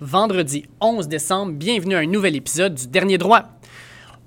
vendredi 0.00 0.64
11 0.80 1.08
décembre. 1.08 1.52
Bienvenue 1.52 1.96
à 1.96 1.98
un 1.98 2.06
nouvel 2.06 2.36
épisode 2.36 2.74
du 2.74 2.86
Dernier 2.86 3.18
Droit. 3.18 3.42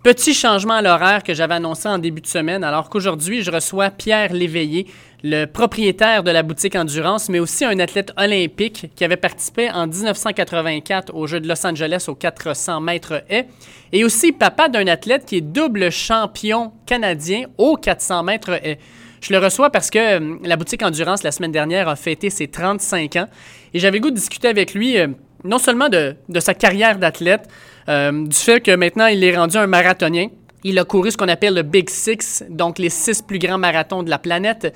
Petit 0.03 0.33
changement 0.33 0.73
à 0.73 0.81
l'horaire 0.81 1.21
que 1.21 1.33
j'avais 1.33 1.53
annoncé 1.53 1.87
en 1.87 1.99
début 1.99 2.21
de 2.21 2.27
semaine, 2.27 2.63
alors 2.63 2.89
qu'aujourd'hui, 2.89 3.43
je 3.43 3.51
reçois 3.51 3.91
Pierre 3.91 4.33
Léveillé, 4.33 4.87
le 5.23 5.45
propriétaire 5.45 6.23
de 6.23 6.31
la 6.31 6.41
boutique 6.41 6.75
Endurance, 6.75 7.29
mais 7.29 7.39
aussi 7.39 7.65
un 7.65 7.77
athlète 7.77 8.11
olympique 8.17 8.87
qui 8.95 9.03
avait 9.03 9.15
participé 9.15 9.69
en 9.69 9.85
1984 9.85 11.13
aux 11.13 11.27
Jeux 11.27 11.39
de 11.39 11.47
Los 11.47 11.65
Angeles 11.65 12.05
aux 12.07 12.15
400 12.15 12.81
mètres 12.81 13.23
haies, 13.29 13.47
et 13.91 14.03
aussi 14.03 14.31
papa 14.31 14.69
d'un 14.69 14.87
athlète 14.87 15.25
qui 15.25 15.37
est 15.37 15.41
double 15.41 15.91
champion 15.91 16.73
canadien 16.87 17.43
aux 17.59 17.77
400 17.77 18.23
mètres 18.23 18.59
haies. 18.65 18.79
Je 19.21 19.31
le 19.31 19.37
reçois 19.37 19.69
parce 19.69 19.91
que 19.91 19.99
euh, 19.99 20.37
la 20.43 20.55
boutique 20.55 20.81
Endurance, 20.81 21.21
la 21.21 21.31
semaine 21.31 21.51
dernière, 21.51 21.87
a 21.87 21.95
fêté 21.95 22.31
ses 22.31 22.47
35 22.47 23.17
ans, 23.17 23.27
et 23.75 23.77
j'avais 23.77 23.99
goût 23.99 24.09
de 24.09 24.15
discuter 24.15 24.47
avec 24.47 24.73
lui 24.73 24.97
euh, 24.97 25.09
non 25.43 25.57
seulement 25.57 25.89
de, 25.89 26.15
sa 26.39 26.53
carrière 26.53 26.97
d'athlète, 26.97 27.47
euh, 27.89 28.25
du 28.25 28.35
fait 28.35 28.61
que 28.61 28.75
maintenant 28.75 29.07
il 29.07 29.23
est 29.23 29.35
rendu 29.35 29.57
un 29.57 29.67
marathonien. 29.67 30.27
Il 30.63 30.77
a 30.77 30.83
couru 30.83 31.11
ce 31.11 31.17
qu'on 31.17 31.27
appelle 31.27 31.55
le 31.55 31.63
Big 31.63 31.89
Six, 31.89 32.43
donc 32.49 32.77
les 32.77 32.89
six 32.89 33.21
plus 33.21 33.39
grands 33.39 33.57
marathons 33.57 34.03
de 34.03 34.09
la 34.11 34.19
planète, 34.19 34.75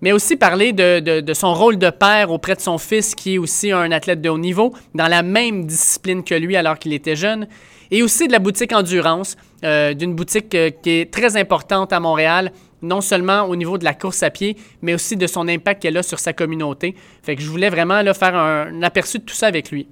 mais 0.00 0.12
aussi 0.12 0.36
parler 0.36 0.72
de, 0.72 1.32
son 1.32 1.52
rôle 1.52 1.78
de 1.78 1.90
père 1.90 2.30
auprès 2.30 2.54
de 2.54 2.60
son 2.60 2.78
fils, 2.78 3.14
qui 3.14 3.34
est 3.34 3.38
aussi 3.38 3.72
un 3.72 3.90
athlète 3.90 4.20
de 4.20 4.28
haut 4.28 4.38
niveau, 4.38 4.72
dans 4.94 5.08
la 5.08 5.22
même 5.22 5.66
discipline 5.66 6.22
que 6.22 6.34
lui 6.34 6.56
alors 6.56 6.78
qu'il 6.78 6.92
était 6.92 7.16
jeune, 7.16 7.48
et 7.90 8.02
aussi 8.02 8.28
de 8.28 8.32
la 8.32 8.38
boutique 8.38 8.72
Endurance, 8.72 9.36
euh, 9.64 9.94
d'une 9.94 10.14
boutique 10.14 10.54
euh, 10.54 10.70
qui 10.70 10.90
est 10.90 11.12
très 11.12 11.36
importante 11.36 11.92
à 11.92 12.00
Montréal, 12.00 12.52
non 12.86 13.00
seulement 13.00 13.42
au 13.42 13.56
niveau 13.56 13.78
de 13.78 13.84
la 13.84 13.94
course 13.94 14.22
à 14.22 14.30
pied, 14.30 14.56
mais 14.82 14.94
aussi 14.94 15.16
de 15.16 15.26
son 15.26 15.48
impact 15.48 15.82
qu'elle 15.82 15.96
a 15.96 16.02
sur 16.02 16.18
sa 16.18 16.32
communauté. 16.32 16.94
Fait 17.22 17.36
que 17.36 17.42
je 17.42 17.50
voulais 17.50 17.70
vraiment 17.70 18.02
faire 18.14 18.34
un, 18.34 18.82
aperçu 18.82 19.18
de 19.18 19.24
tout 19.24 19.34
ça 19.34 19.46
avec 19.46 19.70
lui. 19.70 19.88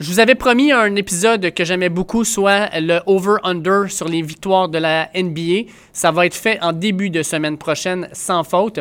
Je 0.00 0.08
vous 0.10 0.20
avais 0.20 0.36
promis 0.36 0.70
un 0.70 0.94
épisode 0.94 1.52
que 1.52 1.64
j'aimais 1.64 1.88
beaucoup, 1.88 2.22
soit 2.22 2.68
le 2.78 3.00
over-under 3.06 3.90
sur 3.90 4.06
les 4.06 4.22
victoires 4.22 4.68
de 4.68 4.78
la 4.78 5.10
NBA. 5.14 5.70
Ça 5.92 6.12
va 6.12 6.26
être 6.26 6.36
fait 6.36 6.60
en 6.62 6.72
début 6.72 7.10
de 7.10 7.22
semaine 7.24 7.58
prochaine, 7.58 8.08
sans 8.12 8.44
faute. 8.44 8.78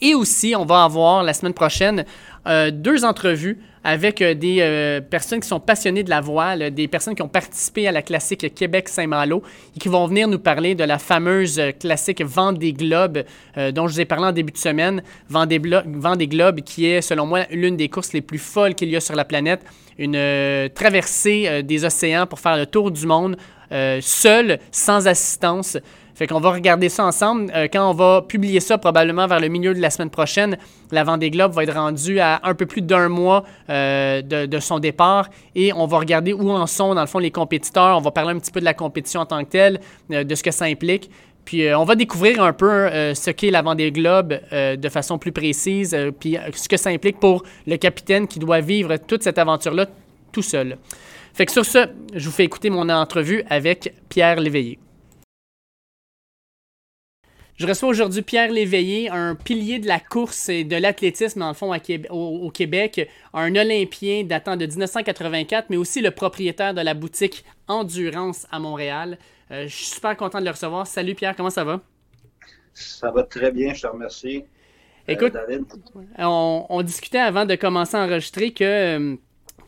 Et 0.00 0.14
aussi, 0.14 0.54
on 0.56 0.64
va 0.64 0.84
avoir 0.84 1.22
la 1.22 1.32
semaine 1.32 1.54
prochaine 1.54 2.04
euh, 2.46 2.70
deux 2.70 3.04
entrevues 3.04 3.58
avec 3.84 4.20
euh, 4.20 4.34
des 4.34 4.58
euh, 4.60 5.00
personnes 5.00 5.40
qui 5.40 5.48
sont 5.48 5.60
passionnées 5.60 6.02
de 6.02 6.10
la 6.10 6.20
voile, 6.20 6.74
des 6.74 6.88
personnes 6.88 7.14
qui 7.14 7.22
ont 7.22 7.28
participé 7.28 7.88
à 7.88 7.92
la 7.92 8.02
classique 8.02 8.54
Québec-Saint-Malo 8.54 9.42
et 9.74 9.78
qui 9.78 9.88
vont 9.88 10.06
venir 10.06 10.28
nous 10.28 10.38
parler 10.38 10.74
de 10.74 10.84
la 10.84 10.98
fameuse 10.98 11.60
classique 11.80 12.22
Vendée 12.22 12.72
Globe 12.72 13.22
dont 13.72 13.88
je 13.88 13.94
vous 13.94 14.00
ai 14.00 14.04
parlé 14.04 14.26
en 14.26 14.32
début 14.32 14.52
de 14.52 14.58
semaine. 14.58 15.02
Vendée, 15.28 15.60
Vendée 15.86 16.28
Globe 16.28 16.60
qui 16.60 16.86
est, 16.86 17.00
selon 17.00 17.26
moi, 17.26 17.40
l'une 17.50 17.76
des 17.76 17.88
courses 17.88 18.12
les 18.12 18.20
plus 18.20 18.38
folles 18.38 18.74
qu'il 18.74 18.90
y 18.90 18.96
a 18.96 19.00
sur 19.00 19.14
la 19.14 19.24
planète. 19.24 19.60
Une 19.98 20.68
traversée 20.74 21.62
des 21.62 21.84
océans 21.84 22.26
pour 22.26 22.40
faire 22.40 22.56
le 22.56 22.66
tour 22.66 22.90
du 22.90 23.06
monde 23.06 23.36
seul, 24.00 24.58
sans 24.70 25.06
assistance. 25.06 25.78
Fait 26.14 26.28
qu'on 26.28 26.38
va 26.38 26.52
regarder 26.52 26.88
ça 26.88 27.04
ensemble. 27.04 27.50
Euh, 27.54 27.66
quand 27.70 27.90
on 27.90 27.92
va 27.92 28.22
publier 28.22 28.60
ça, 28.60 28.78
probablement 28.78 29.26
vers 29.26 29.40
le 29.40 29.48
milieu 29.48 29.74
de 29.74 29.80
la 29.80 29.90
semaine 29.90 30.10
prochaine, 30.10 30.56
la 30.92 31.02
Vendée 31.02 31.30
Globe 31.30 31.52
va 31.52 31.64
être 31.64 31.74
rendue 31.74 32.20
à 32.20 32.40
un 32.44 32.54
peu 32.54 32.66
plus 32.66 32.82
d'un 32.82 33.08
mois 33.08 33.44
euh, 33.68 34.22
de, 34.22 34.58
son 34.60 34.78
départ 34.78 35.28
et 35.56 35.72
on 35.72 35.86
va 35.86 35.98
regarder 35.98 36.32
où 36.32 36.50
en 36.50 36.66
sont, 36.66 36.94
dans 36.94 37.00
le 37.00 37.08
fond, 37.08 37.18
les 37.18 37.32
compétiteurs. 37.32 37.98
On 37.98 38.00
va 38.00 38.12
parler 38.12 38.32
un 38.32 38.38
petit 38.38 38.52
peu 38.52 38.60
de 38.60 38.64
la 38.64 38.74
compétition 38.74 39.22
en 39.22 39.26
tant 39.26 39.44
que 39.44 39.50
telle, 39.50 39.80
euh, 40.12 40.22
de 40.22 40.34
ce 40.34 40.42
que 40.44 40.52
ça 40.52 40.66
implique. 40.66 41.10
Puis 41.44 41.74
on 41.74 41.84
va 41.84 41.94
découvrir 41.94 42.42
un 42.42 42.54
peu 42.54 42.88
ce 43.12 43.30
qu'est 43.30 43.50
la 43.50 43.60
Vendée 43.60 43.92
Globe 43.92 44.32
de 44.50 44.88
façon 44.88 45.18
plus 45.18 45.30
précise, 45.30 45.94
puis 46.18 46.38
ce 46.54 46.70
que 46.70 46.78
ça 46.78 46.88
implique 46.88 47.20
pour 47.20 47.42
le 47.66 47.76
capitaine 47.76 48.26
qui 48.26 48.38
doit 48.38 48.60
vivre 48.60 48.96
toute 48.96 49.22
cette 49.22 49.36
aventure-là 49.36 49.84
tout 50.32 50.40
seul. 50.40 50.78
Fait 51.34 51.44
que 51.44 51.52
sur 51.52 51.66
ce, 51.66 51.86
je 52.14 52.24
vous 52.24 52.34
fais 52.34 52.44
écouter 52.44 52.70
mon 52.70 52.88
entrevue 52.88 53.44
avec 53.50 53.92
Pierre 54.08 54.40
Léveillé. 54.40 54.78
Je 57.56 57.68
reçois 57.68 57.88
aujourd'hui 57.88 58.22
Pierre 58.22 58.50
Léveillé, 58.50 59.10
un 59.10 59.36
pilier 59.36 59.78
de 59.78 59.86
la 59.86 60.00
course 60.00 60.48
et 60.48 60.64
de 60.64 60.74
l'athlétisme, 60.74 61.38
dans 61.38 61.48
le 61.48 61.54
fond, 61.54 61.72
au, 62.10 62.50
Québec, 62.50 63.08
un 63.32 63.54
Olympien 63.54 64.24
datant 64.24 64.56
de 64.56 64.66
1984, 64.66 65.70
mais 65.70 65.76
aussi 65.76 66.00
le 66.00 66.10
propriétaire 66.10 66.74
de 66.74 66.80
la 66.80 66.94
boutique 66.94 67.44
Endurance 67.68 68.48
à 68.50 68.58
Montréal. 68.58 69.18
Euh, 69.52 69.68
je 69.68 69.74
suis 69.74 69.86
super 69.86 70.16
content 70.16 70.40
de 70.40 70.44
le 70.46 70.50
recevoir. 70.50 70.88
Salut 70.88 71.14
Pierre, 71.14 71.36
comment 71.36 71.50
ça 71.50 71.62
va? 71.62 71.80
Ça 72.72 73.12
va 73.12 73.22
très 73.22 73.52
bien, 73.52 73.72
je 73.72 73.82
te 73.82 73.86
remercie. 73.86 74.44
Euh, 75.08 75.12
Écoute, 75.12 75.36
On, 76.18 76.82
discutait 76.82 77.18
avant 77.18 77.46
de 77.46 77.54
commencer 77.54 77.96
à 77.96 78.04
enregistrer 78.04 78.52
que 78.52 78.64
euh, 78.64 79.16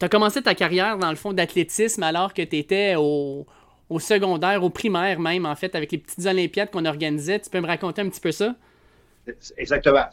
tu 0.01 0.05
as 0.05 0.09
commencé 0.09 0.43
ta 0.43 0.57
carrière, 0.57 0.99
dans 0.99 1.11
le 1.11 1.17
fond, 1.17 1.33
d'athlétisme 1.33 2.03
alors 2.03 2.35
que 2.35 2.43
tu 2.43 2.57
étais 2.57 2.97
au, 2.97 3.47
au 3.89 3.99
secondaire, 3.99 4.63
au 4.63 4.71
primaire 4.71 5.21
même, 5.21 5.47
en 5.47 5.55
fait, 5.55 5.75
avec 5.75 5.93
les 5.93 5.99
petites 5.99 6.27
Olympiades 6.27 6.71
qu'on 6.71 6.85
organisait. 6.85 7.41
Tu 7.41 7.51
peux 7.51 7.61
me 7.61 7.67
raconter 7.67 8.03
un 8.03 8.09
petit 8.09 8.21
peu 8.21 8.33
ça? 8.33 8.55
Exactement. 9.57 10.07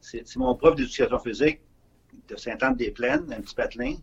C'est 0.00 0.36
mon 0.36 0.54
prof 0.54 0.74
d'éducation 0.74 1.18
physique 1.18 1.60
de 2.28 2.36
Saint-Anne-des-Plaines, 2.36 3.32
un 3.32 3.40
petit 3.40 3.54
patelin, 3.54 3.94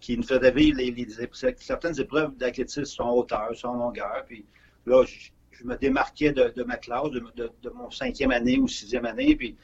qui 0.00 0.16
nous 0.16 0.24
faisait 0.24 0.50
vivre 0.50 0.78
les, 0.78 1.08
certaines 1.56 2.00
épreuves 2.00 2.36
d'athlétisme 2.36 2.84
sont 2.84 3.08
hauteur, 3.08 3.50
sont 3.54 3.74
longueur. 3.74 4.24
Puis 4.26 4.44
là, 4.86 5.04
je, 5.04 5.64
me 5.64 5.76
démarquais 5.76 6.32
de, 6.32 6.62
ma 6.64 6.76
classe, 6.76 7.10
de, 7.10 7.52
mon 7.74 7.90
cinquième 7.90 8.32
année 8.32 8.58
ou 8.58 8.66
sixième 8.66 9.06
année. 9.06 9.36
Puis 9.36 9.56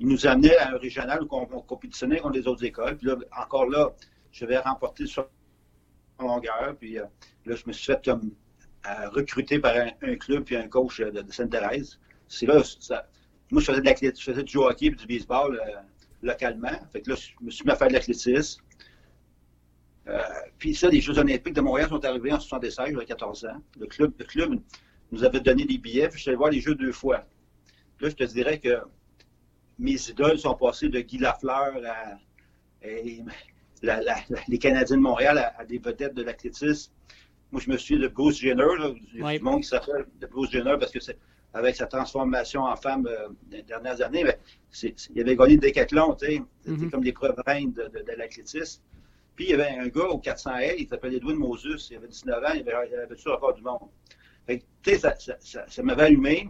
il 0.00 0.08
nous 0.08 0.26
amenait 0.26 0.56
à 0.56 0.72
un 0.74 0.78
régional 0.78 1.22
où 1.22 1.28
on, 1.30 1.46
compétitionnait 1.46 2.18
contre 2.18 2.38
les 2.38 2.46
autres 2.48 2.64
écoles. 2.64 2.96
Puis 2.96 3.06
là, 3.06 3.16
encore 3.36 3.68
là, 3.68 3.90
je 4.32 4.44
vais 4.44 4.58
remporter 4.58 5.06
sur 5.06 5.28
longueur. 6.22 6.76
Puis 6.78 6.98
euh, 6.98 7.04
là, 7.46 7.56
je 7.56 7.64
me 7.66 7.72
suis 7.72 7.86
fait 7.86 8.04
comme 8.04 8.32
euh, 8.86 9.08
recruter 9.10 9.58
par 9.58 9.74
un, 9.76 10.16
club 10.16 10.44
puis 10.44 10.56
un 10.56 10.68
coach 10.68 11.00
de, 11.00 11.24
Sainte-Thérèse. 11.30 11.98
C'est 12.28 12.46
là, 12.46 12.62
moi, 13.50 13.60
je 13.60 13.66
faisais, 13.66 13.80
de 13.80 14.16
je 14.16 14.22
faisais 14.22 14.42
du 14.42 14.56
hockey 14.56 14.86
et 14.86 14.90
du 14.90 15.06
baseball 15.06 15.56
euh, 15.56 15.80
localement. 16.22 16.70
Fait 16.92 17.02
que 17.02 17.10
là, 17.10 17.16
je 17.16 17.44
me 17.44 17.50
suis 17.50 17.64
mis 17.64 17.70
à 17.72 17.76
faire 17.76 17.88
de 17.88 17.94
l'athlétisme. 17.94 18.62
puis 20.58 20.74
ça, 20.74 20.88
les 20.88 21.00
Jeux 21.00 21.18
olympiques 21.18 21.54
de 21.54 21.60
Montréal 21.60 21.88
sont 21.88 22.04
arrivés 22.04 22.32
en 22.32 22.40
76, 22.40 22.92
j'avais 22.92 23.04
14 23.04 23.44
ans. 23.46 23.62
Le 23.78 23.86
club, 23.86 24.12
le 24.18 24.24
club 24.24 24.60
nous 25.12 25.24
avait 25.24 25.40
donné 25.40 25.64
des 25.64 25.78
billets, 25.78 26.08
puis 26.08 26.18
je 26.18 26.22
suis 26.22 26.28
allé 26.30 26.36
voir 26.36 26.50
les 26.50 26.60
Jeux 26.60 26.74
deux 26.74 26.92
fois. 26.92 27.26
Là, 28.00 28.08
je 28.08 28.14
te 28.14 28.24
dirais 28.24 28.58
que 28.58 28.80
mes 29.78 30.10
idoles 30.10 30.38
sont 30.38 30.54
passées 30.54 30.88
de 30.88 31.00
Guy 31.00 31.18
Lafleur 31.18 31.74
à, 31.84 32.18
les 33.82 34.58
Canadiens 34.58 34.96
de 34.96 35.02
Montréal 35.02 35.52
à, 35.56 35.64
des 35.64 35.78
vedettes 35.78 36.14
de 36.14 36.22
l'athlétisme. 36.22 36.92
Moi, 37.52 37.60
je 37.64 37.70
me 37.70 37.76
suis 37.76 37.98
de 37.98 38.08
Bruce 38.08 38.38
Jenner, 38.38 38.64
il 39.14 39.20
y 39.20 39.24
a 39.24 39.38
du 39.38 39.42
monde 39.42 39.62
qui 39.62 39.68
s'appelle 39.68 40.06
de 40.20 40.26
Bruce 40.26 40.50
Jenner 40.50 40.76
parce 40.78 40.92
que 40.92 41.00
c'est 41.00 41.18
avec 41.52 41.74
sa 41.74 41.86
transformation 41.86 42.62
en 42.62 42.76
femme 42.76 43.06
euh, 43.06 43.28
des 43.46 43.62
dernières 43.62 44.00
années, 44.02 44.22
mais 44.22 44.38
il 44.82 45.20
avait 45.20 45.34
gagné 45.34 45.54
le 45.54 45.60
décathlon, 45.60 46.14
tu 46.14 46.26
sais, 46.26 46.42
c'était 46.60 46.76
mm-hmm. 46.76 46.90
comme 46.90 47.02
l'épreuve 47.02 47.34
reine 47.44 47.72
de, 47.72 47.88
de, 47.88 48.12
l'athlétisme. 48.16 48.80
Puis 49.34 49.46
il 49.46 49.50
y 49.50 49.54
avait 49.54 49.76
un 49.78 49.88
gars 49.88 50.06
au 50.06 50.18
400 50.18 50.56
L, 50.56 50.76
il 50.78 50.86
s'appelait 50.86 51.16
Edwin 51.16 51.36
Moses, 51.36 51.88
il 51.90 51.96
avait 51.96 52.06
19 52.06 52.44
ans, 52.44 52.52
il 52.54 52.60
avait, 52.70 52.88
il 52.88 52.94
avait 52.94 53.16
tout 53.16 53.22
le 53.26 53.32
record 53.32 53.54
du 53.54 53.62
monde. 53.62 53.88
tu 54.46 54.60
sais, 54.84 54.98
ça, 54.98 55.14
ça, 55.18 55.64
ça 55.66 55.82
m'avait 55.82 56.04
allumé. 56.04 56.48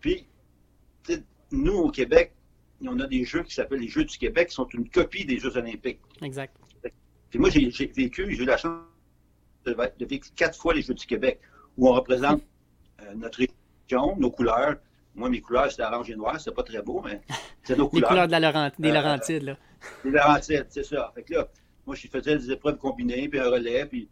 Puis, 0.00 0.26
nous, 1.50 1.74
au 1.74 1.90
Québec, 1.90 2.32
on 2.88 2.98
a 3.00 3.06
des 3.06 3.24
jeux 3.24 3.42
qui 3.42 3.54
s'appellent 3.54 3.80
les 3.80 3.88
Jeux 3.88 4.04
du 4.04 4.16
Québec, 4.18 4.48
qui 4.48 4.54
sont 4.54 4.68
une 4.68 4.88
copie 4.88 5.24
des 5.24 5.38
Jeux 5.38 5.56
olympiques. 5.56 6.00
Exact. 6.20 6.56
Puis 7.30 7.38
moi, 7.38 7.48
j'ai 7.50 7.70
vécu, 7.86 8.34
j'ai 8.34 8.42
eu 8.42 8.46
la 8.46 8.56
chance 8.56 8.78
de, 9.64 9.74
vivre 10.04 10.26
quatre 10.36 10.58
fois 10.58 10.74
les 10.74 10.82
Jeux 10.82 10.94
du 10.94 11.06
Québec, 11.06 11.40
où 11.76 11.88
on 11.88 11.92
représente 11.92 12.42
euh, 13.00 13.14
notre 13.14 13.38
région, 13.38 14.16
nos 14.18 14.30
couleurs. 14.30 14.76
Moi, 15.14 15.28
mes 15.30 15.40
couleurs, 15.40 15.70
c'était 15.70 15.84
orange 15.84 16.10
et 16.10 16.16
noir, 16.16 16.38
c'était 16.38 16.54
pas 16.54 16.62
très 16.62 16.82
beau, 16.82 17.02
mais 17.02 17.20
c'est 17.62 17.76
nos 17.76 17.88
couleurs. 17.90 18.10
les 18.10 18.26
couleurs 18.26 18.26
de 18.26 18.32
la 18.32 18.70
des 18.78 18.90
euh, 18.90 18.92
Laurentides, 18.92 19.42
là. 19.42 19.56
Des 20.04 20.10
Laurentides, 20.10 20.66
c'est 20.68 20.84
ça. 20.84 21.10
Fait 21.14 21.22
que 21.22 21.34
là, 21.34 21.48
moi, 21.86 21.96
je 21.96 22.06
faisais 22.08 22.36
des 22.36 22.50
épreuves 22.50 22.76
combinées, 22.76 23.28
puis 23.28 23.40
un 23.40 23.50
relais, 23.50 23.86
puis 23.86 24.08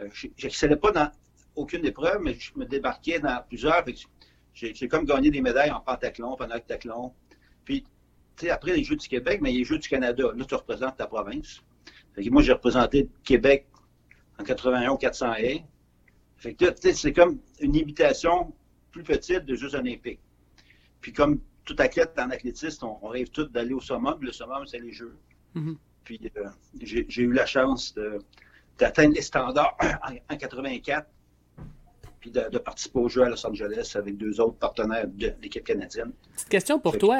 euh, 0.00 0.08
je 0.12 0.28
n'excellais 0.42 0.76
pas 0.76 0.92
dans 0.92 1.10
aucune 1.56 1.84
épreuve, 1.84 2.20
mais 2.22 2.34
je 2.34 2.52
me 2.56 2.64
débarquais 2.64 3.18
dans 3.18 3.42
plusieurs. 3.46 3.84
J'ai 4.54 4.88
comme 4.88 5.04
gagné 5.04 5.30
des 5.30 5.40
médailles 5.40 5.70
en 5.70 5.80
pentathlon, 5.80 6.36
pentathlon. 6.36 7.12
Puis 7.64 7.84
après 8.48 8.74
les 8.74 8.84
Jeux 8.84 8.96
du 8.96 9.08
Québec, 9.08 9.40
mais 9.42 9.52
les 9.52 9.64
Jeux 9.64 9.78
du 9.78 9.88
Canada, 9.88 10.24
là, 10.34 10.44
tu 10.44 10.54
représentes 10.54 10.96
ta 10.96 11.06
province. 11.06 11.60
moi, 12.16 12.42
j'ai 12.42 12.52
représenté 12.52 13.08
Québec 13.24 13.66
en 14.38 14.44
81 14.44 14.90
au 14.90 14.96
400 14.96 15.34
haies. 15.34 15.64
Fait 16.36 16.54
que 16.54 16.64
c'est 16.92 17.12
comme 17.12 17.38
une 17.60 17.74
imitation 17.74 18.54
plus 18.90 19.02
petite 19.02 19.44
des 19.44 19.56
Jeux 19.56 19.74
olympiques. 19.74 20.20
Puis 21.00 21.12
comme 21.12 21.40
tout 21.64 21.76
athlète 21.78 22.12
en 22.18 22.30
athlétisme, 22.30 22.86
on, 23.02 23.08
rêve 23.08 23.28
tous 23.28 23.44
d'aller 23.44 23.74
au 23.74 23.80
summum. 23.80 24.18
Le 24.20 24.32
summum, 24.32 24.66
c'est 24.66 24.78
les 24.78 24.92
Jeux. 24.92 25.16
Mm-hmm. 25.54 25.76
Puis 26.04 26.32
euh, 26.36 26.48
j'ai 26.80 27.22
eu 27.22 27.32
la 27.32 27.46
chance 27.46 27.94
d'atteindre 28.78 29.14
les 29.14 29.22
standards 29.22 29.76
en, 30.30 30.36
84 30.36 31.06
puis 32.20 32.30
de, 32.30 32.58
participer 32.58 32.98
aux 32.98 33.08
Jeux 33.08 33.22
à 33.22 33.28
Los 33.28 33.46
Angeles 33.46 33.92
avec 33.94 34.16
deux 34.16 34.40
autres 34.40 34.56
partenaires 34.56 35.06
de 35.08 35.32
l'équipe 35.40 35.64
canadienne. 35.64 36.12
Petite 36.34 36.48
question 36.48 36.78
pour 36.78 36.98
toi. 36.98 37.18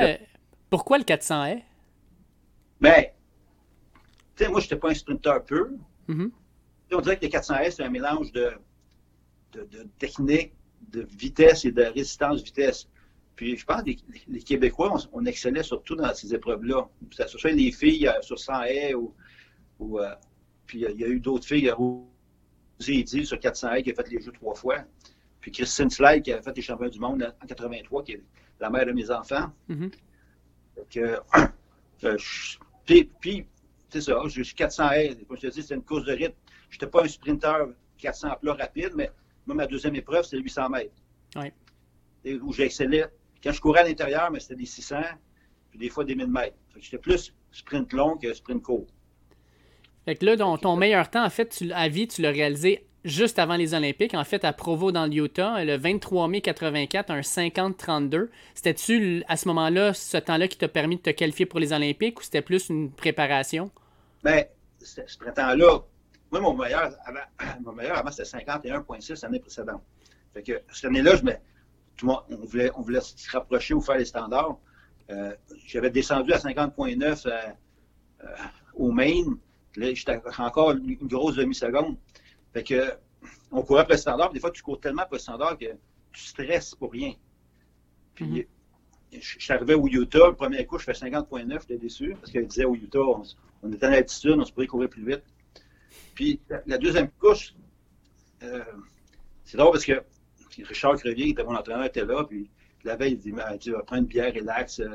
Pourquoi 0.70 0.99
le 0.99 1.05
400 1.05 1.44
haies? 1.44 1.64
Mais, 2.81 3.14
sais, 4.37 4.49
moi, 4.49 4.61
je 4.61 4.67
n'étais 4.67 4.76
pas 4.76 4.90
un 4.90 4.94
sprinter 4.94 5.44
pur. 5.44 5.69
Mhm. 6.08 6.31
On 6.93 7.00
dirait 7.00 7.17
que 7.17 7.22
les 7.22 7.28
400S, 7.28 7.72
c'est 7.72 7.84
un 7.84 7.90
mélange 7.90 8.32
de, 8.32 8.50
de, 9.52 9.62
de 9.64 9.87
technique, 9.99 10.52
de 10.90 11.02
vitesse 11.02 11.64
et 11.64 11.72
de 11.72 11.82
résistance-vitesse. 11.82 12.88
Puis 13.37 13.56
je 13.56 13.64
pense 13.64 13.82
que 13.82 13.90
les, 14.28 14.43
Québécois, 14.43 14.99
on, 15.12 15.25
excellait 15.25 15.62
surtout 15.62 15.94
dans 15.94 16.12
ces 16.14 16.34
épreuves-là. 16.34 16.88
Que 17.17 17.26
ce 17.28 17.38
soit 17.38 17.52
les 17.52 17.70
filles 17.70 18.08
euh, 18.08 18.20
sur 18.22 18.38
100 18.38 18.62
haies 18.64 18.94
ou. 18.94 19.14
ou 19.78 20.00
euh, 20.00 20.14
puis 20.67 20.84
il 20.88 21.00
y 21.00 21.05
a 21.05 21.08
eu 21.08 21.19
d'autres 21.19 21.46
filles, 21.46 21.70
Rosie 21.70 23.02
dit 23.05 23.26
sur 23.26 23.38
400 23.40 23.72
haies 23.72 23.82
qui 23.82 23.90
a 23.90 23.94
fait 23.94 24.08
les 24.08 24.20
jeux 24.20 24.32
trois 24.32 24.55
fois. 24.55 24.84
Puis 25.40 25.50
Christine 25.50 25.90
Slide 25.90 26.22
qui 26.22 26.32
a 26.32 26.43
fait 26.43 26.55
les 26.55 26.62
champions 26.62 26.88
du 26.88 27.00
monde 27.00 27.34
en 27.43 27.46
83, 27.46 28.05
qui 28.05 28.12
est 28.12 28.22
la 28.61 28.70
mère 28.70 28.87
de 28.87 28.93
mes 28.93 29.11
enfants. 29.11 29.52
Mm-hmm. 30.94 31.50
euh, 32.05 32.17
puis, 32.87 33.11
puis 33.21 33.47
c'est 33.88 34.00
ça, 34.00 34.21
je 34.27 34.43
suis 34.43 34.55
400 34.55 34.91
haies. 34.93 35.17
Comme 35.27 35.37
je 35.37 35.49
te 35.49 35.53
dis, 35.53 35.62
c'est 35.62 35.75
une 35.75 35.82
course 35.82 36.05
de 36.05 36.12
rythme. 36.12 36.35
Je 36.69 36.77
n'étais 36.77 36.87
pas 36.87 37.05
un 37.05 37.09
sprinter 37.09 37.67
400 37.99 38.37
plats 38.41 38.55
rapide, 38.55 38.93
mais 38.94 39.11
moi, 39.47 39.56
ma 39.56 39.67
deuxième 39.67 39.97
épreuve, 39.97 40.25
c'est 40.25 40.38
800 40.38 40.69
mètres. 40.71 40.94
Oui. 41.37 42.38
Où 42.43 42.53
j'excellais 42.53 43.06
quand 43.43 43.53
je 43.53 43.61
courais 43.61 43.81
à 43.81 43.85
l'intérieur, 43.85 44.31
mais 44.31 44.41
c'était 44.41 44.56
des 44.56 44.67
600, 44.67 45.00
puis 45.71 45.79
des 45.79 45.88
fois 45.88 46.05
des 46.05 46.15
1000 46.15 46.27
mètres. 46.27 46.56
J'étais 46.79 46.99
plus 46.99 47.35
sprint 47.50 47.93
long 47.93 48.17
que 48.17 48.32
sprint 48.35 48.62
court. 48.62 48.87
Fait 50.05 50.15
que 50.15 50.25
là, 50.25 50.37
ton, 50.37 50.56
ton 50.56 50.77
meilleur 50.77 51.11
temps, 51.11 51.25
en 51.25 51.31
fait, 51.31 51.49
tu, 51.49 51.73
à 51.73 51.88
vie, 51.88 52.06
tu 52.09 52.23
l'as 52.23 52.31
réalisé 52.31 52.87
juste 53.05 53.38
avant 53.38 53.56
les 53.56 53.75
Olympiques, 53.75 54.14
en 54.14 54.25
fait, 54.25 54.44
à 54.44 54.52
Provo, 54.52 54.93
dans 54.93 55.06
l'Utah, 55.06 55.64
le 55.64 55.76
23 55.76 56.29
mai 56.29 56.41
84, 56.41 57.11
un 57.11 57.20
50-32. 57.20 58.29
C'était-tu, 58.55 59.25
à 59.29 59.37
ce 59.37 59.49
moment-là, 59.49 59.94
ce 59.94 60.17
temps-là 60.17 60.49
qui 60.49 60.58
t'a 60.58 60.69
permis 60.69 60.97
de 60.97 61.02
te 61.02 61.11
qualifier 61.11 61.47
pour 61.47 61.61
les 61.61 61.73
Olympiques 61.73 62.20
ou 62.20 62.23
c'était 62.23 62.43
plus 62.43 62.69
une 62.69 62.91
préparation? 62.91 63.70
Bien, 64.25 64.44
ce 64.81 65.00
printemps-là, 65.19 65.81
moi, 66.31 66.41
mon 66.41 66.55
meilleur 66.55 66.93
avant, 67.05 67.20
mon 67.64 67.73
meilleur 67.73 67.99
avant 67.99 68.11
c'était 68.11 68.38
51,6 68.44 69.23
l'année 69.23 69.41
précédente. 69.41 69.82
Fait 70.32 70.43
que 70.43 70.61
cette 70.73 70.85
année-là, 70.87 71.17
je 71.17 71.25
me, 71.25 71.32
on 72.05 72.46
voulait, 72.46 72.70
on 72.76 72.82
voulait 72.82 73.00
se 73.00 73.31
rapprocher 73.31 73.75
ou 73.75 73.81
faire 73.81 73.96
les 73.96 74.05
standards. 74.05 74.58
Euh, 75.11 75.35
j'avais 75.67 75.91
descendu 75.91 76.32
à 76.32 76.38
50.9 76.38 77.26
euh, 77.26 77.32
euh, 78.23 78.26
au 78.75 78.93
main. 78.93 79.23
Là, 79.76 79.93
j'étais 79.93 80.20
encore 80.38 80.73
une 80.73 80.96
grosse 81.03 81.37
demi-seconde. 81.37 81.96
Fait 82.52 82.64
que, 82.64 82.93
on 83.50 83.62
courait 83.62 83.82
après 83.82 83.94
le 83.94 84.00
standard. 84.00 84.32
Des 84.32 84.41
fois, 84.41 84.50
tu 84.50 84.62
cours 84.62 84.81
tellement 84.81 85.02
après 85.02 85.17
le 85.17 85.23
standard 85.23 85.58
que 85.58 85.67
tu 86.12 86.20
stresses 86.20 86.75
pour 86.75 86.93
rien. 86.93 87.14
Puis, 88.14 88.47
mm-hmm. 89.12 89.20
je 89.20 89.38
suis 89.38 89.52
arrivé 89.52 89.75
au 89.75 89.87
Utah. 89.87 90.29
Le 90.29 90.35
premier 90.35 90.64
coup, 90.67 90.79
je 90.79 90.85
fais 90.85 90.93
50.9. 90.93 91.61
J'étais 91.61 91.79
déçu 91.79 92.14
parce 92.20 92.32
qu'il 92.32 92.47
disait 92.47 92.64
au 92.64 92.75
Utah, 92.75 92.99
on, 93.62 93.73
était 93.73 93.87
en 93.87 93.93
altitude, 93.93 94.37
on 94.38 94.44
se 94.44 94.52
pouvait 94.52 94.67
courir 94.67 94.88
plus 94.88 95.05
vite. 95.05 95.23
Puis, 96.14 96.41
la, 96.67 96.79
deuxième 96.79 97.08
couche, 97.19 97.55
c'est 99.44 99.56
drôle 99.56 99.73
parce 99.73 99.85
que 99.85 100.03
Richard 100.58 100.96
Crevier, 100.96 101.26
qui 101.26 101.31
était 101.31 101.44
mon 101.44 101.56
entraîneur, 101.56 101.85
était 101.85 102.05
là. 102.05 102.25
Puis 102.25 102.50
la 102.85 102.96
veille, 102.96 103.12
il 103.12 103.19
dit, 103.19 103.35
tu 103.61 103.73
vas 103.73 103.82
prendre 103.82 104.03
une 104.03 104.08
bière, 104.08 104.32
relax. 104.35 104.81
Euh. 104.81 104.88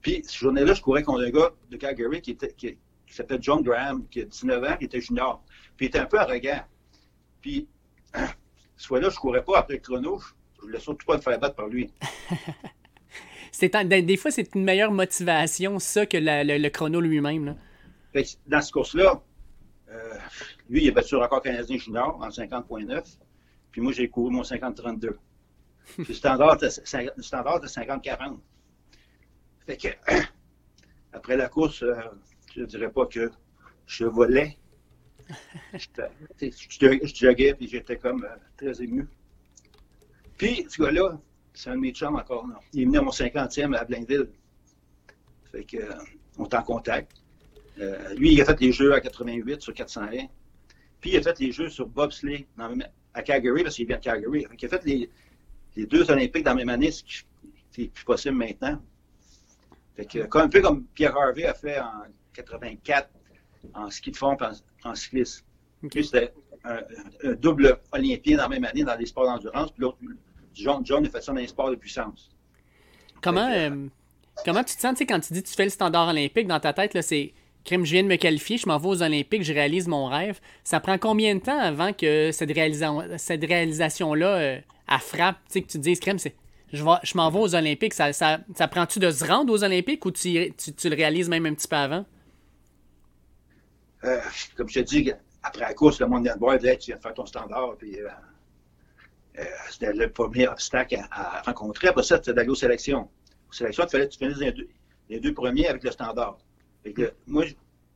Puis 0.00 0.20
cette 0.24 0.36
journée-là, 0.36 0.74
je 0.74 0.82
courais 0.82 1.02
contre 1.02 1.24
un 1.24 1.30
gars 1.30 1.50
de 1.70 1.76
Calgary 1.76 2.20
qui, 2.20 2.32
était, 2.32 2.52
qui, 2.52 2.76
s'appelait 3.08 3.38
John 3.40 3.62
Graham, 3.62 4.06
qui 4.08 4.20
a 4.20 4.24
19 4.24 4.64
ans, 4.64 4.76
qui 4.76 4.84
était 4.84 5.00
junior. 5.00 5.42
Puis 5.76 5.86
il 5.86 5.88
était 5.88 5.98
un 5.98 6.06
peu 6.06 6.18
arrogant. 6.18 6.60
Puis, 7.40 7.68
soit 8.76 9.00
là, 9.00 9.10
je 9.10 9.18
courais 9.18 9.44
pas 9.44 9.58
après 9.58 9.74
le 9.74 9.80
chrono. 9.80 10.20
Je 10.56 10.62
voulais 10.62 10.80
surtout 10.80 11.06
pas 11.06 11.16
me 11.16 11.22
faire 11.22 11.38
battre 11.38 11.54
par 11.54 11.68
lui. 11.68 11.92
des 13.60 14.16
fois, 14.16 14.30
c'est 14.30 14.54
une 14.54 14.64
meilleure 14.64 14.92
motivation, 14.92 15.78
ça, 15.78 16.06
que 16.06 16.16
le, 16.20 16.68
chrono 16.68 17.00
lui-même. 17.00 17.56
Dans 18.46 18.60
ce 18.60 18.72
course-là, 18.72 19.22
euh, 19.90 20.14
lui, 20.68 20.84
il 20.84 20.88
a 20.88 20.92
battu 20.92 21.14
le 21.14 21.20
record 21.20 21.42
canadien 21.42 21.78
junior 21.78 22.18
en 22.20 22.28
50.9. 22.28 23.18
Puis 23.70 23.80
moi, 23.80 23.92
j'ai 23.92 24.08
couru 24.08 24.32
mon 24.32 24.42
50-32. 24.42 25.16
Puis 25.96 26.04
le 26.08 26.14
standard, 26.14 26.58
de 26.58 26.68
50-40. 26.68 28.38
Fait 29.66 29.76
que, 29.76 29.88
après 31.12 31.36
la 31.36 31.48
course, 31.48 31.82
euh, 31.82 31.94
je 32.54 32.60
ne 32.60 32.66
dirais 32.66 32.90
pas 32.90 33.06
que 33.06 33.30
je 33.86 34.04
volais. 34.04 34.56
Je 35.74 37.14
joguais, 37.14 37.54
puis 37.54 37.68
j'étais 37.68 37.96
comme 37.96 38.24
euh, 38.24 38.36
très 38.56 38.82
ému. 38.82 39.06
Puis, 40.36 40.66
ce 40.68 40.82
gars-là, 40.82 41.20
c'est 41.52 41.70
un 41.70 41.74
de 41.74 41.80
mes 41.80 41.92
chums 41.92 42.16
encore. 42.16 42.46
Il 42.72 42.82
est 42.82 42.84
venu 42.86 42.98
à 42.98 43.02
mon 43.02 43.10
50e 43.10 43.76
à 43.76 43.84
Blainville. 43.84 44.28
Fait 45.50 45.64
que, 45.64 45.78
euh, 45.78 45.94
on 46.38 46.46
est 46.46 46.54
en 46.54 46.62
contact. 46.62 47.12
lui, 48.16 48.32
il 48.32 48.40
a 48.40 48.44
fait 48.44 48.60
les 48.60 48.72
jeux 48.72 48.94
à 48.94 49.00
88 49.00 49.60
sur 49.60 49.74
401. 49.74 50.26
Puis, 51.00 51.10
il 51.10 51.16
a 51.16 51.22
fait 51.22 51.38
les 51.40 51.52
jeux 51.52 51.68
sur 51.68 51.86
bobsleigh 51.86 52.46
dans, 52.56 52.72
à 53.14 53.22
Calgary, 53.22 53.62
parce 53.62 53.76
qu'il 53.76 53.86
vient 53.86 53.96
de 53.96 54.02
Calgary. 54.02 54.46
Il 54.50 54.66
a 54.66 54.68
fait 54.68 54.84
les, 54.84 55.86
deux 55.86 56.10
Olympiques 56.10 56.44
dans 56.44 56.52
la 56.52 56.56
même 56.56 56.68
année, 56.68 56.90
ce 56.90 57.02
qui 57.02 57.24
n'est 57.78 57.88
plus 57.88 58.04
possible 58.04 58.36
maintenant. 58.36 58.80
Fait 59.96 60.06
que, 60.06 60.38
un 60.38 60.48
peu 60.48 60.60
comme 60.60 60.84
Pierre 60.94 61.16
Harvey 61.16 61.44
a 61.44 61.54
fait 61.54 61.80
en 61.80 62.04
84 62.32 63.10
en 63.74 63.90
ski 63.90 64.10
de 64.10 64.16
fond 64.16 64.36
en, 64.40 64.90
en 64.90 64.94
cyclisme. 64.94 65.44
C'était 65.92 66.32
un, 66.64 66.80
double 67.34 67.78
olympien 67.92 68.36
dans 68.36 68.44
la 68.44 68.48
même 68.48 68.64
année 68.64 68.84
dans 68.84 68.96
les 68.96 69.06
sports 69.06 69.26
d'endurance, 69.26 69.70
puis 69.70 69.82
l'autre, 69.82 69.98
John, 70.54 70.84
John 70.84 71.06
a 71.06 71.08
fait 71.08 71.22
ça 71.22 71.32
dans 71.32 71.38
les 71.38 71.46
sports 71.46 71.70
de 71.70 71.76
puissance. 71.76 72.30
Comment, 73.22 73.48
euh, 73.50 73.86
comment 74.44 74.64
tu 74.64 74.74
te 74.74 74.80
sens 74.80 74.98
quand 75.00 75.20
tu 75.20 75.32
dis 75.32 75.42
que 75.42 75.48
tu 75.48 75.54
fais 75.54 75.64
le 75.64 75.70
standard 75.70 76.08
olympique 76.08 76.46
dans 76.46 76.60
ta 76.60 76.72
tête, 76.72 76.94
là, 76.94 77.02
c'est 77.02 77.32
crime, 77.64 77.84
je 77.84 77.92
viens 77.92 78.02
de 78.02 78.08
me 78.08 78.16
qualifier, 78.16 78.56
je 78.56 78.66
m'en 78.66 78.78
vais 78.78 78.88
aux 78.88 79.02
Olympiques, 79.02 79.42
je 79.42 79.52
réalise 79.52 79.88
mon 79.88 80.06
rêve. 80.06 80.40
Ça 80.64 80.80
prend 80.80 80.96
combien 80.96 81.34
de 81.34 81.40
temps 81.40 81.58
avant 81.58 81.92
que 81.92 82.30
cette, 82.32 82.50
cette 83.18 83.44
réalisation-là, 83.44 84.26
euh, 84.26 84.58
frappe, 85.00 85.36
tu 85.46 85.52
sais, 85.52 85.62
que 85.62 85.66
tu 85.66 85.78
te 85.78 85.82
dises, 85.82 86.00
crime, 86.00 86.18
c'est 86.18 86.34
je, 86.72 86.84
je 87.02 87.16
m'en 87.16 87.30
vais 87.30 87.38
aux 87.38 87.54
Olympiques. 87.54 87.94
Ça, 87.94 88.12
ça, 88.12 88.40
ça 88.54 88.68
prend-tu 88.68 88.98
de 88.98 89.10
se 89.10 89.24
rendre 89.24 89.52
aux 89.52 89.64
Olympiques 89.64 90.04
ou 90.04 90.10
tu, 90.10 90.52
tu, 90.56 90.88
le 90.88 90.96
réalises 90.96 91.28
même 91.28 91.46
un 91.46 91.54
petit 91.54 91.68
peu 91.68 91.76
avant? 91.76 92.04
Euh, 94.04 94.20
comme 94.56 94.68
je 94.68 94.80
te 94.80 94.84
dis, 94.84 95.12
après 95.42 95.60
la 95.60 95.74
course, 95.74 96.00
le 96.00 96.06
monde 96.06 96.24
vient 96.24 96.34
de 96.34 96.40
boire, 96.40 96.58
tu 96.58 96.64
viens 96.64 96.96
de 96.96 97.00
faire 97.00 97.14
ton 97.14 97.26
standard. 97.26 97.76
Puis, 97.78 98.00
euh, 98.00 98.08
euh, 99.38 99.44
c'était 99.70 99.92
le 99.92 100.10
premier 100.10 100.48
obstacle 100.48 100.98
à, 101.10 101.42
rencontrer. 101.42 101.88
Après 101.88 102.02
ça, 102.02 102.16
c'était 102.16 102.32
d'aller 102.34 102.50
aux 102.50 102.54
sélections. 102.54 103.08
Aux 103.48 103.52
sélections, 103.52 103.84
il 103.84 103.90
fallait 103.90 104.08
que 104.08 104.12
tu 104.12 104.18
finisses 104.18 104.38
les 104.38 104.52
deux, 104.52 104.68
les 105.08 105.20
deux 105.20 105.34
premiers 105.34 105.68
avec 105.68 105.82
le 105.84 105.90
standard 105.90 106.38
moi, 107.26 107.44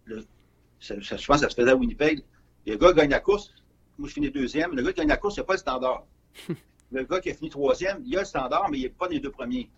je, 0.06 0.14
pense 0.14 0.88
que 0.88 1.37
ça 1.37 1.49
se 1.49 1.54
faisait 1.54 1.71
à 1.71 1.76
Winnipeg. 1.76 2.23
Le 2.66 2.76
gars 2.76 2.92
gagne 2.92 3.11
la 3.11 3.21
course. 3.21 3.52
Moi, 3.99 4.09
je 4.09 4.14
finis 4.14 4.30
deuxième. 4.30 4.75
Le 4.75 4.82
gars 4.82 4.92
qui 4.92 4.99
gagne 4.99 5.09
la 5.09 5.16
course, 5.16 5.37
il 5.37 5.40
n'y 5.40 5.44
a 5.44 5.47
pas 5.47 5.54
le 5.54 5.59
standard. 5.59 6.06
le 6.90 7.04
gars 7.04 7.21
qui 7.21 7.30
a 7.30 7.35
fini 7.35 7.50
troisième, 7.50 8.02
il 8.04 8.16
a 8.16 8.21
le 8.21 8.26
standard, 8.26 8.68
mais 8.71 8.78
il 8.78 8.82
n'est 8.82 8.88
pas 8.88 9.06
dans 9.06 9.12
les 9.12 9.21
deux 9.21 9.30
premiers. 9.30 9.71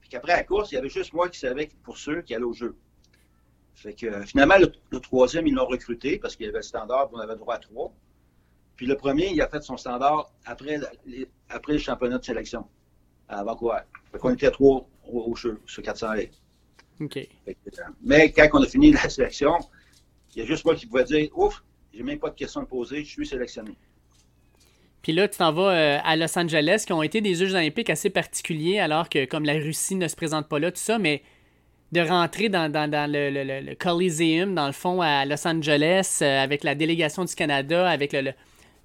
Puis 0.00 0.10
qu'après 0.10 0.36
la 0.36 0.44
course, 0.44 0.72
il 0.72 0.76
y 0.76 0.78
avait 0.78 0.88
juste 0.88 1.12
moi 1.12 1.28
qui 1.28 1.38
savais 1.38 1.68
pour 1.82 1.98
ceux 1.98 2.22
qui 2.22 2.34
allaient 2.34 2.44
au 2.44 2.52
jeu. 2.52 2.76
Fait 3.80 3.94
que 3.94 4.26
finalement, 4.26 4.56
le, 4.58 5.00
troisième, 5.00 5.46
ils 5.46 5.54
l'ont 5.54 5.64
recruté 5.64 6.18
parce 6.18 6.36
qu'il 6.36 6.44
y 6.44 6.48
avait 6.50 6.58
le 6.58 6.62
standard, 6.62 7.08
on 7.14 7.18
avait 7.18 7.34
droit 7.34 7.54
à 7.54 7.58
trois. 7.58 7.90
Puis 8.76 8.84
le 8.84 8.94
premier, 8.94 9.30
il 9.30 9.40
a 9.40 9.48
fait 9.48 9.62
son 9.62 9.78
standard 9.78 10.30
après, 10.44 10.78
les, 11.06 11.26
après 11.48 11.72
le 11.72 11.78
championnat 11.78 12.18
de 12.18 12.24
sélection 12.24 12.66
à 13.26 13.42
Vancouver. 13.42 13.78
Fait 14.12 14.18
qu'on 14.18 14.34
était 14.34 14.48
à 14.48 14.50
trois 14.50 14.86
au, 15.10 15.34
jeu 15.34 15.62
sur 15.64 15.82
400 15.82 16.08
mais 18.02 18.30
quand 18.30 18.46
on 18.52 18.62
a 18.62 18.66
fini 18.66 18.92
la 18.92 19.08
sélection, 19.08 19.54
il 20.34 20.40
y 20.40 20.42
a 20.42 20.44
juste 20.44 20.66
moi 20.66 20.74
qui 20.74 20.84
pouvais 20.84 21.04
dire 21.04 21.30
Ouf, 21.34 21.64
j'ai 21.94 22.02
même 22.02 22.18
pas 22.18 22.28
de 22.28 22.34
questions 22.34 22.60
à 22.60 22.66
poser, 22.66 23.02
je 23.02 23.08
suis 23.08 23.26
sélectionné. 23.26 23.78
Puis 25.00 25.12
là, 25.12 25.26
tu 25.26 25.38
t'en 25.38 25.52
vas 25.52 25.74
euh, 25.74 25.98
à 26.04 26.16
Los 26.16 26.38
Angeles, 26.38 26.84
qui 26.86 26.92
ont 26.92 27.02
été 27.02 27.22
des 27.22 27.34
Jeux 27.34 27.54
olympiques 27.54 27.88
assez 27.88 28.10
particuliers, 28.10 28.78
alors 28.78 29.08
que 29.08 29.24
comme 29.24 29.46
la 29.46 29.54
Russie 29.54 29.94
ne 29.94 30.06
se 30.06 30.16
présente 30.16 30.48
pas 30.48 30.58
là, 30.58 30.70
tout 30.70 30.76
ça, 30.76 30.98
mais 30.98 31.22
de 31.92 32.00
rentrer 32.00 32.48
dans, 32.48 32.70
le, 32.70 33.60
le, 33.60 33.74
Coliseum, 33.74 34.54
dans 34.54 34.66
le 34.66 34.72
fond, 34.72 35.00
à 35.00 35.24
Los 35.24 35.46
Angeles, 35.46 36.20
euh, 36.22 36.42
avec 36.42 36.62
la 36.62 36.74
délégation 36.74 37.24
du 37.24 37.34
Canada, 37.34 37.88
avec 37.88 38.12
le, 38.12 38.32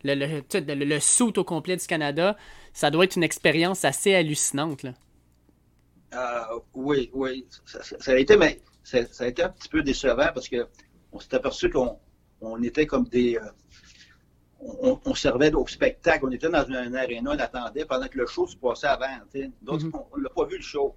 le, 0.03 0.15
le, 0.15 1.39
au 1.39 1.43
complet 1.43 1.77
du 1.77 1.85
Canada, 1.85 2.35
ça 2.73 2.89
doit 2.89 3.05
être 3.05 3.15
une 3.15 3.23
expérience 3.23 3.85
assez 3.85 4.15
hallucinante. 4.15 4.83
Là. 4.83 4.93
Euh, 6.13 6.59
oui, 6.73 7.11
oui. 7.13 7.45
Ça, 7.65 8.11
a 8.11 8.15
été, 8.15 8.37
mais 8.37 8.61
ça, 8.83 8.99
a 9.19 9.27
été 9.27 9.43
un 9.43 9.49
petit 9.49 9.69
peu 9.69 9.83
décevant 9.83 10.29
parce 10.33 10.49
qu'on 10.49 11.19
s'est 11.19 11.35
aperçu 11.35 11.69
qu'on 11.69 11.99
on 12.41 12.61
était 12.63 12.87
comme 12.87 13.05
des. 13.05 13.37
Euh, 13.37 14.95
on, 15.05 15.13
servait 15.13 15.53
au 15.53 15.67
spectacle. 15.67 16.25
On 16.25 16.31
était 16.31 16.49
dans 16.49 16.65
un, 16.71 16.93
aréna, 16.95 17.31
on 17.31 17.39
attendait 17.39 17.85
pendant 17.85 18.07
que 18.07 18.17
le 18.17 18.25
show 18.25 18.47
se 18.47 18.55
passait 18.55 18.87
avant. 18.87 19.05
D'autres, 19.61 19.85
mm-hmm. 19.85 20.05
on 20.11 20.17
n'a 20.17 20.29
pas 20.29 20.45
vu 20.45 20.57
le 20.57 20.63
show. 20.63 20.95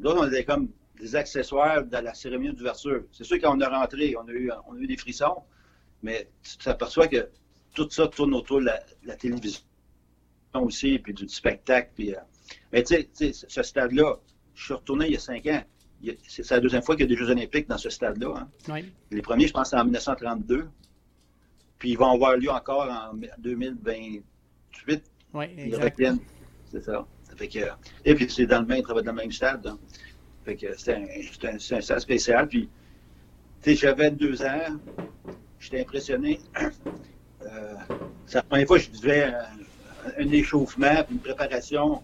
Euh, 0.00 0.02
d'autres, 0.02 0.20
on 0.20 0.28
était 0.28 0.44
comme 0.44 0.68
des 1.00 1.16
accessoires 1.16 1.84
de 1.84 1.96
la 1.96 2.14
cérémonie 2.14 2.54
d'ouverture. 2.54 3.04
C'est 3.12 3.24
sûr 3.24 3.40
qu'on 3.40 3.60
est 3.60 3.66
rentré, 3.66 4.14
on 4.16 4.26
a, 4.28 4.32
eu, 4.32 4.50
on 4.68 4.74
a 4.74 4.78
eu 4.78 4.86
des 4.86 4.96
frissons, 4.96 5.42
mais 6.02 6.28
tu 6.42 6.56
t'aperçois 6.58 7.08
que 7.08 7.28
tout 7.74 7.88
ça 7.90 8.06
tourne 8.08 8.34
autour 8.34 8.60
de 8.60 8.70
la, 9.04 9.16
télévision 9.16 9.62
aussi, 10.54 10.98
puis 10.98 11.12
du 11.12 11.28
spectacle. 11.28 11.90
Puis, 11.94 12.14
mais 12.72 12.82
tu 12.84 12.94
sais, 13.12 13.32
ce 13.32 13.62
stade-là, 13.62 14.16
je 14.54 14.64
suis 14.64 14.74
retourné 14.74 15.06
il 15.06 15.12
y 15.12 15.16
a 15.16 15.20
cinq 15.20 15.46
ans. 15.46 15.62
c'est 16.28 16.48
la 16.50 16.60
deuxième 16.60 16.82
fois 16.82 16.94
qu'il 16.94 17.10
y 17.10 17.12
a 17.12 17.14
des 17.14 17.16
Jeux 17.16 17.30
olympiques 17.30 17.68
dans 17.68 17.78
ce 17.78 17.90
stade-là. 17.90 18.46
Hein. 18.68 18.82
Les 19.10 19.22
premiers, 19.22 19.48
je 19.48 19.52
pense, 19.52 19.70
c'est 19.70 19.76
en 19.76 19.84
1932. 19.84 20.68
Puis 21.78 21.90
ils 21.90 21.98
vont 21.98 22.12
avoir 22.12 22.36
lieu 22.36 22.50
encore 22.50 22.88
en 22.88 23.14
2028. 23.38 25.02
Oui, 25.34 25.44
exact. 25.58 26.02
C'est 26.70 26.82
ça. 26.82 27.06
Et 28.04 28.14
puis 28.14 28.30
c'est 28.30 28.46
dans 28.46 28.60
le 28.60 28.66
même, 28.66 28.82
dans 28.82 28.94
le 28.94 29.12
même 29.12 29.32
stade. 29.32 29.66
Hein. 29.66 29.78
Fait 30.44 30.56
que 30.56 30.66
c'est 30.76 30.96
un, 31.46 31.58
stade 31.58 32.00
spécial. 32.00 32.48
Puis, 32.48 32.68
j'avais 33.66 34.10
deux 34.10 34.42
ans. 34.42 34.78
J'étais 35.58 35.80
impressionné. 35.80 36.40
Euh, 37.46 37.74
la 38.32 38.42
première 38.42 38.66
fois 38.66 38.78
que 38.78 38.84
je 38.84 38.90
vivais 38.90 39.30
un, 40.16 40.32
échauffement, 40.32 41.04
une 41.10 41.18
préparation 41.18 42.02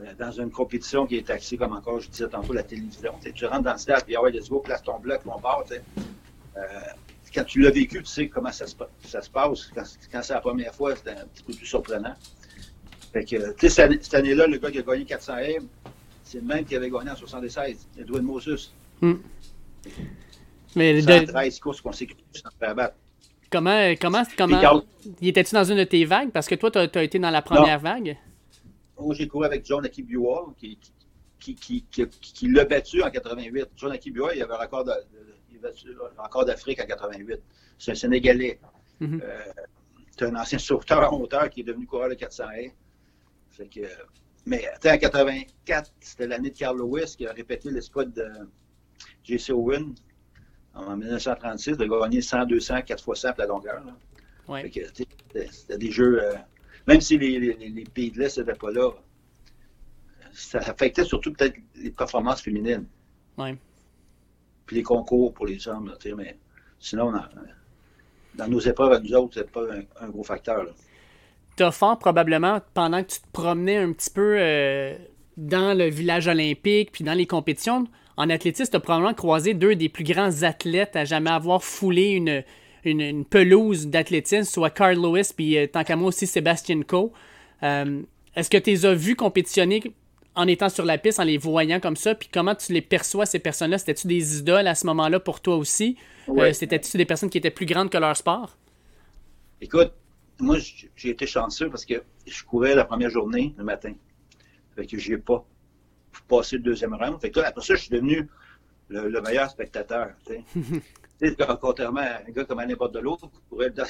euh, 0.00 0.12
dans 0.18 0.30
une 0.32 0.50
compétition 0.50 1.06
qui 1.06 1.16
est 1.16 1.30
axée, 1.30 1.56
comme 1.56 1.72
encore 1.72 1.98
je 1.98 2.10
disais 2.10 2.28
tantôt, 2.28 2.52
la 2.52 2.62
télévision. 2.62 3.14
tu 3.34 3.46
rentres 3.46 3.62
dans 3.62 3.72
le 3.72 3.78
stade, 3.78 4.04
puis 4.04 4.16
ah 4.16 4.22
ouais, 4.22 4.32
let's 4.32 4.50
go, 4.50 4.60
place 4.60 4.82
ton 4.82 4.98
bloc, 4.98 5.22
on 5.24 5.40
part. 5.40 5.64
Euh, 5.70 6.62
quand 7.34 7.44
tu 7.44 7.60
l'as 7.60 7.70
vécu, 7.70 8.00
tu 8.00 8.04
sais 8.04 8.28
comment 8.28 8.52
ça 8.52 8.66
se, 8.66 8.74
ça 9.06 9.22
se 9.22 9.30
passe. 9.30 9.70
Quand, 10.12 10.22
c'est 10.22 10.34
la 10.34 10.40
première 10.40 10.74
fois, 10.74 10.94
c'était 10.94 11.12
un 11.12 11.26
petit 11.26 11.42
peu 11.42 11.54
plus 11.54 11.66
surprenant. 11.66 12.14
Fait 13.12 13.24
que, 13.24 13.52
tu 13.54 13.68
sais, 13.68 13.88
cette, 14.00 14.14
année-là, 14.14 14.46
le 14.46 14.58
gars 14.58 14.70
qui 14.70 14.78
a 14.78 14.82
gagné 14.82 15.04
400 15.04 15.36
M, 15.38 15.66
c'est 16.22 16.38
le 16.38 16.44
même 16.44 16.64
qui 16.64 16.76
avait 16.76 16.90
gagné 16.90 17.10
en 17.10 17.16
76, 17.16 17.88
Edwin 17.98 18.22
Moses. 18.22 18.72
Hmm. 19.00 19.14
Mais 20.76 21.02
de... 21.02 21.26
13 21.26 21.58
courses 21.58 21.80
consécutives 21.80 22.24
sans 22.32 22.50
faire 22.58 22.74
battre. 22.74 22.94
Comment, 23.50 23.94
comment, 24.00 24.22
comment, 24.38 24.82
il 25.20 25.28
était-tu 25.28 25.54
dans 25.54 25.64
une 25.64 25.78
de 25.78 25.84
tes 25.84 26.04
vagues? 26.04 26.30
Parce 26.30 26.46
que 26.46 26.54
toi, 26.54 26.70
tu 26.70 26.78
as, 26.78 27.02
été 27.02 27.18
dans 27.18 27.30
la 27.30 27.42
première 27.42 27.80
vague. 27.80 28.16
Moi, 28.96 29.14
j'ai 29.16 29.26
couru 29.26 29.44
avec 29.46 29.66
John 29.66 29.84
Aki 29.84 30.06
qui, 30.56 30.78
qui, 31.40 31.54
qui, 31.90 32.06
qui, 32.08 32.48
l'a 32.48 32.64
battu 32.64 33.02
en 33.02 33.10
88. 33.10 33.70
John 33.76 33.90
Aki 33.90 34.12
il 34.14 34.42
avait 34.42 34.52
un 34.52 34.56
record 34.56 34.84
de, 34.84 34.92
encore 36.18 36.44
d'Afrique 36.44 36.80
en 36.80 36.86
88. 36.86 37.40
C'est 37.78 37.90
un 37.90 37.94
Sénégalais. 37.94 38.60
Mm-hmm. 39.00 39.20
Euh, 39.22 39.38
c'est 40.16 40.26
un 40.26 40.36
ancien 40.36 40.58
sauveteur 40.58 41.12
en 41.12 41.18
hauteur 41.18 41.48
qui 41.50 41.60
est 41.60 41.64
devenu 41.64 41.86
coureur 41.86 42.10
de 42.10 42.14
400 42.14 42.44
fait 43.62 43.80
que, 43.80 43.86
Mais 44.46 44.64
en 44.84 44.98
84, 44.98 45.92
c'était 46.00 46.26
l'année 46.26 46.50
de 46.50 46.58
Carl 46.58 46.76
Lewis 46.76 47.14
qui 47.16 47.26
a 47.26 47.32
répété 47.32 47.70
l'espoir 47.70 48.06
de 48.06 48.26
J.C. 49.24 49.52
Owen 49.52 49.94
en 50.74 50.96
1936 50.96 51.76
de 51.76 51.86
gagner 51.86 52.20
100, 52.20 52.46
200, 52.46 52.82
4 52.82 53.04
fois 53.04 53.14
100 53.14 53.30
la 53.38 53.46
longueur. 53.46 53.82
C'était 54.48 55.78
des 55.78 55.90
jeux, 55.90 56.22
euh, 56.22 56.34
même 56.86 57.00
si 57.00 57.18
les, 57.18 57.38
les, 57.38 57.84
pays 57.84 58.10
de 58.10 58.18
l'Est 58.18 58.38
n'étaient 58.38 58.54
pas 58.54 58.70
là, 58.70 58.90
ça 60.32 60.58
affectait 60.58 61.04
surtout 61.04 61.32
peut-être 61.32 61.56
les 61.76 61.90
performances 61.90 62.42
féminines. 62.42 62.86
Ouais 63.36 63.56
puis 64.70 64.76
les 64.76 64.84
concours 64.84 65.34
pour 65.34 65.46
les 65.46 65.66
hommes. 65.66 65.92
mais 66.16 66.38
sinon, 66.78 67.12
dans, 68.36 68.46
nos 68.46 68.60
épreuves 68.60 68.92
à 68.92 69.00
nous 69.00 69.12
autres, 69.14 69.34
c'est 69.34 69.50
pas 69.50 69.64
un, 70.00 70.08
gros 70.10 70.22
facteur. 70.22 70.64
Fort 71.70 71.98
probablement, 71.98 72.60
pendant 72.74 73.02
que 73.02 73.08
tu 73.08 73.20
te 73.20 73.26
promenais 73.32 73.76
un 73.76 73.92
petit 73.92 74.10
peu 74.10 74.36
euh, 74.38 74.96
dans 75.36 75.76
le 75.76 75.88
village 75.88 76.28
olympique, 76.28 76.92
puis 76.92 77.04
dans 77.04 77.12
les 77.14 77.26
compétitions, 77.26 77.86
en 78.16 78.30
athlétisme, 78.30 78.70
tu 78.70 78.76
as 78.76 78.80
probablement 78.80 79.14
croisé 79.14 79.54
deux 79.54 79.74
des 79.74 79.88
plus 79.88 80.04
grands 80.04 80.42
athlètes 80.42 80.96
à 80.96 81.04
jamais 81.04 81.30
avoir 81.30 81.62
foulé 81.62 82.10
une, 82.10 82.42
une, 82.84 83.24
pelouse 83.24 83.86
d'athlétisme, 83.86 84.44
soit 84.44 84.70
Carl 84.70 84.94
Lewis, 84.94 85.30
puis 85.34 85.56
euh, 85.56 85.66
tant 85.66 85.84
qu'à 85.84 85.96
moi 85.96 86.08
aussi 86.08 86.26
Sébastien 86.26 86.82
Coe. 86.82 87.12
Euh, 87.62 88.02
est-ce 88.36 88.50
que 88.50 88.58
tu 88.58 88.70
les 88.70 88.86
as 88.86 88.94
vus 88.94 89.16
compétitionner 89.16 89.82
en 90.34 90.46
étant 90.46 90.68
sur 90.68 90.84
la 90.84 90.98
piste, 90.98 91.18
en 91.18 91.24
les 91.24 91.38
voyant 91.38 91.80
comme 91.80 91.96
ça, 91.96 92.14
puis 92.14 92.28
comment 92.32 92.54
tu 92.54 92.72
les 92.72 92.80
perçois, 92.80 93.26
ces 93.26 93.38
personnes-là? 93.38 93.78
C'était-tu 93.78 94.06
des 94.06 94.38
idoles 94.38 94.66
à 94.66 94.74
ce 94.74 94.86
moment-là 94.86 95.20
pour 95.20 95.40
toi 95.40 95.56
aussi? 95.56 95.96
Euh, 96.28 96.52
c'était-tu 96.52 96.96
des 96.96 97.04
personnes 97.04 97.30
qui 97.30 97.38
étaient 97.38 97.50
plus 97.50 97.66
grandes 97.66 97.90
que 97.90 97.98
leur 97.98 98.16
sport? 98.16 98.56
Écoute, 99.60 99.92
moi, 100.40 100.56
j'ai 100.96 101.10
été 101.10 101.26
chanceux 101.26 101.68
parce 101.70 101.84
que 101.84 102.02
je 102.26 102.44
courais 102.44 102.74
la 102.74 102.84
première 102.84 103.10
journée 103.10 103.54
le 103.56 103.64
matin. 103.64 103.94
Fait 104.74 104.86
que 104.86 104.98
j'ai 104.98 105.18
pas 105.18 105.44
passé 106.28 106.56
le 106.56 106.62
deuxième 106.62 106.94
round. 106.94 107.20
Fait 107.20 107.30
que 107.30 107.40
après 107.40 107.62
ça, 107.62 107.74
je 107.74 107.80
suis 107.82 107.90
devenu 107.90 108.28
le, 108.88 109.20
meilleur 109.20 109.50
spectateur. 109.50 110.14
contrairement 111.60 112.00
à 112.00 112.22
un 112.26 112.30
gars 112.30 112.44
comme 112.44 112.64
n'importe 112.64 112.94
de 112.94 113.00
l'autre, 113.00 113.30
qui 113.30 113.40
courait 113.48 113.72
la 113.76 113.84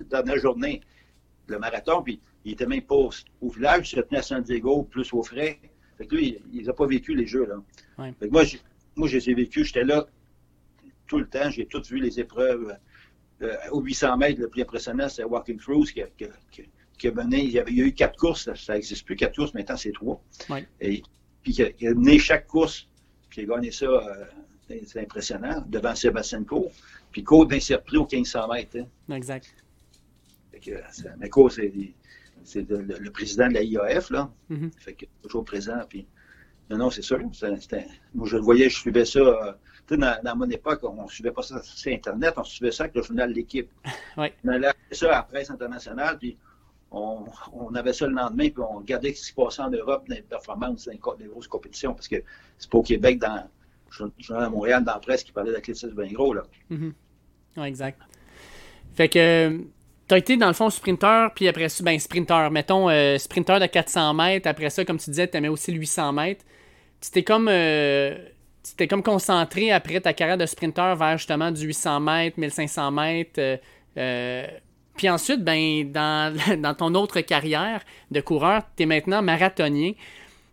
dernière 0.00 0.38
journée 0.38 0.80
le 1.46 1.58
marathon, 1.58 2.02
puis 2.02 2.20
il 2.44 2.52
était 2.52 2.66
même 2.66 2.82
pas 2.82 2.94
au, 2.94 3.10
village, 3.50 3.92
il 3.92 3.96
se 3.96 4.00
tenait 4.00 4.20
à 4.20 4.22
San 4.22 4.42
Diego, 4.42 4.84
plus 4.84 5.12
au 5.12 5.22
frais. 5.22 5.58
Fait 5.98 6.06
que 6.06 6.14
lui, 6.14 6.38
il 6.52 6.64
n'a 6.64 6.72
pas 6.72 6.86
vécu 6.86 7.14
les 7.14 7.26
jeux, 7.26 7.44
là. 7.44 7.56
moi, 8.30 8.42
moi, 8.96 9.08
je 9.08 9.16
les 9.16 9.30
ai 9.30 9.34
vécus, 9.34 9.66
j'étais 9.66 9.84
là 9.84 10.06
tout 11.06 11.18
le 11.18 11.26
temps, 11.26 11.50
j'ai 11.50 11.66
tout 11.66 11.82
vu 11.82 11.98
les 11.98 12.20
épreuves. 12.20 12.76
Euh, 13.42 13.56
au 13.70 13.80
800 13.80 14.16
mètres, 14.18 14.40
le 14.40 14.48
plus 14.48 14.62
impressionnant, 14.62 15.08
c'est 15.08 15.24
Walking 15.24 15.58
Through, 15.58 15.92
qui 15.92 16.02
a, 16.02 16.06
qui, 16.98 17.08
a, 17.08 17.12
mené, 17.12 17.44
il 17.44 17.50
y, 17.50 17.58
avait, 17.58 17.72
eu 17.72 17.92
quatre 17.92 18.18
courses, 18.18 18.52
ça 18.54 18.74
n'existe 18.74 19.06
plus, 19.06 19.16
quatre 19.16 19.34
courses, 19.36 19.54
maintenant 19.54 19.76
c'est 19.76 19.92
trois. 19.92 20.22
Et 20.80 21.02
puis 21.42 21.54
il 21.80 21.86
a, 21.86 21.94
mené 21.94 22.18
chaque 22.18 22.46
course, 22.46 22.86
puis 23.30 23.42
il 23.42 23.50
a 23.50 23.54
gagné 23.54 23.70
ça, 23.70 23.86
euh, 23.86 24.24
c'est 24.84 25.00
impressionnant, 25.00 25.64
devant 25.66 25.94
Sébastien 25.94 26.44
Coe. 26.44 26.68
Puis 27.10 27.24
Coe 27.24 27.46
bien 27.46 27.60
surpris 27.60 27.96
au 27.96 28.06
1500 28.10 28.48
mètres. 28.48 28.76
Hein. 28.78 29.14
Exact. 29.16 29.54
mais 31.18 31.28
Coe, 31.30 31.48
c'est 31.48 31.72
c'est 32.44 32.68
le, 32.68 33.10
président 33.10 33.48
de 33.48 33.54
la 33.54 33.62
IAF, 33.62 34.10
là. 34.10 34.30
Mm-hmm. 34.50 34.70
Fait 34.78 34.94
que 34.94 35.06
toujours 35.22 35.44
présent. 35.44 35.78
Puis, 35.88 36.06
non, 36.70 36.78
non, 36.78 36.90
c'est 36.90 37.02
sûr. 37.02 37.18
moi, 37.18 38.26
je 38.26 38.36
le 38.36 38.42
voyais, 38.42 38.68
je 38.68 38.78
suivais 38.78 39.04
ça. 39.04 39.20
Euh, 39.20 39.52
dans, 39.96 40.22
dans, 40.22 40.36
mon 40.36 40.48
époque, 40.50 40.80
on 40.84 41.02
ne 41.02 41.08
suivait 41.08 41.30
pas 41.30 41.42
ça 41.42 41.62
sur 41.62 41.92
Internet, 41.92 42.34
on 42.36 42.44
suivait 42.44 42.72
ça 42.72 42.84
avec 42.84 42.96
le 42.96 43.02
journal 43.02 43.32
L'équipe. 43.32 43.70
Ouais. 44.16 44.34
On 44.44 44.48
allait 44.48 44.72
ça 44.90 45.06
à 45.06 45.10
la 45.10 45.22
presse 45.22 45.50
internationale, 45.50 46.18
puis 46.18 46.36
on, 46.90 47.24
on, 47.52 47.74
avait 47.74 47.92
ça 47.92 48.06
le 48.06 48.14
lendemain, 48.14 48.50
puis 48.50 48.60
on 48.60 48.78
regardait 48.78 49.14
ce 49.14 49.20
qui 49.20 49.26
se 49.28 49.34
passait 49.34 49.62
en 49.62 49.70
Europe 49.70 50.08
dans 50.08 50.16
les 50.16 50.22
performances, 50.22 50.86
dans 50.86 50.92
les, 51.18 51.26
grosses 51.28 51.46
compétitions, 51.46 51.94
parce 51.94 52.08
que 52.08 52.16
c'est 52.58 52.68
pas 52.68 52.78
au 52.78 52.82
Québec, 52.82 53.18
dans, 53.20 53.48
je 53.90 54.04
suis 54.18 54.34
à 54.34 54.48
Montréal, 54.50 54.84
dans 54.84 54.94
la 54.94 54.98
presse, 54.98 55.22
qui 55.22 55.32
parlait 55.32 55.52
d'athlétisme 55.52 55.94
bien 55.94 56.12
gros. 56.12 56.34
Là. 56.34 56.42
Mm-hmm. 56.70 56.92
Oui, 57.58 57.66
exact. 57.66 58.00
Fait 58.94 59.08
que 59.08 59.60
tu 60.08 60.14
as 60.14 60.18
été 60.18 60.36
dans 60.36 60.48
le 60.48 60.54
fond 60.54 60.70
sprinter, 60.70 61.28
puis 61.34 61.46
après 61.46 61.68
ça, 61.68 61.84
ben 61.84 61.98
sprinter, 61.98 62.50
mettons 62.50 62.90
euh, 62.90 63.16
sprinter 63.16 63.60
de 63.60 63.66
400 63.66 64.12
mètres. 64.14 64.48
Après 64.48 64.70
ça, 64.70 64.84
comme 64.84 64.98
tu 64.98 65.10
disais, 65.10 65.28
tu 65.28 65.36
aimais 65.36 65.48
aussi 65.48 65.70
le 65.70 65.78
800 65.78 66.12
mètres. 66.12 66.44
Tu 67.00 67.10
t'es 67.10 67.22
comme, 67.22 67.48
euh, 67.48 68.18
comme 68.88 69.02
concentré 69.02 69.72
après 69.72 70.00
ta 70.00 70.12
carrière 70.12 70.38
de 70.38 70.46
sprinter 70.46 70.94
vers 70.96 71.18
justement 71.18 71.50
du 71.50 71.66
800 71.66 72.00
mètres, 72.00 72.38
1500 72.38 72.90
mètres. 72.90 73.60
Euh, 73.96 74.46
puis 74.96 75.08
ensuite, 75.08 75.42
ben, 75.42 75.90
dans, 75.90 76.36
dans, 76.58 76.74
ton 76.74 76.94
autre 76.94 77.20
carrière 77.20 77.82
de 78.10 78.20
coureur, 78.20 78.62
tu 78.76 78.82
es 78.82 78.86
maintenant 78.86 79.22
marathonien. 79.22 79.92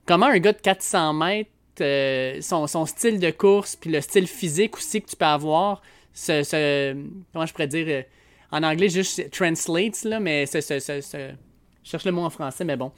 Comment 0.05 0.27
un 0.27 0.39
gars 0.39 0.53
de 0.53 0.61
400 0.61 1.13
mètres, 1.13 2.41
son, 2.41 2.65
son, 2.67 2.85
style 2.85 3.19
de 3.19 3.29
course, 3.29 3.75
puis 3.75 3.91
le 3.91 4.01
style 4.01 4.27
physique 4.27 4.77
aussi 4.77 5.01
que 5.01 5.09
tu 5.09 5.15
peux 5.15 5.25
avoir, 5.25 5.81
ce 6.13 6.93
comment 7.33 7.45
je 7.45 7.51
pourrais 7.51 7.67
dire 7.67 8.05
en 8.51 8.63
anglais, 8.63 8.89
juste 8.89 9.29
translates, 9.31 10.03
là, 10.03 10.19
mais 10.19 10.45
c'est. 10.45 10.61
Je 10.69 11.91
cherche 11.91 12.05
le 12.05 12.11
mot 12.11 12.23
en 12.23 12.29
français, 12.29 12.63
mais 12.63 12.77
bon. 12.77 12.91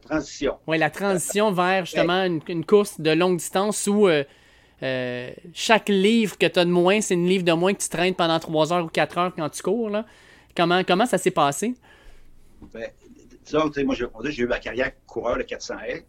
Transition. 0.00 0.58
Oui, 0.66 0.78
la 0.78 0.90
transition 0.90 1.52
vers 1.52 1.84
justement 1.84 2.24
une, 2.24 2.64
course 2.64 3.00
de 3.00 3.10
longue 3.10 3.38
distance 3.38 3.86
où 3.86 4.08
euh, 4.08 4.24
euh, 4.82 5.30
chaque 5.52 5.88
livre 5.88 6.38
que 6.38 6.46
tu 6.46 6.58
as 6.58 6.64
de 6.64 6.70
moins, 6.70 7.00
c'est 7.00 7.14
une 7.14 7.26
livre 7.26 7.44
de 7.44 7.52
moins 7.52 7.74
que 7.74 7.82
tu 7.82 7.88
traînes 7.88 8.14
pendant 8.14 8.38
3 8.38 8.72
heures 8.72 8.84
ou 8.84 8.88
4 8.88 9.18
heures 9.18 9.34
quand 9.34 9.48
tu 9.50 9.62
cours. 9.62 9.90
Là. 9.90 10.06
Comment, 10.56 10.82
comment 10.84 11.06
ça 11.06 11.18
s'est 11.18 11.30
passé? 11.30 11.74
Ben, 12.72 12.90
disons, 13.44 13.70
moi, 13.84 13.94
j'ai 14.24 14.42
eu 14.42 14.46
ma 14.46 14.58
carrière 14.58 14.92
coureur 15.06 15.38
de 15.38 15.42
400 15.42 15.74
L. 15.86 16.02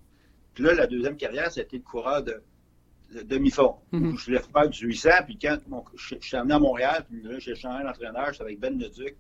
Puis 0.54 0.64
là, 0.64 0.74
la 0.74 0.88
deuxième 0.88 1.18
carrière, 1.18 1.52
c'était 1.52 1.78
le 1.78 1.84
coureur 1.84 2.24
de 2.24 2.42
demi-fond. 3.24 3.76
Mhm. 3.92 4.18
Je 4.18 4.26
voulais 4.26 4.40
faire 4.40 4.70
du 4.70 4.86
800, 4.88 5.10
puis 5.26 5.38
quand 5.42 5.58
je, 5.96 6.16
suis 6.20 6.38
amené 6.38 6.54
à 6.56 6.60
Montréal, 6.60 7.06
puis 7.10 7.22
là, 7.22 7.40
j'ai 7.40 7.56
changé 7.56 7.84
d'entraîneur, 7.84 8.32
j'étais 8.32 8.44
avec 8.44 8.60
Ben 8.60 8.78
Leduc, 8.78 9.16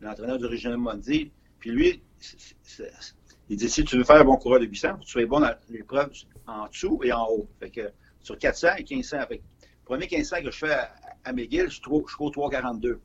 l'entraîneur 0.00 0.38
du 0.38 0.46
Régional 0.46 0.78
Mondi, 0.78 1.30
puis 1.58 1.70
lui, 1.70 2.02
il 3.50 3.56
dit 3.56 3.68
si 3.68 3.84
tu 3.84 3.96
veux 3.96 4.04
faire 4.04 4.20
un 4.20 4.24
bon 4.24 4.36
coureur 4.36 4.60
de 4.60 4.64
800, 4.66 4.98
tu 5.00 5.08
sois 5.10 5.26
bon 5.26 5.40
dans 5.40 5.52
l'épreuve 5.68 6.12
en 6.46 6.68
dessous 6.68 7.00
et 7.02 7.12
en 7.12 7.26
haut. 7.28 7.48
Fait 7.58 7.68
que 7.68 7.90
sur 8.22 8.38
400 8.38 8.68
et 8.78 8.84
1500. 8.84 9.18
Fait 9.28 9.38
que, 9.38 9.42
le 9.42 9.84
premier 9.84 10.06
1500 10.06 10.36
que 10.44 10.50
je 10.52 10.58
fais 10.58 10.76
à, 11.24 11.32
McGill, 11.32 11.68
je, 11.68 11.74
je 11.74 11.80
cours 11.80 12.30
3,42. 12.30 12.98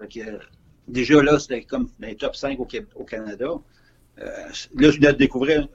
Fait 0.00 0.08
que, 0.08 0.40
déjà 0.88 1.22
là, 1.22 1.38
c'était 1.38 1.62
comme 1.62 1.88
dans 2.00 2.08
les 2.08 2.16
top 2.16 2.34
5 2.34 2.58
au, 2.58 3.04
Canada. 3.04 3.46
Euh, 4.18 4.48
là, 4.74 4.90
je 4.90 4.96
venais 4.96 5.12
de 5.12 5.18
découvrir 5.18 5.68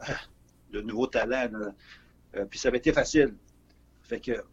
le 0.72 0.82
nouveau 0.82 1.08
talent. 1.08 1.50
Euh, 2.36 2.46
puis 2.46 2.60
ça 2.60 2.68
avait 2.68 2.80
été 2.80 2.92
facile. 2.92 3.34
Fait 4.02 4.20
que 4.20 4.44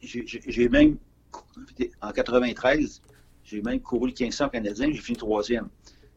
j'ai 0.00 0.68
même, 0.70 0.96
en 2.00 2.10
93, 2.10 3.02
j'ai 3.44 3.60
même 3.60 3.80
couru 3.80 4.08
le 4.08 4.14
1500 4.18 4.48
canadien, 4.48 4.90
j'ai 4.90 5.00
fini 5.02 5.18
troisième. 5.18 5.68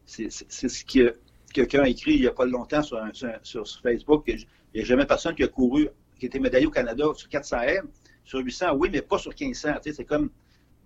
C'est 0.06 0.30
ce 0.30 0.84
qui 0.86 1.02
quelqu'un 1.52 1.82
a 1.82 1.88
écrit 1.88 2.14
il 2.14 2.20
n'y 2.20 2.26
a 2.26 2.32
pas 2.32 2.46
longtemps 2.46 2.82
sur, 2.82 3.00
sur, 3.42 3.66
Facebook 3.82 4.24
qu'il 4.24 4.46
n'y 4.74 4.80
a 4.80 4.84
jamais 4.84 5.06
personne 5.06 5.34
qui 5.34 5.44
a 5.44 5.48
couru, 5.48 5.88
qui 6.18 6.26
était 6.26 6.38
médaillé 6.38 6.66
au 6.66 6.70
Canada 6.70 7.06
sur 7.14 7.28
400 7.28 7.60
m, 7.62 7.88
sur 8.24 8.40
800, 8.40 8.74
oui, 8.76 8.88
mais 8.92 9.02
pas 9.02 9.18
sur 9.18 9.32
1500. 9.38 9.78
C'est 9.82 10.04
comme 10.04 10.30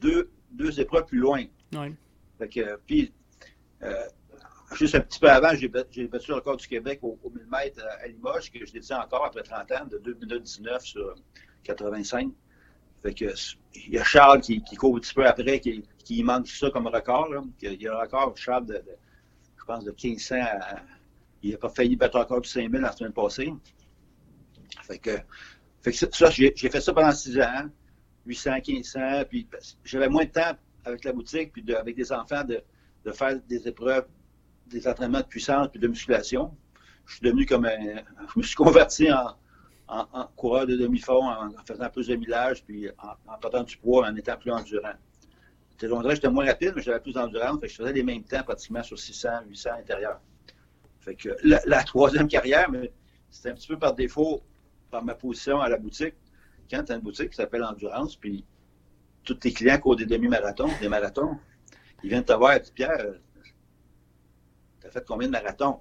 deux, 0.00 0.30
deux 0.50 0.80
épreuves 0.80 1.06
plus 1.06 1.18
loin. 1.18 1.44
Oui. 1.72 1.96
puis, 2.86 3.12
euh, 3.82 4.06
juste 4.74 4.94
un 4.94 5.00
petit 5.00 5.18
peu 5.18 5.28
avant, 5.28 5.54
j'ai 5.54 5.68
battu 5.68 6.08
le 6.28 6.34
record 6.34 6.56
du 6.56 6.66
Québec 6.66 7.00
au, 7.02 7.18
1000 7.24 7.46
mètres 7.50 7.84
à 8.02 8.06
Limoges, 8.06 8.50
que 8.50 8.64
je 8.64 8.72
détiens 8.72 9.00
encore 9.00 9.24
après 9.24 9.42
30 9.42 9.72
ans, 9.72 9.86
de 9.86 9.98
2 9.98 10.14
minutes 10.14 10.42
19 10.42 10.84
sur 10.84 11.14
85. 11.64 12.30
Fait 13.02 13.14
que, 13.14 13.24
il 13.74 13.94
y 13.94 13.98
a 13.98 14.04
Charles 14.04 14.40
qui, 14.40 14.62
court 14.76 14.96
un 14.96 15.00
petit 15.00 15.14
peu 15.14 15.26
après, 15.26 15.58
qui, 15.58 15.82
qui 16.04 16.22
manque 16.22 16.46
ça 16.46 16.70
comme 16.70 16.86
record. 16.86 17.28
Là. 17.30 17.42
Il 17.62 17.82
y 17.82 17.88
a 17.88 17.96
un 17.96 18.00
record, 18.00 18.36
Charles, 18.36 18.66
de, 18.66 18.82
je 19.62 19.66
pense, 19.66 19.84
de 19.84 19.90
1500 19.90 20.36
à, 20.40 20.76
Il 21.42 21.56
pas 21.56 21.68
failli 21.68 21.96
battre 21.96 22.18
encore 22.18 22.40
du 22.40 22.48
5000 22.48 22.80
la 22.80 22.92
semaine 22.92 23.12
passée. 23.12 23.52
Fait 24.82 25.00
fait 25.82 25.90
que 25.90 25.96
ça, 25.96 26.30
j'ai 26.30 26.52
fait 26.54 26.80
ça 26.80 26.92
pendant 26.92 27.10
6 27.10 27.40
ans, 27.40 27.68
800, 28.26 28.50
1500, 28.68 29.00
puis 29.28 29.48
j'avais 29.84 30.08
moins 30.08 30.24
de 30.24 30.30
temps 30.30 30.52
avec 30.84 31.04
la 31.04 31.12
boutique, 31.12 31.52
puis 31.52 31.74
avec 31.74 31.96
des 31.96 32.12
enfants, 32.12 32.44
de, 32.44 32.62
de 33.04 33.12
faire 33.12 33.40
des 33.48 33.66
épreuves, 33.66 34.06
des 34.66 34.86
entraînements 34.86 35.20
de 35.20 35.26
puissance, 35.26 35.68
puis 35.68 35.80
de 35.80 35.88
musculation. 35.88 36.56
Je 37.06 37.14
suis 37.14 37.22
devenu 37.22 37.46
comme 37.46 37.64
un. 37.64 37.96
Je 38.32 38.38
me 38.38 38.42
suis 38.42 38.54
converti 38.54 39.12
en, 39.12 39.34
en, 39.88 40.26
coureur 40.36 40.66
de 40.66 40.76
demi-fond, 40.76 41.28
en, 41.28 41.50
faisant 41.66 41.90
plus 41.90 42.06
de 42.06 42.14
millage, 42.14 42.64
puis 42.64 42.88
en, 42.98 43.38
portant 43.40 43.64
du 43.64 43.76
poids, 43.76 44.08
en 44.08 44.14
étant 44.14 44.36
plus 44.36 44.52
endurant. 44.52 44.94
J'étais 45.82 46.28
moins 46.28 46.46
rapide, 46.46 46.72
mais 46.76 46.82
j'avais 46.82 47.00
plus 47.00 47.12
d'endurance, 47.12 47.58
fait 47.60 47.66
que 47.66 47.72
je 47.72 47.76
faisais 47.76 47.92
les 47.92 48.02
mêmes 48.02 48.22
temps 48.22 48.42
pratiquement 48.44 48.82
sur 48.82 48.98
600, 48.98 49.28
800 49.48 49.70
intérieurs. 49.80 50.20
Fait 51.00 51.16
que 51.16 51.30
la, 51.42 51.82
troisième 51.82 52.28
carrière, 52.28 52.70
c'était 53.28 53.50
un 53.50 53.54
petit 53.54 53.66
peu 53.66 53.78
par 53.78 53.94
défaut, 53.94 54.42
par 54.90 55.04
ma 55.04 55.14
position 55.14 55.60
à 55.60 55.68
la 55.68 55.76
boutique. 55.76 56.14
Quand 56.70 56.84
tu 56.84 56.92
as 56.92 56.94
une 56.94 57.00
boutique 57.00 57.30
qui 57.30 57.36
s'appelle 57.36 57.64
Endurance, 57.64 58.14
puis 58.14 58.44
tous 59.24 59.34
tes 59.34 59.52
clients 59.52 59.78
courent 59.78 59.96
des 59.96 60.06
demi-marathons, 60.06 60.70
des 60.80 60.88
marathons, 60.88 61.36
ils 62.04 62.10
viennent 62.10 62.24
te 62.24 62.32
voir 62.32 62.54
et 62.54 62.60
disent 62.60 62.70
Pierre, 62.70 63.14
tu 64.80 64.86
as 64.86 64.90
fait 64.90 65.04
combien 65.04 65.26
de 65.26 65.32
marathons? 65.32 65.80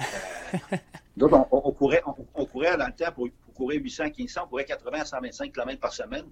Euh, 0.00 0.76
donc, 1.16 1.32
on, 1.50 1.72
courait, 1.72 2.02
on, 2.34 2.44
courait 2.44 2.76
dans 2.76 2.86
le 2.86 2.92
temps 2.92 3.12
pour, 3.12 3.28
courir 3.54 3.80
800, 3.82 4.04
1500, 4.16 4.42
on 4.44 4.48
courait 4.48 4.64
80 4.66 5.00
à 5.00 5.04
125 5.04 5.52
km 5.52 5.80
par 5.80 5.92
semaine. 5.92 6.26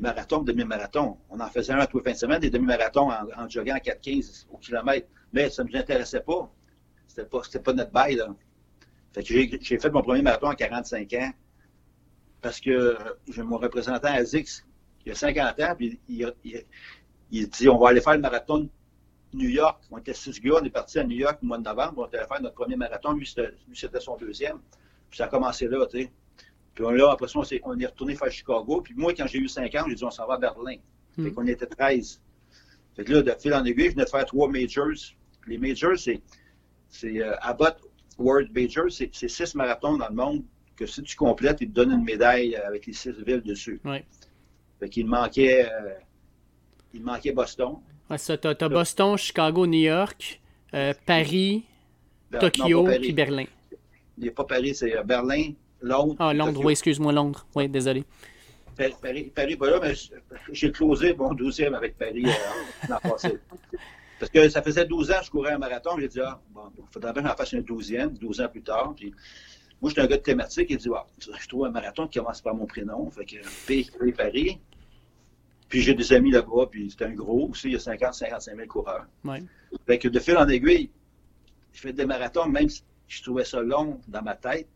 Marathon, 0.00 0.42
demi-marathon. 0.42 1.18
On 1.28 1.38
en 1.40 1.48
faisait 1.48 1.72
un 1.72 1.78
à 1.78 1.86
tous 1.86 1.98
les 1.98 2.04
fins 2.04 2.12
de 2.12 2.16
semaine, 2.16 2.40
des 2.40 2.50
demi-marathons 2.50 3.10
en, 3.10 3.26
en 3.36 3.48
joguant 3.48 3.74
à 3.74 3.78
4,15 3.78 4.46
au 4.50 4.56
kilomètre. 4.56 5.08
Mais 5.32 5.50
ça 5.50 5.62
ne 5.62 5.68
nous 5.68 5.76
intéressait 5.76 6.20
pas. 6.20 6.50
C'était 7.06 7.24
pas, 7.24 7.42
pas 7.62 7.72
notre 7.72 7.92
bail. 7.92 8.20
Fait 9.12 9.24
j'ai 9.24 9.78
fait 9.78 9.90
mon 9.90 10.02
premier 10.02 10.22
marathon 10.22 10.48
à 10.48 10.54
45 10.54 11.12
ans 11.14 11.32
parce 12.40 12.60
que 12.60 12.96
j'ai 13.28 13.42
mon 13.42 13.58
représentant 13.58 14.08
à 14.08 14.24
Zix, 14.24 14.64
il 15.04 15.12
a 15.12 15.14
50 15.14 15.60
ans, 15.60 15.74
puis 15.76 16.00
il, 16.08 16.32
il, 17.30 17.48
dit 17.48 17.68
on 17.68 17.78
va 17.78 17.90
aller 17.90 18.00
faire 18.00 18.14
le 18.14 18.20
marathon 18.20 18.68
New 19.32 19.48
York. 19.48 19.82
On 19.90 19.98
était 19.98 20.14
six 20.14 20.40
gars, 20.40 20.58
on 20.60 20.64
est 20.64 20.70
parti 20.70 20.98
à 20.98 21.04
New 21.04 21.16
York 21.16 21.38
au 21.42 21.46
mois 21.46 21.58
de 21.58 21.64
novembre, 21.64 21.94
on 21.98 22.16
allait 22.16 22.26
faire 22.26 22.40
notre 22.40 22.54
premier 22.54 22.76
marathon. 22.76 23.12
Lui, 23.12 23.26
c'était 23.26 24.00
son 24.00 24.16
deuxième. 24.16 24.60
Puis 25.10 25.18
ça 25.18 25.24
a 25.24 25.28
commencé 25.28 25.66
là, 25.68 25.86
tu 25.86 26.02
sais. 26.02 26.12
Puis 26.88 26.98
là, 26.98 27.12
après 27.12 27.28
ça, 27.28 27.38
on 27.38 27.42
est, 27.42 27.60
on 27.64 27.78
est 27.78 27.86
retourné 27.86 28.14
faire 28.14 28.30
Chicago. 28.30 28.80
Puis 28.80 28.94
moi, 28.96 29.12
quand 29.14 29.26
j'ai 29.26 29.38
eu 29.38 29.48
5 29.48 29.74
ans, 29.74 29.84
j'ai 29.88 29.94
dit 29.94 30.04
on 30.04 30.10
s'en 30.10 30.26
va 30.26 30.34
à 30.34 30.38
Berlin. 30.38 30.76
Fait 31.16 31.22
hmm. 31.22 31.34
qu'on 31.34 31.46
était 31.46 31.66
13. 31.66 32.20
Fait 32.96 33.04
que 33.04 33.12
là, 33.12 33.22
de 33.22 33.32
fil 33.38 33.52
en 33.54 33.64
aiguille, 33.64 33.86
je 33.86 33.92
venais 33.92 34.04
de 34.04 34.08
faire 34.08 34.24
trois 34.24 34.48
majors. 34.48 34.88
Les 35.46 35.58
majors, 35.58 35.98
c'est, 35.98 36.20
c'est 36.88 37.22
euh, 37.22 37.36
Abbott 37.40 37.76
World 38.18 38.50
Majors, 38.54 38.90
c'est, 38.90 39.10
six 39.12 39.54
marathons 39.54 39.96
dans 39.96 40.08
le 40.08 40.14
monde 40.14 40.42
que 40.76 40.86
si 40.86 41.02
tu 41.02 41.16
complètes, 41.16 41.58
ils 41.60 41.68
te 41.68 41.74
donnent 41.74 41.92
une 41.92 42.04
médaille 42.04 42.56
avec 42.56 42.86
les 42.86 42.92
six 42.92 43.12
villes 43.26 43.42
dessus. 43.42 43.80
Oui. 43.84 43.98
Fait 44.78 44.88
qu'il 44.88 45.06
manquait, 45.06 45.66
euh, 45.66 45.92
il 46.94 47.02
manquait 47.02 47.32
Boston. 47.32 47.76
Ouais, 48.08 48.18
ça, 48.18 48.36
t'as, 48.36 48.68
Boston, 48.68 49.16
Chicago, 49.16 49.66
New 49.66 49.80
York, 49.80 50.40
euh, 50.74 50.94
Paris, 51.06 51.64
Tokyo, 52.38 52.88
puis 53.00 53.12
Berlin. 53.12 53.44
Il 54.16 54.24
n'y 54.24 54.28
a 54.28 54.32
pas 54.32 54.44
Paris, 54.44 54.74
c'est 54.74 55.02
Berlin, 55.04 55.52
Londres. 55.82 56.16
Ah, 56.18 56.32
Londres, 56.34 56.60
oui, 56.64 56.72
excuse-moi, 56.72 57.12
Londres. 57.12 57.46
Oui, 57.54 57.68
désolé. 57.68 58.04
Paris, 59.02 59.30
Paris, 59.34 59.56
voilà, 59.56 59.78
mais 59.80 59.94
j'ai 60.52 60.72
closé 60.72 61.14
mon 61.14 61.34
12e 61.34 61.74
avec 61.74 61.98
Paris 61.98 62.24
euh, 62.26 62.86
l'an 62.88 62.98
passé. 63.02 63.38
Parce 64.18 64.30
que 64.30 64.48
ça 64.48 64.62
faisait 64.62 64.86
12 64.86 65.10
ans 65.10 65.18
que 65.20 65.26
je 65.26 65.30
courais 65.30 65.52
un 65.52 65.58
marathon. 65.58 65.98
J'ai 65.98 66.08
dit, 66.08 66.20
ah, 66.20 66.40
bon, 66.50 66.62
il 66.78 66.84
faudrait 66.90 67.12
bien 67.12 67.22
que 67.22 67.28
j'en 67.28 67.36
fasse 67.36 67.54
un 67.54 67.60
12e, 67.60 68.18
12 68.18 68.40
ans 68.40 68.48
plus 68.48 68.62
tard. 68.62 68.94
Puis, 68.96 69.12
moi, 69.80 69.90
j'étais 69.90 70.02
un 70.02 70.06
gars 70.06 70.16
de 70.16 70.22
thématique. 70.22 70.66
Il 70.70 70.78
dit, 70.78 70.88
ah, 70.94 71.06
je 71.18 71.48
trouve 71.48 71.66
un 71.66 71.70
marathon 71.70 72.06
qui 72.06 72.18
commence 72.18 72.40
par 72.40 72.54
mon 72.54 72.66
prénom. 72.66 73.10
Fait 73.10 73.24
que 73.24 73.36
P, 73.66 73.86
Paris. 74.12 74.58
Puis 75.68 75.82
j'ai 75.82 75.94
des 75.94 76.12
amis 76.12 76.32
là-bas, 76.32 76.66
puis 76.68 76.90
c'est 76.90 77.04
un 77.04 77.12
gros 77.12 77.48
aussi, 77.50 77.68
il 77.68 77.72
y 77.74 77.76
a 77.76 77.78
50, 77.78 78.12
55 78.12 78.56
000 78.56 78.66
coureurs. 78.66 79.06
Ouais. 79.24 79.40
Fait 79.86 79.98
que 80.00 80.08
de 80.08 80.18
fil 80.18 80.36
en 80.36 80.48
aiguille, 80.48 80.90
je 81.72 81.80
fais 81.80 81.92
des 81.92 82.06
marathons, 82.06 82.48
même 82.48 82.68
si 82.68 82.82
je 83.06 83.22
trouvais 83.22 83.44
ça 83.44 83.62
long 83.62 84.00
dans 84.08 84.20
ma 84.20 84.34
tête, 84.34 84.66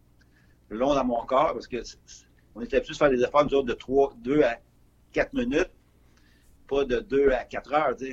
long 0.70 0.94
dans 0.94 1.04
mon 1.04 1.24
corps, 1.24 1.52
parce 1.52 1.66
que 1.66 1.78
on 2.54 2.60
était 2.60 2.80
plus 2.80 2.96
faire 2.96 3.10
des 3.10 3.22
efforts, 3.22 3.44
nous 3.44 3.54
autres, 3.54 3.68
de 3.68 3.74
3, 3.74 4.14
2 4.18 4.42
à 4.42 4.58
4 5.12 5.32
minutes, 5.34 5.70
pas 6.68 6.84
de 6.84 7.00
2 7.00 7.30
à 7.30 7.44
4 7.44 7.72
heures, 7.74 7.96
tu 7.96 8.06
sais. 8.06 8.12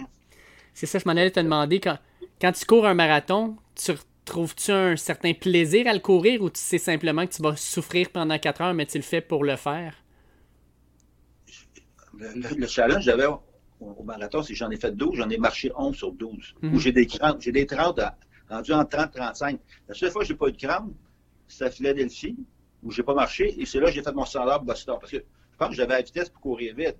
C'est 0.74 0.86
ça, 0.86 1.00
je 1.00 1.06
m'en 1.06 1.12
allais 1.12 1.32
te 1.32 1.40
demander, 1.40 1.80
quand, 1.80 1.98
quand 2.40 2.52
tu 2.52 2.66
cours 2.66 2.86
un 2.86 2.94
marathon, 2.94 3.58
tu 3.76 3.92
trouves-tu 4.26 4.72
un 4.72 4.96
certain 4.96 5.34
plaisir 5.34 5.88
à 5.88 5.94
le 5.94 6.00
courir 6.00 6.42
ou 6.42 6.50
tu 6.50 6.60
sais 6.60 6.78
simplement 6.78 7.26
que 7.28 7.34
tu 7.34 7.42
vas 7.42 7.56
souffrir 7.56 8.10
pendant 8.10 8.38
4 8.38 8.62
heures, 8.62 8.74
mais 8.74 8.86
tu 8.86 8.98
le 8.98 9.04
fais 9.04 9.22
pour 9.22 9.44
le 9.44 9.56
faire? 9.56 9.96
le, 12.58 12.68
challenge 12.68 12.98
que 12.98 13.02
j'avais 13.02 13.26
au, 13.26 14.04
marathon, 14.04 14.44
c'est 14.44 14.54
que 14.54 14.60
j'en 14.60 14.70
ai 14.70 14.78
fait 14.78 14.96
12, 14.96 15.18
j'en 15.18 15.30
ai 15.30 15.38
marché 15.38 15.72
11 15.76 15.96
sur 15.96 16.12
12. 16.12 16.56
Mhm. 16.62 16.80
j'ai 16.80 16.92
des 16.92 17.08
crampes, 17.08 17.42
j'ai 17.42 17.52
des 17.52 17.66
30 17.66 18.00
rendus 18.50 18.74
en 18.74 18.84
30-35. 18.84 19.60
La 19.88 19.96
seule 19.96 20.12
fois 20.12 20.22
que 20.22 20.28
j'ai 20.28 20.36
pas 20.36 20.48
eu 20.48 20.52
de 20.52 20.58
crampes, 20.58 20.92
c'est 21.52 21.66
à 21.66 21.72
Philadelphie, 21.72 22.38
où 22.84 22.92
j'ai 22.92 23.04
pas 23.04 23.14
marché, 23.14 23.60
et 23.60 23.66
c'est 23.66 23.80
là 23.80 23.88
que 23.88 23.94
j'ai 23.94 24.04
fait 24.04 24.14
mon 24.14 24.26
standard 24.26 24.64
Boston. 24.64 24.98
Parce 25.00 25.12
que 25.12 25.18
je 25.18 25.58
pense 25.58 25.70
que 25.70 25.76
j'avais 25.76 25.94
la 25.94 26.02
vitesse 26.02 26.30
pour 26.30 26.42
courir 26.42 26.76
vite. 26.76 26.98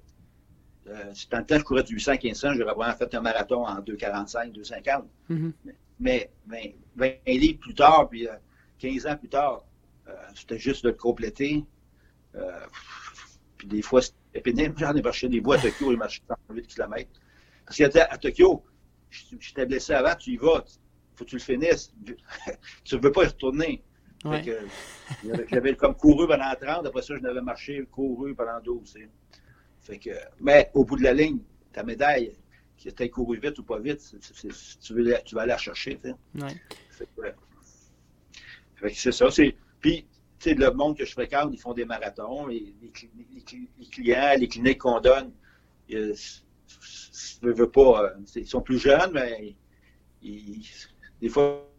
Euh, 0.88 1.14
si 1.14 1.30
tant 1.30 1.42
de 1.42 1.46
temps 1.46 1.60
je 1.60 1.64
courais 1.64 1.84
du 1.84 1.94
800 1.94 2.14
1500, 2.24 2.54
j'aurais 2.56 2.74
vraiment 2.74 2.96
fait 2.96 3.14
un 3.14 3.22
marathon 3.22 3.66
en 3.66 3.80
2,45, 3.82 4.52
2,50. 4.52 5.04
Mhm. 5.30 5.54
Mais, 6.00 6.32
mais 6.48 6.76
20 6.96 7.14
livres 7.28 7.60
plus 7.60 7.76
tard, 7.76 8.10
puis 8.10 8.28
15 8.80 9.06
euh, 9.06 9.12
ans 9.12 9.18
plus 9.18 9.30
tard, 9.30 9.64
euh, 10.08 10.14
c'était 10.36 10.58
juste 10.58 10.84
de 10.84 10.90
le 10.90 10.96
compléter. 10.96 11.64
Euh, 12.36 12.66
puis 13.58 13.68
des 13.68 13.82
fois, 13.82 14.02
c'était 14.02 14.42
pénible. 14.42 14.76
J'en 14.78 14.96
ai 14.96 15.02
marché 15.02 15.30
des 15.30 15.42
bois 15.42 15.58
à 15.58 15.62
Tokyo, 15.62 15.92
j'ai 15.92 15.98
marché 15.98 16.22
108 16.50 16.68
km. 16.68 17.10
Parce 17.66 17.78
qu'à 17.78 18.18
Tokyo, 18.18 18.64
j'étais 19.10 19.66
blessé 19.66 19.94
avant, 19.94 20.16
tu 20.16 20.32
y 20.32 20.38
vas, 20.38 20.64
faut 21.16 21.26
que 21.26 21.30
tu 21.30 21.36
le 21.36 21.42
finisses. 21.42 21.94
tu 22.84 22.96
ne 22.96 23.02
veux 23.02 23.12
pas 23.12 23.24
y 23.24 23.28
retourner. 23.28 23.84
J'avais 25.50 25.76
comme 25.76 25.96
couru 25.96 26.28
pendant 26.28 26.54
30, 26.60 26.86
après 26.86 27.02
ça, 27.02 27.16
je 27.16 27.22
n'avais 27.22 27.42
marché, 27.42 27.86
couru 27.92 28.36
pendant 28.36 28.60
12. 28.62 28.98
Fait 29.80 29.98
que, 29.98 30.12
mais 30.40 30.70
au 30.74 30.86
bout 30.86 30.98
de 30.98 31.04
la 31.04 31.14
ligne, 31.14 31.40
ta 31.74 31.84
médaille, 31.84 32.34
que 32.84 32.90
tu 32.90 33.10
couru 33.10 33.40
vite 33.40 33.58
ou 33.60 33.64
pas 33.64 33.80
vite, 33.80 34.16
tu, 34.82 34.94
veux, 34.94 35.16
tu 35.24 35.36
vas 35.36 35.42
aller 35.42 35.50
la 35.50 35.58
chercher. 35.58 36.00
c'est 38.94 39.12
ça. 39.12 39.28
Puis, 39.80 40.06
sais, 40.42 40.54
le 40.54 40.72
monde 40.72 40.98
que 40.98 41.06
je 41.06 41.12
fréquente, 41.12 41.52
ils 41.54 41.60
font 41.60 41.74
des 41.74 41.86
marathons, 41.86 42.50
et 42.50 42.74
les, 42.82 43.88
clients, 43.90 44.36
les 44.38 44.48
cliniques 44.48 44.80
qu'on 44.80 45.00
donne, 45.00 45.32
ils, 45.88 46.14
veut, 47.42 47.70
pas, 47.70 48.04
euh, 48.04 48.10
ils 48.36 48.48
sont 48.48 48.62
plus 48.62 48.80
jeunes, 48.80 49.12
mais 49.14 49.56
des 51.22 51.30
fois, 51.30 51.71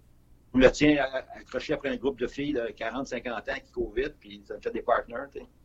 on 0.54 0.58
me 0.58 0.68
tient 0.68 1.04
accroché 1.36 1.72
après 1.72 1.88
un 1.88 1.96
groupe 1.96 2.18
de 2.18 2.26
filles 2.26 2.52
de 2.52 2.72
40, 2.76 3.06
50 3.06 3.48
ans 3.48 3.52
qui 3.64 3.72
courent 3.72 3.92
vite, 3.92 4.14
puis 4.20 4.42
ça 4.46 4.54
me 4.56 4.60
fait 4.60 4.70
des 4.70 4.82
partners. 4.82 5.16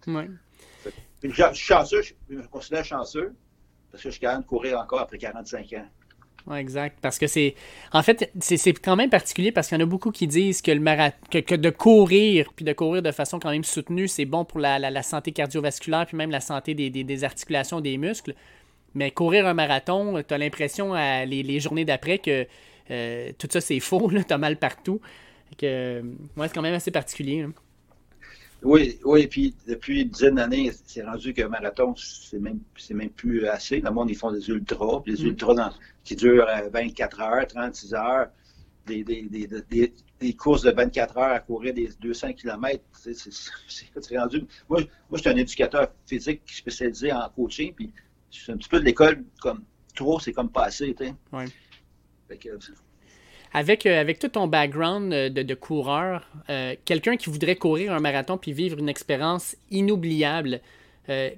Ouais. 0.08 0.28
Je 1.24 1.30
suis 1.30 1.56
chanceux, 1.56 2.02
je 2.02 2.36
me 2.36 2.48
considère 2.48 2.86
chanceux, 2.86 3.34
parce 3.92 4.04
que 4.04 4.10
je 4.10 4.14
suis 4.14 4.22
capable 4.22 4.44
de 4.44 4.48
courir 4.48 4.80
encore 4.80 5.02
après 5.02 5.18
45 5.18 5.74
ans. 5.74 5.88
Ouais, 6.48 6.62
exact. 6.62 7.00
Parce 7.02 7.20
que 7.20 7.28
c'est. 7.28 7.56
En 7.92 8.02
fait, 8.02 8.32
c'est 8.40 8.74
quand 8.74 8.96
même 8.96 9.10
particulier 9.10 9.52
parce 9.52 9.68
qu'il 9.68 9.78
y 9.78 9.82
en 9.82 9.84
a 9.84 9.90
beaucoup 9.90 10.12
qui 10.12 10.28
disent 10.28 10.62
que, 10.62 10.72
le 10.72 11.42
que, 11.42 11.56
de 11.56 11.70
courir, 11.70 12.54
puis 12.56 12.64
de 12.64 12.72
courir 12.72 13.02
de 13.02 13.12
façon 13.12 13.38
quand 13.38 13.52
même 13.52 13.66
soutenue, 13.66 14.08
c'est 14.08 14.24
bon 14.24 14.46
pour 14.46 14.60
la, 14.60 14.80
la, 14.80 15.04
santé 15.04 15.34
cardiovasculaire, 15.34 16.06
puis 16.06 16.16
même 16.16 16.32
la 16.32 16.40
santé 16.40 16.74
des, 16.74 16.90
des, 16.90 17.04
des 17.04 17.24
articulations, 17.26 17.82
des 17.82 17.98
muscles. 17.98 18.34
Mais 18.94 19.12
courir 19.12 19.46
un 19.46 19.54
marathon, 19.54 20.24
tu 20.26 20.34
as 20.34 20.38
l'impression 20.38 20.94
les, 20.94 21.44
les, 21.44 21.60
journées 21.60 21.84
d'après 21.84 22.18
que 22.20 22.48
euh, 22.92 23.32
tout 23.38 23.48
ça 23.50 23.62
c'est 23.62 23.80
faux, 23.82 24.10
tu 24.10 24.34
as 24.34 24.38
mal 24.38 24.58
partout. 24.58 25.00
Que, 25.58 26.02
ouais, 26.36 26.48
c'est 26.48 26.54
quand 26.54 26.62
même 26.62 26.74
assez 26.74 26.92
particulier. 26.92 27.48
Oui, 28.64 29.00
oui, 29.06 29.22
et 29.22 29.28
puis 29.28 29.56
depuis 29.68 30.02
une 30.02 30.10
dizaine 30.10 30.36
d'années, 30.36 30.72
c'est 30.86 31.04
rendu 31.04 31.34
qu'un 31.34 31.48
marathon, 31.48 31.94
c'est 31.96 32.40
même, 32.40 32.60
même 32.90 33.10
plus 33.12 33.48
assez. 33.48 33.80
Le 33.80 33.92
monde, 33.92 34.10
ils 34.10 34.16
font 34.16 34.32
des 34.32 34.50
ultras, 34.50 35.04
des 35.06 35.24
mm. 35.24 35.28
ultras 35.28 35.74
qui 36.04 36.16
durent 36.16 36.48
24 36.72 37.20
euh, 37.20 37.24
heures, 37.24 37.48
36 37.48 37.94
heures. 37.94 38.28
des, 38.88 39.04
des, 40.20 40.34
courses 40.34 40.64
de 40.64 40.72
24 40.72 41.18
heures 41.18 41.34
à 41.34 41.40
courir 41.40 41.74
des 41.76 41.90
200 42.02 42.34
km. 42.34 42.84
C'est 42.98 44.18
rendu. 44.18 44.44
Moi, 44.68 44.82
moi 45.10 45.18
je 45.18 45.20
suis 45.20 45.30
un 45.30 45.36
éducateur 45.36 45.92
physique 46.08 46.42
spécialisé 46.48 47.12
en 47.14 47.30
coaching, 47.30 47.74
puis 47.74 47.94
c'est 48.32 48.52
un 48.52 48.58
petit 48.58 48.70
peu 48.70 48.80
de 48.80 48.86
l'école 48.86 49.24
comme 49.40 49.64
trop, 49.96 50.20
c'est 50.20 50.34
comme 50.34 50.50
passé. 50.50 50.96
Oui. 51.32 51.46
Avec, 53.54 53.86
euh, 53.86 54.00
avec 54.00 54.20
tout 54.20 54.30
ton 54.30 54.48
background 54.48 55.14
euh, 55.14 55.30
de, 55.30 55.54
coureur, 55.54 56.28
euh, 56.50 56.76
quelqu'un 56.86 57.18
qui 57.18 57.30
voudrait 57.30 57.56
courir 57.56 57.94
un 57.94 58.00
marathon 58.00 58.38
puis 58.38 58.54
vivre 58.54 58.78
une 58.80 58.90
expérience 58.90 59.56
inoubliable, 59.72 60.62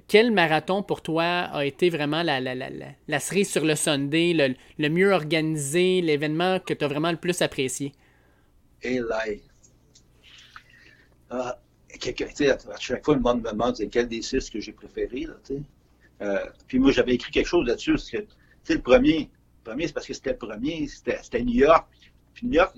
quel 0.08 0.32
marathon 0.32 0.82
pour 0.82 1.00
toi 1.00 1.22
a 1.22 1.64
été 1.64 1.90
vraiment 1.90 2.24
la, 2.24 2.40
la, 2.40 2.56
la, 2.56 2.70
la 3.06 3.20
cerise 3.20 3.48
sur 3.52 3.64
le 3.64 3.76
Sunday, 3.76 4.32
le, 4.34 4.56
le 4.80 4.88
mieux 4.88 5.12
organisé, 5.12 6.00
l'événement 6.00 6.58
que 6.58 6.74
tu 6.74 6.84
as 6.84 6.88
vraiment 6.88 7.12
le 7.12 7.16
plus 7.16 7.40
apprécié? 7.40 7.92
Et 8.82 8.98
là, 8.98 9.22
ah, 11.30 11.60
à 11.92 12.78
chaque 12.80 13.04
fois, 13.04 13.14
le 13.14 13.20
monde 13.20 13.44
me 13.44 13.50
demande 13.52 13.76
c'est 13.76 13.86
quel 13.86 14.08
des 14.08 14.22
six 14.22 14.50
que 14.50 14.58
j'ai 14.58 14.72
préféré. 14.72 15.28
Là, 15.28 16.42
puis 16.66 16.80
moi, 16.80 16.90
j'avais 16.90 17.14
écrit 17.14 17.30
quelque 17.30 17.46
chose 17.46 17.64
là-dessus. 17.64 17.92
Parce 17.92 18.10
que, 18.10 18.72
le 18.72 18.80
premier, 18.80 19.30
premier 19.62 19.86
c'est 19.86 19.92
parce 19.92 20.06
que 20.06 20.14
c'était 20.14 20.32
le 20.32 20.38
premier, 20.38 20.86
c'était 20.88 21.42
New 21.42 21.54
York. 21.54 21.86
Puis 22.34 22.46
New 22.46 22.54
York, 22.54 22.76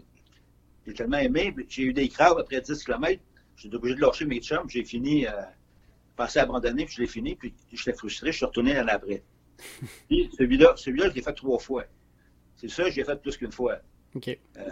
j'ai 0.86 0.94
tellement 0.94 1.18
aimé, 1.18 1.54
j'ai 1.68 1.84
eu 1.84 1.92
des 1.92 2.08
crowds 2.08 2.40
après 2.40 2.60
10 2.60 2.84
km. 2.84 3.22
J'étais 3.56 3.76
obligé 3.76 3.94
de 3.96 4.00
lâcher 4.00 4.24
mes 4.24 4.40
chums. 4.40 4.68
J'ai 4.68 4.84
fini, 4.84 5.26
euh, 5.26 5.30
passé 6.16 6.38
à 6.38 6.42
abandonner, 6.42 6.84
puis 6.84 6.94
je 6.94 7.00
l'ai 7.02 7.06
fini, 7.06 7.36
puis 7.36 7.54
j'étais 7.72 7.96
frustré, 7.96 8.32
je 8.32 8.36
suis 8.38 8.46
retourné 8.46 8.74
l'année 8.74 8.92
après. 8.92 9.22
puis 10.08 10.30
celui-là, 10.36 10.74
celui-là, 10.76 11.10
je 11.10 11.14
l'ai 11.14 11.22
fait 11.22 11.34
trois 11.34 11.58
fois. 11.58 11.84
C'est 12.56 12.68
ça, 12.68 12.88
j'ai 12.90 13.04
fait 13.04 13.16
plus 13.20 13.36
qu'une 13.36 13.52
fois. 13.52 13.78
OK. 14.14 14.28
Euh, 14.28 14.70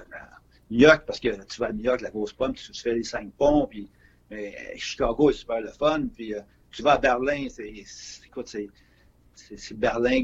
New 0.70 0.80
York, 0.80 1.04
parce 1.06 1.18
que 1.18 1.44
tu 1.44 1.60
vas 1.60 1.66
à 1.66 1.72
New 1.72 1.84
York, 1.84 2.00
la 2.00 2.10
grosse 2.10 2.32
pomme, 2.32 2.54
tu, 2.54 2.72
fais 2.74 2.94
les 2.94 3.02
cinq 3.02 3.32
ponts, 3.34 3.66
puis 3.66 3.90
mais, 4.30 4.54
Chicago, 4.76 5.32
c'est 5.32 5.38
super 5.38 5.60
le 5.60 5.70
fun, 5.70 6.06
puis 6.14 6.34
euh, 6.34 6.40
tu 6.70 6.82
vas 6.82 6.92
à 6.92 6.98
Berlin, 6.98 7.48
c'est, 7.48 7.72
écoute, 8.26 8.48
c'est, 8.48 8.68
c'est 9.34 9.78
Berlin, 9.78 10.22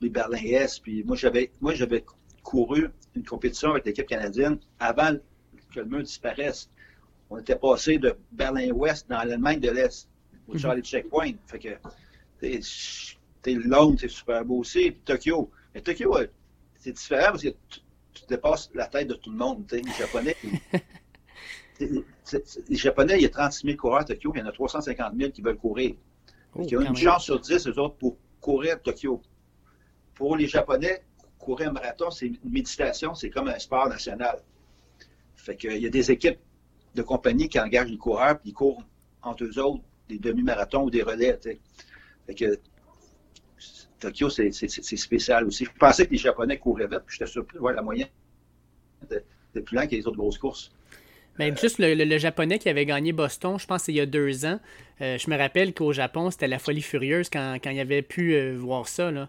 les 0.00 0.08
Berlin 0.08 0.38
S. 0.42 0.78
Puis 0.78 1.04
moi, 1.04 1.16
j'avais, 1.16 1.50
moi, 1.60 1.74
j'avais 1.74 2.04
couru 2.42 2.88
une 3.14 3.24
compétition 3.24 3.70
avec 3.70 3.86
l'équipe 3.86 4.06
canadienne 4.06 4.58
avant 4.78 5.14
que 5.74 5.80
le 5.80 5.86
mur 5.86 6.02
disparaisse. 6.02 6.70
On 7.28 7.38
était 7.38 7.56
passé 7.56 7.98
de 7.98 8.16
Berlin-Ouest 8.32 9.08
dans 9.08 9.22
l'Allemagne 9.24 9.58
de 9.58 9.70
l'Est, 9.70 10.08
au 10.46 10.56
Charlie 10.56 10.80
mhm. 10.80 10.86
Checkpoint. 10.86 11.32
Fait 11.46 11.58
que, 11.58 11.68
t'es 13.42 13.54
Londres, 13.54 13.98
c'est 14.00 14.08
super 14.08 14.44
beau 14.44 14.58
aussi. 14.58 14.92
Puis 14.92 15.00
Tokyo. 15.04 15.50
Mais 15.74 15.80
Tokyo, 15.80 16.16
euh, 16.16 16.26
c'est 16.78 16.92
différent 16.92 17.32
parce 17.32 17.42
que 17.42 17.48
tu, 17.48 17.80
dépasses 18.28 18.70
la 18.74 18.86
tête 18.86 19.08
de 19.08 19.14
tout 19.14 19.30
le 19.30 19.36
monde. 19.36 19.64
Les 19.70 19.82
Japonais, 19.98 20.36
les 21.80 22.76
Japonais, 22.76 23.16
il 23.18 23.22
y 23.22 23.26
a 23.26 23.30
36 23.30 23.66
000 23.66 23.76
coureurs 23.76 24.00
à 24.00 24.04
Tokyo, 24.04 24.32
il 24.34 24.38
y 24.38 24.42
en 24.42 24.46
a 24.46 24.52
350 24.52 25.14
000 25.16 25.30
qui 25.32 25.42
veulent 25.42 25.56
courir. 25.56 25.94
Oh, 26.54 26.62
il 26.62 26.70
y 26.70 26.76
a 26.76 26.80
une 26.80 26.96
chance 26.96 27.24
sur 27.24 27.38
10, 27.38 27.66
eux 27.68 27.78
autres, 27.78 27.96
pour 27.96 28.16
courir 28.46 28.74
à 28.74 28.76
Tokyo. 28.76 29.20
Pour 30.14 30.36
les 30.36 30.46
Japonais, 30.46 31.02
courir 31.36 31.70
un 31.70 31.72
marathon, 31.72 32.12
c'est 32.12 32.26
une 32.26 32.38
méditation, 32.44 33.12
c'est 33.12 33.28
comme 33.28 33.48
un 33.48 33.58
sport 33.58 33.88
national. 33.88 34.40
Fait 35.34 35.56
qu'il 35.56 35.78
y 35.78 35.86
a 35.86 35.90
des 35.90 36.12
équipes 36.12 36.38
de 36.94 37.02
compagnie 37.02 37.48
qui 37.48 37.58
engagent 37.58 37.90
les 37.90 37.98
coureurs, 37.98 38.38
puis 38.38 38.50
ils 38.50 38.54
courent 38.54 38.84
entre 39.20 39.42
eux 39.42 39.58
autres 39.58 39.82
des 40.08 40.20
demi-marathons 40.20 40.84
ou 40.84 40.90
des 40.90 41.02
relais. 41.02 41.36
Fait 41.42 42.34
que 42.36 42.60
Tokyo, 43.98 44.30
c'est 44.30 44.52
spécial 44.52 45.44
aussi. 45.44 45.64
Je 45.64 45.72
pensais 45.76 46.06
que 46.06 46.12
les 46.12 46.18
Japonais 46.18 46.60
couraient 46.60 46.86
vite, 46.86 47.02
puis 47.04 47.16
j'étais 47.18 47.28
surpris 47.28 47.56
de 47.56 47.60
voir 47.60 47.74
la 47.74 47.82
moyenne 47.82 48.08
de 49.10 49.60
plus 49.60 49.74
lent 49.76 49.88
que 49.88 49.96
les 49.96 50.06
autres 50.06 50.18
grosses 50.18 50.38
courses. 50.38 50.70
Mais 51.38 51.54
juste 51.54 51.78
le, 51.78 52.18
japonais 52.18 52.58
qui 52.58 52.68
avait 52.68 52.86
gagné 52.86 53.12
Boston, 53.12 53.58
je 53.58 53.66
pense 53.66 53.88
il 53.88 53.96
y 53.96 54.00
a 54.00 54.06
deux 54.06 54.46
ans. 54.46 54.58
Euh, 55.00 55.18
je 55.18 55.30
me 55.30 55.36
rappelle 55.36 55.74
qu'au 55.74 55.92
Japon, 55.92 56.30
c'était 56.30 56.48
la 56.48 56.58
folie 56.58 56.82
furieuse 56.82 57.28
quand, 57.28 57.58
quand 57.62 57.70
il 57.70 57.80
avait 57.80 58.02
pu 58.02 58.34
euh, 58.34 58.56
voir 58.56 58.88
ça. 58.88 59.10
Là. 59.10 59.28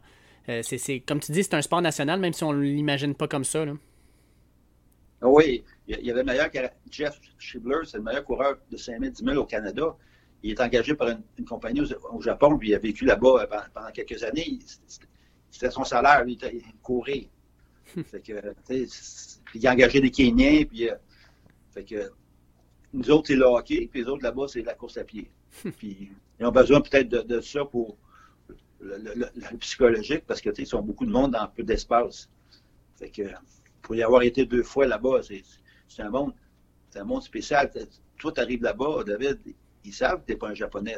Euh, 0.50 0.62
c'est, 0.64 1.02
comme 1.02 1.20
tu 1.20 1.34
dis, 1.34 1.44
c'est 1.44 1.56
un 1.56 1.62
sport 1.62 1.82
national, 1.82 2.20
même 2.20 2.34
si 2.34 2.44
on 2.44 2.54
ne 2.54 2.62
l'imagine 2.62 3.14
pas 3.14 3.28
comme 3.28 3.44
ça. 3.44 3.66
Là. 3.66 3.74
Oui, 5.22 5.64
il 5.88 6.06
y 6.06 6.12
avait 6.12 6.22
le 6.22 6.26
meilleur 6.26 6.50
Jeff 6.90 7.20
Schibler, 7.38 7.80
c'est 7.86 7.98
le 7.98 8.04
meilleur 8.04 8.24
coureur 8.24 8.58
de 8.72 8.78
5 8.78 9.00
000, 9.00 9.12
10 9.12 9.24
000 9.24 9.38
au 9.38 9.46
Canada. 9.46 9.96
Il 10.44 10.52
est 10.52 10.62
engagé 10.62 10.94
par 10.94 11.10
une, 11.10 11.46
compagnie 11.46 11.82
au, 11.82 12.22
Japon, 12.22 12.58
puis 12.58 12.70
il 12.70 12.76
a 12.76 12.80
vécu 12.80 13.04
là-bas 13.04 13.48
pendant, 13.74 13.92
quelques 13.92 14.24
années. 14.24 14.60
C'était 15.50 15.72
son 15.72 15.84
salaire, 15.84 16.24
lui, 16.24 16.38
il, 16.42 16.62
courait. 16.82 17.28
fait 18.06 18.22
que, 18.22 18.54
il 19.56 19.68
a 19.68 19.72
engagé 19.72 20.00
des 20.00 20.12
Kenyans, 20.12 20.66
puis 20.66 20.90
fait 21.78 21.84
que 21.84 22.12
nous 22.92 23.12
autres, 23.12 23.28
c'est 23.28 23.36
le 23.36 23.46
hockey, 23.46 23.88
puis 23.92 24.02
les 24.02 24.08
autres 24.08 24.24
là-bas, 24.24 24.48
c'est 24.48 24.64
la 24.64 24.74
course 24.74 24.98
à 24.98 25.04
pied. 25.04 25.30
puis 25.78 26.10
ils 26.40 26.46
ont 26.46 26.52
besoin 26.52 26.82
peut-être 26.82 27.08
de, 27.08 27.40
ça 27.40 27.66
pour 27.66 27.98
le, 28.80 29.58
psychologique, 29.60 30.24
parce 30.26 30.42
que 30.42 30.50
ils 30.58 30.66
sont 30.66 30.82
beaucoup 30.82 31.06
de 31.06 31.12
monde 31.12 31.34
dans 31.34 31.48
peu 31.48 31.62
d'espace. 31.62 32.30
Fait 32.98 33.12
que 33.12 33.22
pour 33.84 33.94
y 33.96 34.02
avoir 34.02 34.24
été 34.24 34.48
deux 34.48 34.64
fois 34.64 34.88
là-bas, 34.88 35.22
c'est 35.22 36.02
un 36.02 36.10
monde, 36.10 36.34
c'est 36.90 36.98
un 36.98 37.04
monde 37.04 37.22
spécial. 37.22 37.72
Toi, 38.18 38.32
tu 38.32 38.42
arrives 38.42 38.64
là-bas, 38.64 39.04
David, 39.06 39.40
ils 39.84 39.94
savent 39.94 40.22
que 40.22 40.26
tu 40.26 40.32
n'es 40.32 40.38
pas 40.40 40.50
un 40.50 40.56
japonais. 40.56 40.98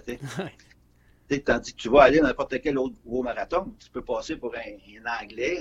tandis 1.46 1.74
que 1.74 1.78
tu 1.78 1.90
vas 1.90 2.04
aller 2.04 2.20
dans 2.20 2.28
n'importe 2.28 2.62
quel 2.62 2.78
autre 2.78 2.96
gros 3.06 3.22
marathon, 3.22 3.76
tu 3.80 3.90
peux 3.90 4.02
passer 4.02 4.38
pour 4.38 4.56
un, 4.56 5.22
Anglais, 5.22 5.60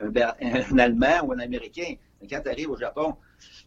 un, 0.00 0.78
Allemand 0.78 1.26
ou 1.26 1.32
un 1.32 1.38
Américain. 1.38 1.96
Mais 2.22 2.28
quand 2.28 2.40
tu 2.40 2.48
arrives 2.48 2.70
au 2.70 2.76
Japon, 2.76 3.16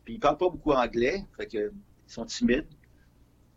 puis 0.06 0.14
ils 0.14 0.18
ne 0.18 0.22
parlent 0.22 0.38
pas 0.38 0.50
beaucoup 0.50 0.72
anglais, 0.72 1.24
fait 1.38 1.46
que, 1.46 1.72
ils 2.08 2.12
sont 2.12 2.26
timides. 2.26 2.66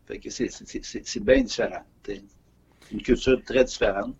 Fait 0.05 0.19
que 0.19 0.29
c'est 0.29 1.23
bien 1.23 1.41
différent. 1.41 1.83
Une 2.91 3.01
culture 3.01 3.41
très 3.43 3.63
différente. 3.63 4.15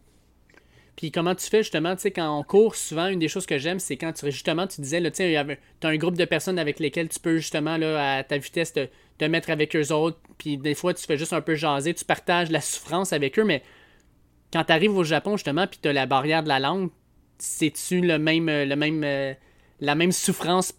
Puis 0.96 1.12
comment 1.12 1.34
tu 1.34 1.48
fais 1.48 1.64
justement, 1.64 1.96
tu 1.96 2.02
sais, 2.02 2.12
quand 2.12 2.38
on 2.38 2.44
court, 2.44 2.76
souvent, 2.76 3.08
une 3.08 3.20
des 3.20 3.30
choses 3.30 3.46
que 3.46 3.58
j'aime, 3.58 3.80
c'est 3.80 3.96
quand 3.96 4.12
tu 4.12 4.30
justement, 4.32 4.68
tu 4.68 4.82
disais, 4.82 5.02
tu 5.12 5.24
as 5.24 5.88
un 5.88 5.96
groupe 5.96 6.18
de 6.18 6.26
personnes 6.26 6.60
avec 6.60 6.80
lesquelles 6.80 7.08
tu 7.08 7.20
peux 7.20 7.38
justement, 7.38 7.78
là, 7.78 8.18
à 8.18 8.24
ta 8.24 8.38
vitesse, 8.38 8.74
te, 8.74 9.26
mettre 9.26 9.50
avec 9.50 9.76
eux 9.76 9.94
autres. 9.94 10.20
Puis 10.38 10.58
des 10.58 10.76
fois, 10.76 10.94
tu 10.94 11.06
fais 11.06 11.18
juste 11.18 11.34
un 11.34 11.42
peu 11.42 11.56
jaser, 11.56 11.94
tu 11.94 12.04
partages 12.06 12.52
la 12.52 12.62
souffrance 12.62 13.14
avec 13.14 13.40
eux, 13.40 13.46
mais 13.46 13.64
quand 14.52 14.66
tu 14.66 14.74
arrives 14.74 14.96
au 14.96 15.06
Japon, 15.06 15.38
justement, 15.38 15.68
puis 15.68 15.80
tu 15.82 15.88
as 15.88 15.94
la 15.94 16.06
barrière 16.06 16.44
de 16.44 16.50
la 16.50 16.60
langue, 16.60 16.90
c'est-tu 17.38 18.02
le 18.02 18.20
même, 18.20 18.48
le 18.48 18.76
même, 18.76 19.04
euh, 19.06 19.34
la 19.82 19.96
même 19.96 20.12
souffrance 20.12 20.74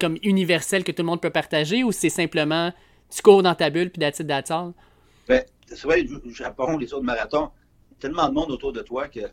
comme 0.00 0.18
universelle 0.22 0.84
que 0.84 0.92
tout 0.92 1.02
le 1.02 1.06
monde 1.06 1.20
peut 1.20 1.30
partager 1.30 1.84
ou 1.84 1.92
c'est 1.92 2.10
simplement 2.10 2.72
tu 3.14 3.22
cours 3.22 3.42
dans 3.42 3.54
ta 3.54 3.70
bulle 3.70 3.90
puis 3.90 4.00
d'attitude 4.00 4.26
d'attitude? 4.26 4.72
Ben, 5.28 5.44
c'est 5.66 5.82
vrai, 5.84 6.04
au 6.24 6.30
Japon, 6.30 6.76
les 6.76 6.92
autres 6.92 7.04
marathons, 7.04 7.50
tellement 7.98 8.28
de 8.28 8.34
monde 8.34 8.50
autour 8.50 8.72
de 8.72 8.82
toi 8.82 9.08
que 9.08 9.20
tu 9.20 9.26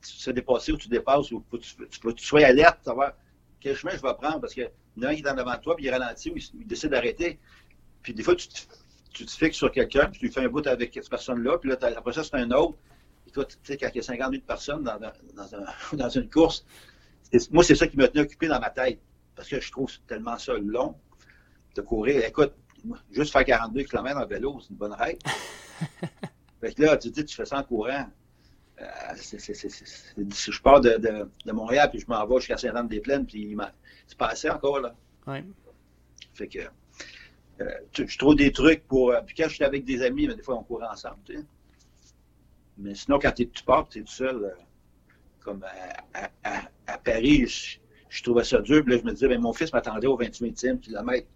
sais 0.00 0.32
dépasser 0.32 0.72
ou 0.72 0.76
tu 0.76 0.88
dépasses 0.88 1.30
ou 1.32 1.44
tu, 1.52 1.58
tu, 1.58 2.14
tu, 2.14 2.24
sois 2.24 2.44
alerte, 2.44 2.84
savoir 2.84 3.12
quel 3.60 3.76
chemin 3.76 3.92
je 3.92 4.02
vais 4.02 4.14
prendre 4.14 4.40
parce 4.40 4.54
que 4.54 4.62
y 4.62 5.00
en 5.00 5.02
a 5.02 5.08
un 5.08 5.14
qui 5.14 5.22
est 5.22 5.28
en 5.28 5.58
toi 5.58 5.76
puis 5.76 5.86
il 5.86 5.90
ralentit 5.90 6.30
ou 6.30 6.36
il, 6.36 6.66
décide 6.66 6.90
d'arrêter. 6.90 7.38
Puis 8.02 8.14
des 8.14 8.22
fois, 8.22 8.36
tu, 8.36 8.48
tu 9.12 9.24
te 9.24 9.30
fixes 9.30 9.56
sur 9.56 9.70
quelqu'un 9.70 10.06
puis 10.06 10.20
tu 10.20 10.30
fais 10.30 10.40
un 10.40 10.48
bout 10.48 10.66
avec 10.66 10.92
cette 10.94 11.08
personne-là 11.08 11.58
puis 11.58 11.70
là, 11.70 11.76
après 11.96 12.12
ça, 12.12 12.24
c'est 12.24 12.34
un 12.34 12.50
autre. 12.50 12.76
Écoute, 13.28 13.58
tu 13.62 13.72
sais, 13.72 13.78
quand 13.78 13.88
il 13.92 13.96
y 13.96 14.00
a 14.00 14.02
50 14.02 14.30
000 14.30 14.42
personnes 14.46 14.84
dans, 14.84 14.98
dans 15.92 16.08
une 16.10 16.30
course, 16.30 16.64
moi, 17.50 17.64
c'est 17.64 17.74
ça 17.74 17.86
qui 17.86 17.96
m'a 17.96 18.08
tenu 18.08 18.22
occupé 18.22 18.48
dans 18.48 18.60
ma 18.60 18.70
tête. 18.70 19.00
Parce 19.34 19.48
que 19.48 19.60
je 19.60 19.70
trouve 19.70 19.90
tellement 20.06 20.38
ça 20.38 20.54
long 20.54 20.96
de 21.74 21.82
courir. 21.82 22.24
Écoute, 22.24 22.54
juste 23.10 23.32
faire 23.32 23.44
42 23.44 23.84
km 23.84 24.18
en 24.18 24.26
vélo, 24.26 24.58
c'est 24.60 24.70
une 24.70 24.76
bonne 24.76 24.92
règle. 24.92 25.18
fait 26.60 26.74
que 26.74 26.82
là, 26.82 26.96
tu 26.96 27.10
dis, 27.10 27.24
tu 27.24 27.36
fais 27.36 27.44
ça 27.44 27.58
en 27.58 27.62
courant. 27.62 28.06
Euh, 28.80 28.84
je 29.16 30.60
pars 30.62 30.80
de, 30.80 31.28
de, 31.44 31.52
Montréal, 31.52 31.88
puis 31.90 32.00
je 32.00 32.06
m'en 32.08 32.26
vais 32.26 32.36
jusqu'à 32.36 32.58
Saint-Anne-des-Plaines, 32.58 33.26
puis 33.26 33.56
c'est 34.06 34.18
passé 34.18 34.50
encore, 34.50 34.80
là. 34.80 34.94
Ouais. 35.26 35.44
Fait 36.34 36.48
que 36.48 36.58
euh, 37.60 37.70
je 37.94 38.18
trouve 38.18 38.36
des 38.36 38.52
trucs 38.52 38.86
pour. 38.86 39.12
Euh, 39.12 39.20
puis 39.22 39.34
quand 39.34 39.48
je 39.48 39.54
suis 39.54 39.64
avec 39.64 39.84
des 39.84 40.02
amis, 40.02 40.26
des 40.28 40.42
fois, 40.42 40.56
on 40.56 40.62
court 40.62 40.82
ensemble, 40.82 41.18
tu 41.24 41.36
sais. 41.36 41.44
Mais 42.78 42.94
sinon, 42.94 43.18
quand 43.18 43.32
tu 43.32 43.48
pars, 43.64 43.88
tu 43.88 44.00
es 44.00 44.02
tout 44.02 44.12
seul, 44.12 44.54
comme 45.40 45.64
à, 46.12 46.30
à 46.44 46.62
Paris, 46.98 47.78
je, 48.08 48.22
trouvais 48.22 48.44
ça 48.44 48.60
dur. 48.60 48.82
Puis 48.82 48.94
là, 48.94 49.00
je 49.00 49.04
me 49.04 49.12
disais, 49.12 49.28
ben, 49.28 49.40
mon 49.40 49.52
fils 49.52 49.72
m'attendait 49.72 50.06
au 50.06 50.18
28e 50.18 50.78
kilomètre. 50.80 51.28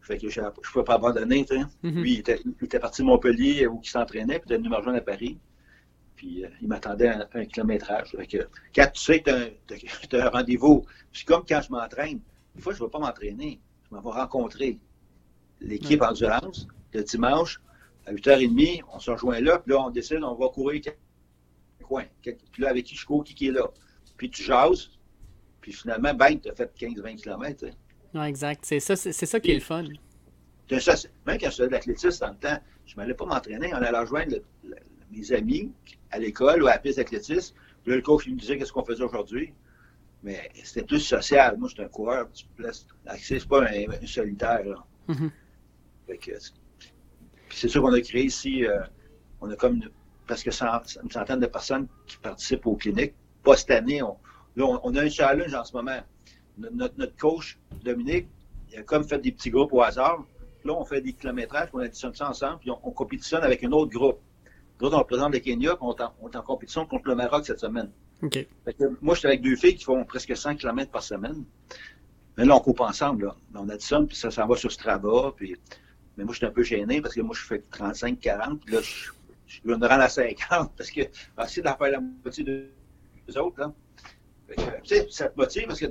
Fait 0.00 0.18
que 0.18 0.28
je 0.28 0.40
ne 0.40 0.48
pouvais 0.48 0.84
pas 0.84 0.94
abandonner. 0.94 1.44
Lui, 1.82 2.14
il 2.14 2.18
était, 2.20 2.40
il 2.44 2.64
était, 2.64 2.78
parti 2.78 3.02
de 3.02 3.06
Montpellier 3.06 3.66
où 3.66 3.80
il 3.82 3.88
s'entraînait, 3.88 4.38
puis 4.38 4.48
il 4.50 4.52
est 4.54 4.56
venu 4.56 4.70
me 4.70 4.76
rejoindre 4.76 4.98
à 4.98 5.02
Paris. 5.02 5.38
Puis 6.16 6.44
euh, 6.44 6.48
il 6.62 6.68
m'attendait 6.68 7.08
à, 7.08 7.28
un 7.34 7.44
kilométrage. 7.44 8.12
Fait 8.16 8.26
que, 8.26 8.48
quand 8.74 8.88
tu 8.92 9.02
sais 9.02 9.20
que 9.20 9.50
tu 9.66 10.16
as, 10.16 10.26
un 10.26 10.30
rendez-vous, 10.30 10.84
c'est 11.12 11.26
comme 11.26 11.44
quand 11.46 11.60
je 11.60 11.70
m'entraîne. 11.70 12.20
Des 12.54 12.62
fois, 12.62 12.72
je 12.72 12.80
ne 12.80 12.86
vais 12.86 12.90
pas 12.90 12.98
m'entraîner. 12.98 13.60
Je 13.88 13.94
m'en 13.94 14.00
vais 14.00 14.18
rencontrer 14.18 14.78
l'équipe 15.60 16.00
en 16.02 16.08
endurance 16.08 16.66
le 16.94 17.02
dimanche 17.02 17.60
à 18.06 18.12
8h30. 18.14 18.82
On 18.92 18.98
se 18.98 19.10
rejoint 19.10 19.40
là, 19.40 19.58
puis 19.58 19.72
là, 19.72 19.80
on 19.80 19.90
décide, 19.90 20.22
on 20.22 20.34
va 20.34 20.48
courir 20.48 20.80
coin. 21.88 22.04
Puis 22.22 22.62
là, 22.62 22.70
avec 22.70 22.84
qui 22.84 22.94
je 22.94 23.06
cours, 23.06 23.24
qui, 23.24 23.34
qui 23.34 23.48
est 23.48 23.52
là? 23.52 23.68
Puis 24.18 24.28
tu 24.28 24.42
jases, 24.42 24.90
Puis 25.62 25.72
finalement, 25.72 26.12
ben, 26.12 26.38
tu 26.38 26.50
as 26.50 26.54
fait 26.54 26.70
15-20 26.78 27.16
km. 27.16 27.66
Oui, 28.14 28.26
exact. 28.26 28.64
C'est 28.64 28.80
ça, 28.80 28.96
c'est, 28.96 29.12
ça 29.12 29.40
qui 29.40 29.52
est 29.52 29.54
le 29.54 29.60
fun. 29.60 29.82
même 29.82 29.90
quand 30.70 31.38
je 31.44 31.50
faisais 31.50 31.66
de 31.66 31.72
l'athlétisme 31.72 32.26
dans 32.26 32.32
le 32.32 32.38
temps, 32.38 32.58
je 32.84 32.94
ne 32.94 32.96
m'allais 32.96 33.14
pas 33.14 33.24
m'entraîner. 33.24 33.72
On 33.72 33.76
allait 33.76 33.98
rejoindre 33.98 34.36
mes 35.10 35.32
amis 35.32 35.72
à 36.10 36.18
l'école 36.18 36.62
ou 36.62 36.66
à 36.66 36.72
la 36.72 36.78
piste 36.78 36.98
d'athlétisme. 36.98 37.54
Puis 37.82 37.90
là, 37.90 37.96
le 37.96 38.02
coach 38.02 38.24
il 38.26 38.34
me 38.34 38.38
disait 38.38 38.58
qu'est-ce 38.58 38.72
qu'on 38.72 38.84
faisait 38.84 39.04
aujourd'hui? 39.04 39.54
Mais 40.22 40.50
c'était 40.64 40.84
plus 40.84 41.00
social. 41.00 41.56
Moi, 41.58 41.68
j'étais 41.68 41.84
un 41.84 41.88
coureur. 41.88 42.28
C'est 42.34 43.48
pas 43.48 43.62
un, 43.62 44.06
solitaire. 44.06 44.64
Là. 44.64 44.84
Mm-hmm. 45.08 46.50
c'est 47.50 47.68
sûr 47.68 47.82
qu'on 47.82 47.92
a 47.92 48.00
créé 48.00 48.24
ici, 48.24 48.66
euh, 48.66 48.80
on 49.40 49.50
a 49.50 49.56
comme 49.56 49.80
presque 50.26 50.46
une 50.46 51.10
centaine 51.10 51.40
de 51.40 51.46
personnes 51.46 51.86
qui 52.06 52.16
participent 52.18 52.66
aux 52.66 52.76
cliniques. 52.76 53.14
Pas 53.48 53.56
cette 53.56 53.70
année. 53.70 54.02
On, 54.02 54.18
on, 54.58 54.94
a 54.94 55.02
un 55.02 55.08
challenge 55.08 55.54
en 55.54 55.64
ce 55.64 55.74
moment. 55.74 56.00
Notre, 56.58 57.16
coach, 57.16 57.58
Dominique, 57.82 58.28
il 58.70 58.80
a 58.80 58.82
comme 58.82 59.04
fait 59.04 59.18
des 59.20 59.32
petits 59.32 59.48
groupes 59.48 59.72
au 59.72 59.80
hasard. 59.80 60.22
Là, 60.66 60.74
on 60.74 60.84
fait 60.84 61.00
des 61.00 61.14
kilométrages, 61.14 61.70
on 61.72 61.78
additionne 61.78 62.14
ça 62.14 62.28
ensemble, 62.28 62.58
puis 62.58 62.70
on, 62.70 62.78
on 62.82 62.90
compétitionne 62.90 63.42
avec 63.42 63.64
un 63.64 63.72
autre 63.72 63.90
groupe. 63.90 64.20
D'autres, 64.78 64.96
on 64.96 64.98
représente 64.98 65.32
le 65.32 65.38
Kenya, 65.38 65.76
puis 65.76 65.78
on 65.80 65.96
est, 66.28 66.36
en, 66.36 66.42
compétition 66.42 66.84
contre 66.84 67.08
le 67.08 67.14
Maroc 67.14 67.46
cette 67.46 67.58
semaine. 67.58 67.90
moi, 69.00 69.14
je 69.14 69.20
suis 69.20 69.28
avec 69.28 69.40
deux 69.40 69.56
filles 69.56 69.76
qui 69.76 69.84
font 69.84 70.04
presque 70.04 70.36
100 70.36 70.56
km 70.56 70.90
par 70.90 71.02
semaine. 71.02 71.42
Mais 72.36 72.44
là, 72.44 72.54
on 72.54 72.60
coupe 72.60 72.80
ensemble. 72.80 73.24
Là. 73.24 73.36
On 73.54 73.70
additionne, 73.70 74.06
puis 74.06 74.16
ça 74.18 74.30
s'en 74.30 74.46
va 74.46 74.56
sur 74.56 74.70
Strava. 74.70 75.32
Puis... 75.34 75.56
Mais 76.18 76.24
moi, 76.24 76.34
je 76.34 76.38
suis 76.38 76.46
un 76.46 76.50
peu 76.50 76.64
gêné 76.64 77.00
parce 77.00 77.14
que 77.14 77.22
moi, 77.22 77.34
je 77.34 77.46
fais 77.46 77.64
35-40, 77.72 78.58
puis 78.58 78.74
là, 78.74 78.82
je, 78.82 79.10
je 79.46 79.66
me 79.66 79.74
rends 79.74 80.00
à 80.00 80.08
50 80.10 80.72
parce 80.76 80.90
que 80.90 81.00
essayer 81.42 81.62
d'en 81.62 81.76
faire 81.76 81.92
la 81.92 82.00
moitié 82.00 82.44
autres. 83.36 83.60
Là. 83.60 83.72
Sais, 84.84 85.06
ça 85.10 85.28
te 85.28 85.38
motive 85.38 85.66
parce 85.66 85.80
que 85.80 85.86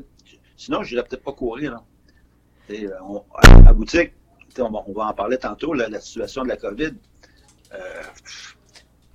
sinon, 0.56 0.84
je 0.84 0.96
n'irais 0.96 1.08
peut-être 1.08 1.24
pas 1.24 1.34
courir. 1.34 1.72
Là. 1.72 1.84
Euh, 2.72 2.90
on, 3.02 3.24
à 3.36 3.62
la 3.62 3.74
boutique, 3.74 4.14
on 4.60 4.70
va, 4.70 4.84
on 4.88 4.94
va, 4.94 5.08
en 5.08 5.14
parler 5.14 5.38
tantôt, 5.38 5.74
la 5.74 6.00
situation 6.00 6.44
de 6.44 6.50
la 6.50 6.58
COVID. 6.58 6.94
Euh, 7.74 8.04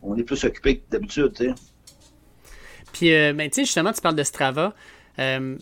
on 0.03 0.17
est 0.17 0.25
plus 0.25 0.45
occupé 0.45 0.79
que 0.79 0.91
d'habitude. 0.91 1.55
Puis, 2.93 3.15
euh, 3.15 3.33
ben, 3.33 3.51
justement, 3.55 3.93
tu 3.93 4.01
parles 4.01 4.17
de 4.17 4.23
Strava. 4.23 4.75
Euh, 5.19 5.57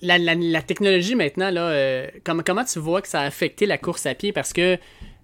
la, 0.00 0.62
technologie 0.62 1.14
maintenant, 1.14 1.50
là, 1.50 1.68
euh, 1.70 2.06
comment 2.24 2.64
tu 2.64 2.78
vois 2.78 3.02
que 3.02 3.08
ça 3.08 3.20
a 3.20 3.24
affecté 3.24 3.66
la 3.66 3.78
course 3.78 4.06
à 4.06 4.14
pied? 4.14 4.32
Parce 4.32 4.52
que, 4.52 4.78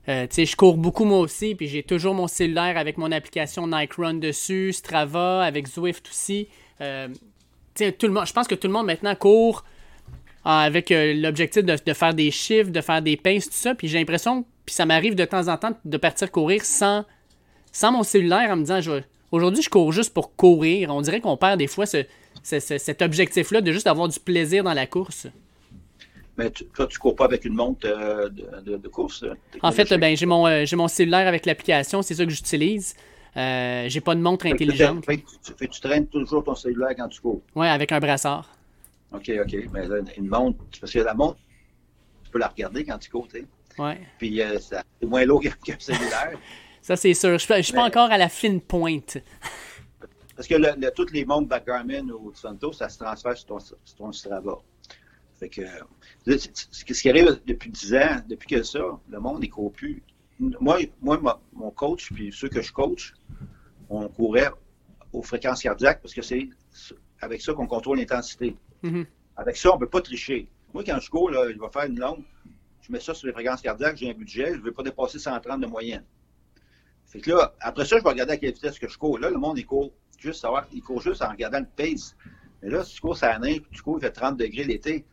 sais, 0.06 0.44
je 0.44 0.56
cours 0.56 0.76
beaucoup 0.76 1.04
moi 1.04 1.18
aussi, 1.18 1.54
puis 1.54 1.68
j'ai 1.68 1.82
toujours 1.82 2.14
mon 2.14 2.26
cellulaire 2.26 2.76
avec 2.76 2.98
mon 2.98 3.12
application 3.12 3.66
Nike 3.66 3.94
Run 3.94 4.14
dessus, 4.14 4.72
Strava, 4.72 5.44
avec 5.44 5.68
Zwift 5.68 6.08
aussi. 6.08 6.48
Tout 6.78 8.06
le 8.06 8.12
monde, 8.12 8.26
je 8.26 8.32
pense 8.32 8.46
que 8.46 8.54
tout 8.54 8.66
le 8.66 8.72
monde 8.72 8.86
maintenant 8.86 9.14
court 9.14 9.64
avec 10.44 10.90
l'objectif 10.90 11.64
de, 11.64 11.76
de, 11.84 11.92
faire 11.94 12.14
des 12.14 12.30
chiffres, 12.30 12.70
de 12.70 12.80
faire 12.80 13.00
des 13.00 13.16
paces, 13.16 13.46
tout 13.46 13.52
ça. 13.52 13.74
Puis 13.74 13.88
j'ai 13.88 13.98
l'impression, 13.98 14.44
puis 14.66 14.74
ça 14.74 14.84
m'arrive 14.84 15.14
de 15.14 15.24
temps 15.24 15.48
en 15.48 15.56
temps 15.56 15.72
de 15.84 15.96
partir 15.96 16.30
courir 16.30 16.64
sans 16.64 17.04
sans 17.74 17.92
mon 17.92 18.04
cellulaire 18.04 18.50
en 18.50 18.56
me 18.56 18.62
disant 18.62 19.00
aujourd'hui 19.32 19.62
je 19.62 19.68
cours 19.68 19.92
juste 19.92 20.14
pour 20.14 20.34
courir. 20.36 20.94
On 20.94 21.02
dirait 21.02 21.20
qu'on 21.20 21.36
perd 21.36 21.58
des 21.58 21.66
fois 21.66 21.84
cet 21.86 23.02
objectif-là 23.02 23.60
de 23.60 23.72
juste 23.72 23.86
avoir 23.86 24.08
du 24.08 24.18
plaisir 24.20 24.64
dans 24.64 24.72
la 24.72 24.86
course. 24.86 25.26
Mais 26.36 26.50
toi, 26.50 26.86
tu 26.86 26.98
cours 26.98 27.14
pas 27.14 27.26
avec 27.26 27.44
une 27.44 27.54
montre 27.54 27.86
euh, 27.86 28.28
de, 28.28 28.88
course? 28.88 29.22
Euh, 29.22 29.34
en 29.62 29.70
fait, 29.70 29.92
ben, 29.94 30.16
j'ai 30.16 30.26
mon, 30.26 30.48
euh, 30.48 30.64
mon 30.72 30.88
cellulaire 30.88 31.28
avec 31.28 31.46
l'application, 31.46 32.02
c'est 32.02 32.14
ça 32.14 32.24
que 32.24 32.30
j'utilise. 32.30 32.96
Euh, 33.36 33.86
j'ai 33.88 34.00
pas 34.00 34.14
de 34.14 34.20
montre 34.20 34.46
intelligente. 34.46 35.04
tu, 35.06 35.68
tu, 35.68 35.80
traînes 35.80 36.06
toujours 36.06 36.44
ton 36.44 36.54
cellulaire 36.54 36.94
quand 36.96 37.08
tu 37.08 37.20
cours? 37.20 37.42
Oui, 37.54 37.66
avec 37.66 37.90
un 37.90 37.98
brassard. 37.98 38.48
OK, 39.12 39.30
OK. 39.40 39.56
Mais 39.72 39.86
une 40.16 40.28
montre, 40.28 40.58
parce 40.80 40.92
que 40.92 41.00
la 41.00 41.14
montre, 41.14 41.38
tu 42.24 42.30
peux 42.30 42.38
la 42.38 42.48
regarder 42.48 42.84
quand 42.84 42.98
tu 42.98 43.10
cours, 43.10 43.28
tu 43.28 43.40
sais. 43.40 43.46
Oui. 43.78 43.92
Puis 44.18 44.40
c'est 44.60 45.06
moins 45.06 45.24
lourd 45.24 45.42
qu'un 45.64 45.76
cellulaire. 45.78 46.38
Ça, 46.80 46.96
c'est 46.96 47.14
sûr. 47.14 47.38
Je 47.38 47.52
ne 47.54 47.62
suis 47.62 47.72
pas 47.72 47.84
encore 47.84 48.10
à 48.10 48.18
la 48.18 48.28
fine 48.28 48.60
pointe. 48.60 49.18
Parce 50.36 50.48
que 50.48 50.54
le, 50.54 50.90
toutes 50.90 51.12
les 51.12 51.24
montres 51.24 51.48
de 51.48 52.12
ou 52.12 52.30
de 52.30 52.36
Santo, 52.36 52.72
ça 52.72 52.88
se 52.88 52.98
transfère 52.98 53.36
sur 53.36 53.58
ton, 53.96 54.12
Strava. 54.12 54.58
Fait 55.38 55.48
que, 55.48 55.62
ce 56.26 56.84
qui 56.84 57.08
arrive 57.08 57.40
depuis 57.46 57.70
10 57.70 57.94
ans, 57.94 58.20
depuis 58.28 58.48
que 58.48 58.62
ça, 58.62 58.80
le 59.08 59.20
monde 59.20 59.40
n'est 59.40 59.48
court 59.48 59.72
plus. 59.72 60.02
Moi, 60.38 60.78
moi, 61.00 61.40
mon 61.52 61.70
coach, 61.70 62.12
puis 62.12 62.32
ceux 62.32 62.48
que 62.48 62.60
je 62.60 62.72
coach, 62.72 63.14
on 63.88 64.08
courait 64.08 64.50
aux 65.12 65.22
fréquences 65.22 65.62
cardiaques 65.62 66.00
parce 66.02 66.14
que 66.14 66.22
c'est 66.22 66.48
avec 67.20 67.40
ça 67.40 67.52
qu'on 67.54 67.66
contrôle 67.66 67.98
l'intensité. 67.98 68.56
Mm-hmm. 68.82 69.06
Avec 69.36 69.56
ça, 69.56 69.70
on 69.70 69.74
ne 69.74 69.80
peut 69.80 69.88
pas 69.88 70.00
tricher. 70.00 70.48
Moi, 70.72 70.82
quand 70.84 70.98
je 71.00 71.08
cours, 71.08 71.30
là, 71.30 71.50
je 71.52 71.58
vais 71.58 71.68
faire 71.72 71.84
une 71.84 71.98
longue, 71.98 72.24
je 72.80 72.92
mets 72.92 73.00
ça 73.00 73.14
sur 73.14 73.26
les 73.26 73.32
fréquences 73.32 73.62
cardiaques, 73.62 73.96
j'ai 73.96 74.10
un 74.10 74.14
budget, 74.14 74.52
je 74.52 74.58
ne 74.58 74.64
vais 74.64 74.72
pas 74.72 74.82
dépasser 74.82 75.18
130 75.18 75.60
de 75.60 75.66
moyenne. 75.66 76.04
Fait 77.06 77.20
que 77.20 77.30
là, 77.30 77.54
après 77.60 77.84
ça, 77.84 77.96
je 77.98 78.02
vais 78.02 78.10
regarder 78.10 78.32
à 78.32 78.36
quelle 78.36 78.52
vitesse 78.52 78.78
que 78.78 78.88
je 78.88 78.98
cours. 78.98 79.18
Là, 79.18 79.30
le 79.30 79.38
monde, 79.38 79.56
il 79.58 79.66
court 79.66 79.92
juste 80.18 80.40
savoir, 80.40 80.66
il 80.72 80.82
court 80.82 81.00
juste 81.00 81.22
en 81.22 81.30
regardant 81.30 81.60
le 81.60 81.66
pace. 81.76 82.16
Mais 82.62 82.70
là, 82.70 82.82
si 82.82 82.94
tu 82.96 83.00
cours 83.00 83.16
ça 83.16 83.38
neige, 83.38 83.62
tu 83.70 83.82
cours, 83.82 83.98
il 83.98 84.00
fait 84.00 84.10
30 84.10 84.36
degrés 84.36 84.64
l'été, 84.64 85.04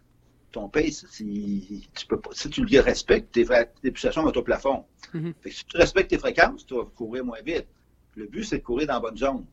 ton 0.52 0.70
pace, 0.70 1.06
si 1.10 1.88
tu, 1.96 2.06
peux 2.08 2.20
pas, 2.20 2.30
si 2.34 2.50
tu 2.50 2.66
le 2.66 2.80
respectes, 2.80 3.32
tes, 3.32 3.46
tes 3.46 3.92
pulsations 3.92 4.24
vont 4.24 4.32
au 4.32 4.44
plafond. 4.44 4.86
Mm-hmm. 5.14 5.34
fait 5.42 5.50
que 5.50 5.56
si 5.56 5.66
tu 5.66 5.78
respectes 5.78 6.10
tes 6.10 6.18
fréquences, 6.18 6.66
tu 6.66 6.76
vas 6.76 6.86
courir 6.86 7.26
moins 7.26 7.42
vite. 7.42 7.68
Le 8.16 8.28
but, 8.28 8.44
c'est 8.44 8.58
de 8.58 8.64
courir 8.64 8.88
dans 8.88 8.96
la 8.96 9.00
bonne 9.00 9.18
zone. 9.18 9.46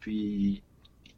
Puis, 0.00 0.62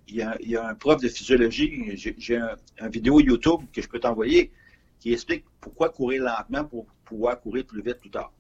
il 0.09 0.17
y 0.17 0.23
a, 0.23 0.37
il 0.41 0.51
y 0.51 0.57
a 0.57 0.67
un 0.67 0.75
prof 0.75 1.01
de 1.01 1.09
physiologie, 1.09 1.95
j'ai 1.97 2.37
un, 2.37 2.57
un, 2.81 2.89
vidéo 2.89 3.21
YouTube 3.21 3.61
que 3.73 3.83
je 3.83 3.89
peux 3.89 4.01
t'envoyer 4.01 4.51
qui 4.99 5.13
explique 5.13 5.45
pourquoi 5.61 5.91
courir 5.91 6.25
lentement 6.25 6.65
pour 6.65 6.87
pouvoir 7.05 7.41
courir 7.41 7.67
plus 7.67 7.83
vite 7.83 7.99
plus 7.99 8.11
tard. 8.11 8.33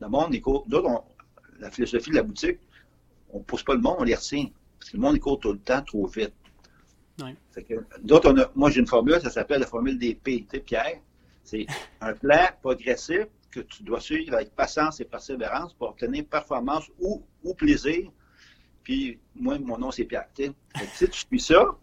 Le 0.00 0.08
monde, 0.08 0.34
il 0.34 0.40
court. 0.40 0.66
La 1.58 1.70
philosophie 1.70 2.10
de 2.10 2.16
la 2.16 2.22
boutique, 2.22 2.58
on 3.28 3.38
ne 3.38 3.44
pousse 3.44 3.62
pas 3.62 3.74
le 3.74 3.80
monde, 3.80 3.96
on 3.98 4.04
les 4.04 4.14
retient. 4.14 4.46
Parce 4.78 4.90
que 4.90 4.96
le 4.96 5.02
monde, 5.02 5.16
il 5.16 5.20
court 5.20 5.38
tout 5.38 5.52
le 5.52 5.58
temps 5.58 5.82
trop 5.82 6.06
vite. 6.06 6.32
D'autres, 8.02 8.50
moi, 8.54 8.70
j'ai 8.70 8.80
une 8.80 8.86
formule, 8.86 9.20
ça 9.20 9.30
s'appelle 9.30 9.60
la 9.60 9.66
formule 9.66 9.98
des 9.98 10.14
P. 10.14 10.42
Tu 10.42 10.46
sais, 10.50 10.60
Pierre, 10.60 11.00
c'est 11.44 11.66
un 12.00 12.12
plan 12.12 12.48
progressif 12.62 13.26
que 13.50 13.60
tu 13.60 13.82
dois 13.82 14.00
suivre 14.00 14.34
avec 14.34 14.54
patience 14.54 15.00
et 15.00 15.04
persévérance 15.04 15.74
pour 15.74 15.90
obtenir 15.90 16.24
performance 16.24 16.84
ou, 16.98 17.22
ou 17.42 17.54
plaisir. 17.54 18.10
Puis, 18.82 19.18
moi, 19.34 19.58
mon 19.58 19.78
nom, 19.78 19.90
c'est 19.90 20.04
Pierre. 20.04 20.26
si 20.94 21.08
tu 21.08 21.26
suis 21.28 21.40
ça, 21.40 21.76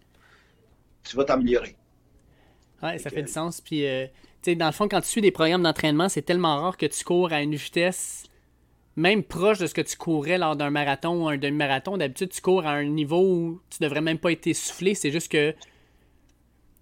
tu 1.03 1.15
vas 1.15 1.25
t'améliorer. 1.25 1.75
Oui, 2.81 2.99
ça 2.99 3.09
fait 3.09 3.23
du 3.23 3.31
sens. 3.31 3.61
Puis, 3.61 3.85
euh, 3.85 4.07
dans 4.55 4.67
le 4.67 4.71
fond, 4.71 4.87
quand 4.87 5.01
tu 5.01 5.07
suis 5.07 5.21
des 5.21 5.31
programmes 5.31 5.63
d'entraînement, 5.63 6.09
c'est 6.09 6.21
tellement 6.21 6.61
rare 6.61 6.77
que 6.77 6.85
tu 6.85 7.03
cours 7.03 7.31
à 7.31 7.41
une 7.41 7.55
vitesse 7.55 8.23
même 8.97 9.23
proche 9.23 9.59
de 9.59 9.67
ce 9.67 9.75
que 9.75 9.81
tu 9.81 9.95
courais 9.95 10.39
lors 10.39 10.55
d'un 10.55 10.71
marathon 10.71 11.23
ou 11.23 11.29
un 11.29 11.37
demi-marathon. 11.37 11.97
D'habitude, 11.97 12.29
tu 12.29 12.41
cours 12.41 12.65
à 12.65 12.71
un 12.71 12.83
niveau 12.83 13.21
où 13.21 13.61
tu 13.69 13.77
devrais 13.81 14.01
même 14.01 14.17
pas 14.17 14.31
être 14.31 14.47
essoufflé. 14.47 14.95
C'est 14.95 15.11
juste 15.11 15.31
que, 15.31 15.51
tu 15.51 15.57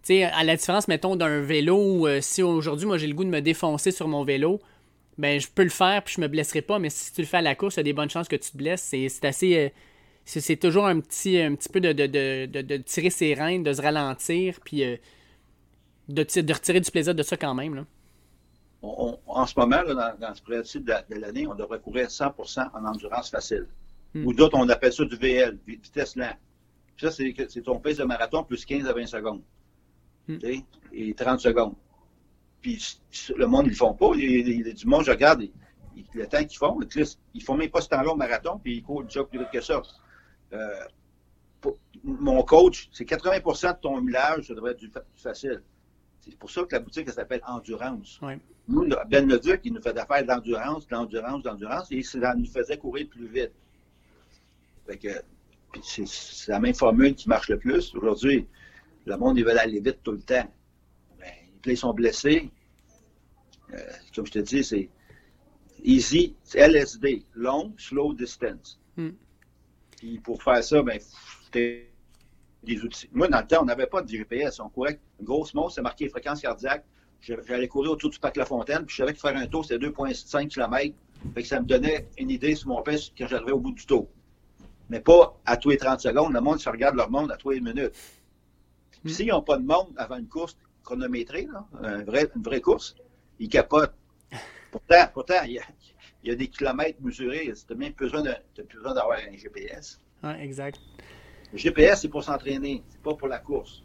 sais, 0.03 0.23
à 0.23 0.45
la 0.45 0.55
différence, 0.55 0.87
mettons, 0.87 1.17
d'un 1.17 1.41
vélo, 1.41 2.07
euh, 2.07 2.21
si 2.21 2.41
aujourd'hui, 2.41 2.87
moi, 2.87 2.97
j'ai 2.97 3.07
le 3.07 3.13
goût 3.13 3.25
de 3.25 3.29
me 3.29 3.41
défoncer 3.41 3.91
sur 3.91 4.07
mon 4.07 4.23
vélo, 4.23 4.61
ben, 5.17 5.39
je 5.39 5.47
peux 5.53 5.63
le 5.63 5.69
faire 5.69 6.03
puis 6.03 6.15
je 6.15 6.21
me 6.21 6.27
blesserai 6.29 6.61
pas. 6.61 6.79
Mais 6.79 6.89
si 6.89 7.13
tu 7.13 7.19
le 7.19 7.27
fais 7.27 7.37
à 7.37 7.41
la 7.41 7.53
course, 7.53 7.75
il 7.75 7.79
y 7.79 7.81
a 7.81 7.83
des 7.83 7.93
bonnes 7.93 8.09
chances 8.09 8.29
que 8.29 8.37
tu 8.37 8.49
te 8.49 8.57
blesses. 8.57 8.81
C'est 8.81 9.25
assez. 9.25 9.57
Euh, 9.57 9.69
c'est 10.23 10.55
toujours 10.55 10.87
un 10.87 11.01
petit, 11.01 11.39
un 11.39 11.53
petit 11.53 11.69
peu 11.69 11.81
de, 11.81 11.91
de, 11.91 12.77
tirer 12.77 13.11
ses 13.11 13.35
reins, 13.35 13.59
de 13.59 13.73
se 13.73 13.81
ralentir, 13.81 14.59
puis 14.63 14.83
euh, 14.83 14.95
de, 16.09 16.23
de 16.23 16.53
retirer 16.53 16.79
du 16.79 16.89
plaisir 16.89 17.13
de 17.13 17.21
ça 17.21 17.37
quand 17.37 17.53
même. 17.53 17.85
En 19.27 19.45
ce 19.45 19.59
moment, 19.59 19.83
dans, 19.83 20.35
ce 20.35 20.41
principe 20.41 20.85
de, 20.85 21.15
l'année, 21.15 21.47
on 21.47 21.55
devrait 21.55 21.79
courir 21.79 22.07
100% 22.07 22.69
en 22.73 22.85
endurance 22.85 23.29
facile. 23.29 23.67
Hmm. 24.13 24.25
Ou 24.25 24.33
d'autres, 24.33 24.57
on 24.57 24.67
appelle 24.69 24.93
ça 24.93 25.05
du 25.05 25.15
VL, 25.15 25.57
vitesse 25.65 26.15
lente. 26.15 26.37
ça, 26.97 27.11
c'est 27.11 27.61
ton 27.63 27.79
pace 27.79 27.97
de 27.97 28.03
marathon 28.03 28.43
plus 28.43 28.65
15 28.65 28.87
à 28.87 28.93
20 28.93 29.05
secondes. 29.07 29.41
Hmm. 30.27 30.37
Et 30.93 31.13
30 31.13 31.39
secondes. 31.39 31.75
Puis 32.61 32.99
le 33.35 33.45
monde, 33.45 33.67
ils 33.67 33.71
ne 33.71 33.75
font 33.75 33.93
pas. 33.93 34.11
Il, 34.15 34.65
y 34.65 34.69
a 34.69 34.73
du 34.73 34.87
monde, 34.87 35.03
je 35.03 35.11
regarde, 35.11 35.43
le 36.13 36.27
temps 36.27 36.43
qu'ils 36.43 36.57
font, 36.57 36.79
ils 36.95 37.05
ne 37.35 37.39
font 37.41 37.55
même 37.55 37.69
pas 37.69 37.81
ce 37.81 37.89
temps-là 37.89 38.11
au 38.11 38.15
marathon, 38.15 38.59
puis 38.61 38.77
ils 38.77 38.83
courent 38.83 39.03
déjà 39.03 39.23
plus 39.23 39.39
vite 39.39 39.49
que 39.51 39.61
ça. 39.61 39.81
Euh, 40.53 40.85
mon 42.03 42.43
coach, 42.43 42.89
c'est 42.91 43.05
80% 43.05 43.75
de 43.75 43.79
ton 43.79 44.01
village, 44.01 44.47
ça 44.47 44.53
devrait 44.53 44.71
être 44.71 44.79
du, 44.79 44.91
facile. 45.15 45.61
C'est 46.21 46.37
pour 46.37 46.49
ça 46.49 46.63
que 46.63 46.73
la 46.73 46.79
boutique, 46.79 47.05
elle 47.07 47.13
s'appelle 47.13 47.41
Endurance. 47.45 48.19
Nous, 48.67 48.89
Ben 49.09 49.27
Leduc, 49.27 49.61
il 49.63 49.73
nous 49.73 49.81
faisait 49.81 50.05
faire 50.05 50.23
de 50.23 50.27
l'endurance, 50.27 50.87
de 50.87 50.95
l'endurance, 50.95 51.43
de 51.43 51.49
l'endurance, 51.49 51.91
et 51.91 52.01
ça 52.01 52.33
nous 52.35 52.47
faisait 52.47 52.77
courir 52.77 53.07
plus 53.07 53.27
vite. 53.27 53.51
c'est 55.83 56.51
la 56.51 56.59
même 56.59 56.73
formule 56.73 57.13
qui 57.13 57.29
marche 57.29 57.49
le 57.49 57.59
plus. 57.59 57.93
Aujourd'hui, 57.95 58.47
le 59.05 59.17
monde, 59.17 59.37
il 59.37 59.45
veut 59.45 59.57
aller 59.57 59.79
vite 59.79 59.99
tout 60.03 60.13
le 60.13 60.21
temps. 60.21 60.51
Ben, 61.19 61.31
ils 61.65 61.77
sont 61.77 61.93
blessés. 61.93 62.49
Euh, 63.73 63.77
comme 64.15 64.25
je 64.25 64.31
te 64.31 64.39
dis, 64.39 64.63
c'est 64.63 64.89
easy, 65.83 66.35
c'est 66.43 66.59
LSD, 66.59 67.23
long, 67.35 67.73
slow 67.77 68.13
distance. 68.13 68.79
Hmm. 68.97 69.11
Puis 69.97 70.19
pour 70.19 70.41
faire 70.41 70.63
ça, 70.63 70.81
ben, 70.81 70.99
des 72.65 72.83
outils. 72.83 73.09
Moi, 73.13 73.27
dans 73.27 73.39
le 73.39 73.47
temps, 73.47 73.61
on 73.61 73.65
n'avait 73.65 73.87
pas 73.87 74.01
de 74.01 74.09
GPS. 74.09 74.59
On 74.59 74.69
courait 74.69 74.99
une 75.19 75.25
grosse 75.25 75.53
montre, 75.53 75.73
c'est 75.73 75.81
marqué 75.81 76.09
fréquence 76.09 76.41
cardiaque. 76.41 76.85
J'allais 77.21 77.67
courir 77.67 77.91
autour 77.91 78.09
du 78.09 78.19
parc 78.19 78.35
La 78.35 78.45
Fontaine, 78.45 78.85
puis 78.85 78.95
je 78.95 79.01
savais 79.01 79.13
que 79.13 79.19
faire 79.19 79.35
un 79.35 79.47
tour, 79.47 79.65
c'était 79.65 79.83
2,5 79.83 80.47
km. 80.47 80.95
Fait 81.33 81.41
que 81.41 81.47
ça 81.47 81.59
me 81.59 81.65
donnait 81.65 82.07
une 82.17 82.29
idée 82.29 82.55
sur 82.55 82.67
mon 82.69 82.81
pèse 82.83 83.11
quand 83.17 83.27
j'arrivais 83.27 83.51
au 83.51 83.59
bout 83.59 83.71
du 83.71 83.85
tour. 83.85 84.07
Mais 84.89 84.99
pas 84.99 85.39
à 85.45 85.57
tous 85.57 85.69
les 85.69 85.77
30 85.77 85.99
secondes. 85.99 86.33
Le 86.33 86.41
monde 86.41 86.59
se 86.59 86.69
regarde 86.69 86.95
leur 86.95 87.09
monde 87.09 87.31
à 87.31 87.37
tous 87.37 87.49
les 87.49 87.61
minutes. 87.61 87.93
Puis 89.03 89.13
s'ils 89.13 89.27
n'ont 89.27 89.41
pas 89.41 89.57
de 89.57 89.65
monde 89.65 89.87
avant 89.97 90.17
une 90.17 90.27
course 90.27 90.57
chronométrée, 90.83 91.47
là, 91.51 92.03
vrai, 92.03 92.29
une 92.35 92.43
vraie 92.43 92.61
course, 92.61 92.95
ils 93.39 93.49
capotent. 93.49 93.95
Pourtant, 94.71 95.07
pourtant 95.13 95.41
il, 95.45 95.61
y 96.23 96.31
a, 96.31 96.35
des 96.35 96.49
kilomètres 96.49 96.99
mesurés. 97.01 97.53
Tu 97.53 97.73
n'as 97.73 97.79
même 97.79 97.93
plus 97.93 98.07
besoin 98.11 98.23
d'avoir 98.93 99.17
un 99.17 99.37
GPS. 99.37 100.01
Oui, 100.21 100.31
exact. 100.41 100.81
Le 101.51 101.57
GPS, 101.57 102.01
c'est 102.01 102.09
pour 102.09 102.23
s'entraîner, 102.23 102.83
c'est 102.89 103.01
pas 103.01 103.13
pour 103.13 103.27
la 103.27 103.39
course. 103.39 103.83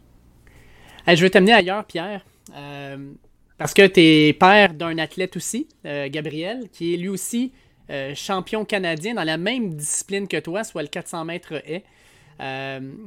je 1.07 1.21
vais 1.21 1.29
t'amener 1.29 1.53
ailleurs, 1.53 1.85
Pierre. 1.85 2.25
Euh, 2.55 3.11
parce 3.57 3.73
que 3.73 3.85
tu 3.87 3.99
es 3.99 4.33
père 4.33 4.73
d'un 4.73 4.97
athlète 4.97 5.37
aussi, 5.37 5.67
euh, 5.85 6.09
Gabriel, 6.09 6.69
qui 6.71 6.93
est 6.93 6.97
lui 6.97 7.09
aussi 7.09 7.51
euh, 7.89 8.13
champion 8.15 8.65
canadien 8.65 9.13
dans 9.13 9.23
la 9.23 9.37
même 9.37 9.73
discipline 9.73 10.27
que 10.27 10.37
toi, 10.37 10.63
soit 10.63 10.81
le 10.81 10.87
400 10.87 11.25
mètres 11.25 11.61
haies. 11.65 11.83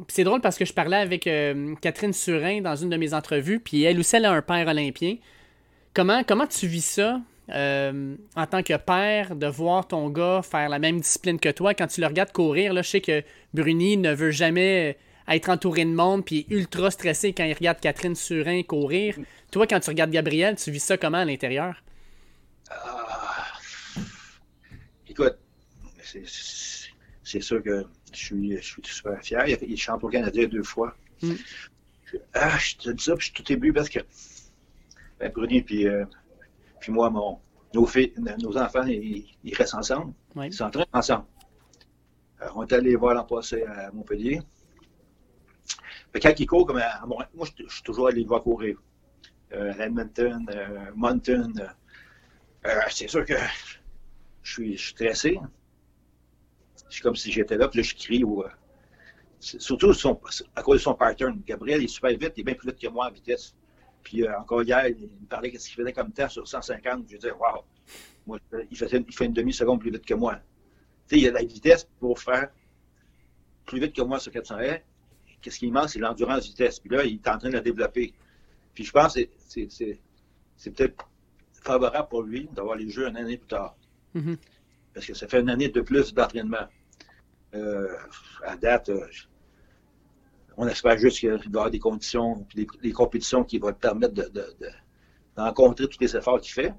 c'est 0.08 0.24
drôle 0.24 0.40
parce 0.40 0.56
que 0.56 0.64
je 0.64 0.72
parlais 0.72 0.96
avec 0.96 1.28
Catherine 1.80 2.12
Surin 2.12 2.60
dans 2.60 2.76
une 2.76 2.90
de 2.90 2.96
mes 2.96 3.14
entrevues, 3.14 3.58
puis 3.58 3.82
elle 3.82 3.98
aussi, 3.98 4.16
elle 4.16 4.26
a 4.26 4.32
un 4.32 4.42
père 4.42 4.68
olympien. 4.68 5.16
Comment, 5.92 6.22
comment 6.22 6.46
tu 6.46 6.66
vis 6.66 6.84
ça 6.84 7.20
en 7.50 8.46
tant 8.46 8.62
que 8.62 8.76
père, 8.76 9.36
de 9.36 9.46
voir 9.46 9.86
ton 9.86 10.08
gars 10.08 10.42
faire 10.42 10.68
la 10.68 10.78
même 10.78 11.00
discipline 11.00 11.38
que 11.38 11.50
toi? 11.50 11.74
Quand 11.74 11.86
tu 11.86 12.00
le 12.00 12.06
regardes 12.06 12.32
courir, 12.32 12.72
là, 12.72 12.82
je 12.82 12.88
sais 12.88 13.00
que 13.00 13.22
Bruni 13.52 13.96
ne 13.96 14.14
veut 14.14 14.30
jamais 14.30 14.96
être 15.28 15.48
entouré 15.48 15.84
de 15.84 15.90
monde 15.90 16.24
puis 16.24 16.46
ultra 16.50 16.90
stressé 16.90 17.32
quand 17.32 17.44
il 17.44 17.54
regarde 17.54 17.80
Catherine 17.80 18.14
Surin 18.14 18.62
courir. 18.62 19.16
Toi, 19.50 19.66
quand 19.66 19.80
tu 19.80 19.90
regardes 19.90 20.10
Gabriel, 20.10 20.56
tu 20.56 20.70
vis 20.70 20.80
ça 20.80 20.96
comment 20.96 21.18
à 21.18 21.24
l'intérieur? 21.24 21.82
Ah. 22.70 23.58
écoute, 25.08 25.36
c'est 26.02 27.40
sûr 27.40 27.62
que 27.62 27.84
je 28.12 28.18
suis, 28.18 28.56
je 28.56 28.62
suis 28.62 28.82
super 28.84 29.20
fier. 29.22 29.46
Il 29.46 29.72
est 29.72 29.76
champion 29.76 30.08
canadien 30.08 30.46
deux 30.46 30.62
fois. 30.62 30.96
Mm. 31.22 31.32
Je, 32.06 32.16
ah, 32.34 32.58
je 32.58 32.76
te 32.76 32.90
dis 32.90 33.04
ça, 33.04 33.16
puis 33.16 33.26
je 33.28 33.32
suis 33.32 33.42
tout 33.42 33.52
ému 33.52 33.72
parce 33.72 33.88
que 33.88 34.00
ben, 35.18 35.30
Bruni 35.32 35.62
puis, 35.62 35.86
euh, 35.86 36.04
puis 36.84 36.92
moi, 36.92 37.08
mon, 37.08 37.40
nos, 37.72 37.86
filles, 37.86 38.12
nos 38.42 38.58
enfants, 38.58 38.84
ils, 38.84 39.54
restent 39.54 39.74
ensemble. 39.74 40.12
Ils 40.36 40.52
s'entraînent 40.52 40.84
ensemble. 40.92 41.24
Euh, 42.42 42.48
on 42.54 42.62
est 42.62 42.72
allé 42.74 42.94
voir 42.94 43.14
l'an 43.14 43.24
passé 43.24 43.62
à 43.62 43.90
Montpellier. 43.90 44.42
quand 46.12 46.38
ils 46.38 46.46
courent, 46.46 46.66
comme 46.66 46.76
à, 46.76 47.02
moi, 47.06 47.26
je, 47.56 47.66
suis 47.66 47.82
toujours 47.82 48.08
allé 48.08 48.22
voir 48.24 48.42
courir. 48.42 48.76
Euh, 49.54 49.72
Edmonton, 49.78 50.44
euh, 50.54 50.90
Mountain. 50.94 51.54
Euh, 52.66 52.80
c'est 52.90 53.08
sûr 53.08 53.24
que 53.24 53.32
je 54.42 54.52
suis, 54.52 54.76
stressé. 54.76 55.40
C'est 56.90 57.00
comme 57.00 57.16
si 57.16 57.32
j'étais 57.32 57.56
là, 57.56 57.68
puis 57.68 57.78
là, 57.78 57.82
je 57.82 57.94
crie. 57.94 58.24
surtout 59.40 59.92
à 60.54 60.62
cause 60.62 60.76
de 60.76 60.82
son 60.82 60.94
pattern. 60.94 61.40
Gabriel 61.46 61.82
est 61.82 61.88
super 61.88 62.10
vite, 62.10 62.34
il 62.36 62.40
est 62.40 62.44
bien 62.44 62.54
plus 62.54 62.68
vite 62.68 62.78
que 62.78 62.88
moi 62.88 63.08
en 63.08 63.10
vitesse. 63.10 63.54
Puis 64.04 64.28
encore 64.28 64.62
hier, 64.62 64.86
il 64.86 65.08
me 65.08 65.26
parlait 65.26 65.50
de 65.50 65.58
ce 65.58 65.66
qu'il 65.66 65.76
faisait 65.76 65.92
comme 65.92 66.12
temps 66.12 66.28
sur 66.28 66.46
150. 66.46 67.06
Je 67.08 67.16
disais, 67.16 67.32
waouh, 67.32 67.62
moi, 68.26 68.38
il, 68.70 68.76
fait 68.76 69.24
une 69.24 69.32
demi-seconde 69.32 69.80
plus 69.80 69.90
vite 69.90 70.04
que 70.04 70.14
moi. 70.14 70.36
Tu 71.08 71.16
sais, 71.16 71.22
il 71.22 71.28
a 71.28 71.32
la 71.32 71.42
vitesse 71.42 71.88
pour 71.98 72.20
faire 72.20 72.50
plus 73.64 73.80
vite 73.80 73.94
que 73.96 74.02
moi 74.02 74.18
sur 74.18 74.30
400 74.30 74.56
Qu'est-ce 75.40 75.58
qui 75.58 75.70
manque, 75.70 75.90
c'est 75.90 75.98
l'endurance 75.98 76.46
vitesse. 76.46 76.80
Puis 76.80 76.90
là, 76.90 77.04
il 77.04 77.16
est 77.16 77.28
en 77.28 77.38
train 77.38 77.48
de 77.48 77.54
la 77.54 77.60
développer. 77.60 78.14
Puis 78.74 78.84
je 78.84 78.92
pense 78.92 79.14
que 79.14 79.20
c'est 79.48 80.70
peut-être 80.70 81.08
favorable 81.52 82.08
pour 82.08 82.22
lui 82.22 82.48
d'avoir 82.52 82.76
les 82.76 82.88
Jeux 82.88 83.06
une 83.08 83.16
année 83.16 83.36
plus 83.36 83.48
tard. 83.48 83.76
Mm-hmm. 84.14 84.36
Parce 84.94 85.06
que 85.06 85.14
ça 85.14 85.28
fait 85.28 85.40
une 85.40 85.50
année 85.50 85.68
de 85.68 85.80
plus 85.80 86.14
d'entraînement. 86.14 86.66
Euh, 87.54 87.96
à 88.42 88.56
date, 88.56 88.88
euh, 88.88 89.06
on 90.56 90.66
espère 90.68 90.96
juste 90.98 91.18
qu'il 91.18 91.30
va 91.30 91.36
y 91.36 91.46
avoir 91.46 91.70
des 91.70 91.78
conditions, 91.78 92.46
des, 92.54 92.92
compétitions 92.92 93.44
qui 93.44 93.58
vont 93.58 93.72
te 93.72 93.78
permettre 93.78 94.14
de, 94.14 94.22
de, 94.32 94.46
rencontrer 95.36 95.88
tous 95.88 95.98
les 96.00 96.16
efforts 96.16 96.40
qu'il 96.40 96.52
fait. 96.52 96.72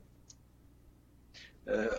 Euh, 1.67 1.89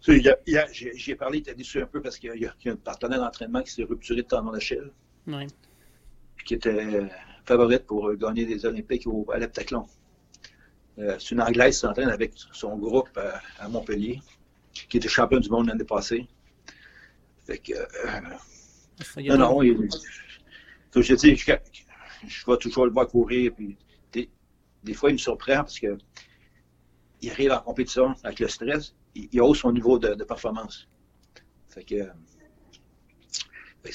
J'ai 0.00 1.14
parlé, 1.16 1.42
il 1.46 1.54
déçu 1.54 1.82
un 1.82 1.86
peu 1.86 2.00
parce 2.00 2.18
qu'il 2.18 2.34
y, 2.36 2.46
a 2.46 2.54
un 2.66 2.76
partenaire 2.76 3.20
d'entraînement 3.20 3.62
qui 3.62 3.72
s'est 3.72 3.84
rupturé 3.84 4.22
de 4.22 4.26
tendon 4.26 4.52
d'Achille. 4.52 4.90
Oui. 5.26 5.46
Qui 6.44 6.54
était 6.54 7.08
favorite 7.46 7.86
pour 7.86 8.08
euh, 8.08 8.16
gagner 8.16 8.44
des 8.44 8.64
Olympiques 8.66 9.06
au, 9.06 9.26
à 9.32 9.38
l'heptathlon. 9.38 9.86
Euh, 10.98 11.16
c'est 11.18 11.34
une 11.34 11.40
Anglaise 11.40 11.74
qui 11.74 11.80
s'entraîne 11.80 12.08
avec 12.08 12.32
son 12.52 12.76
groupe 12.76 13.08
euh, 13.16 13.32
à, 13.58 13.68
Montpellier, 13.68 14.20
qui 14.72 14.96
était 14.96 15.08
champion 15.08 15.38
du 15.38 15.48
monde 15.48 15.68
l'année 15.68 15.84
passée. 15.84 16.26
Fait 17.46 17.58
que. 17.58 17.74
non, 19.20 19.38
non, 19.38 19.62
il, 19.62 19.88
je 21.02 21.14
dis, 21.14 21.36
je, 21.36 21.52
vais 22.46 22.56
toujours 22.58 22.86
le 22.86 22.92
voir 22.92 23.08
courir. 23.08 23.52
Puis 23.54 23.76
des, 24.12 24.94
fois, 24.94 25.10
il 25.10 25.14
me 25.14 25.18
surprend 25.18 25.56
parce 25.56 25.78
que 25.78 25.98
il 27.22 27.30
arrive 27.30 27.52
en 27.52 27.60
compétition 27.60 28.14
avec 28.22 28.40
le 28.40 28.48
stress, 28.48 28.94
il, 29.14 29.40
hausse 29.40 29.60
son 29.60 29.72
niveau 29.72 29.98
de, 29.98 30.22
performance. 30.24 30.88
Fait 31.68 31.84
que. 31.84 32.08
Ben, 33.82 33.92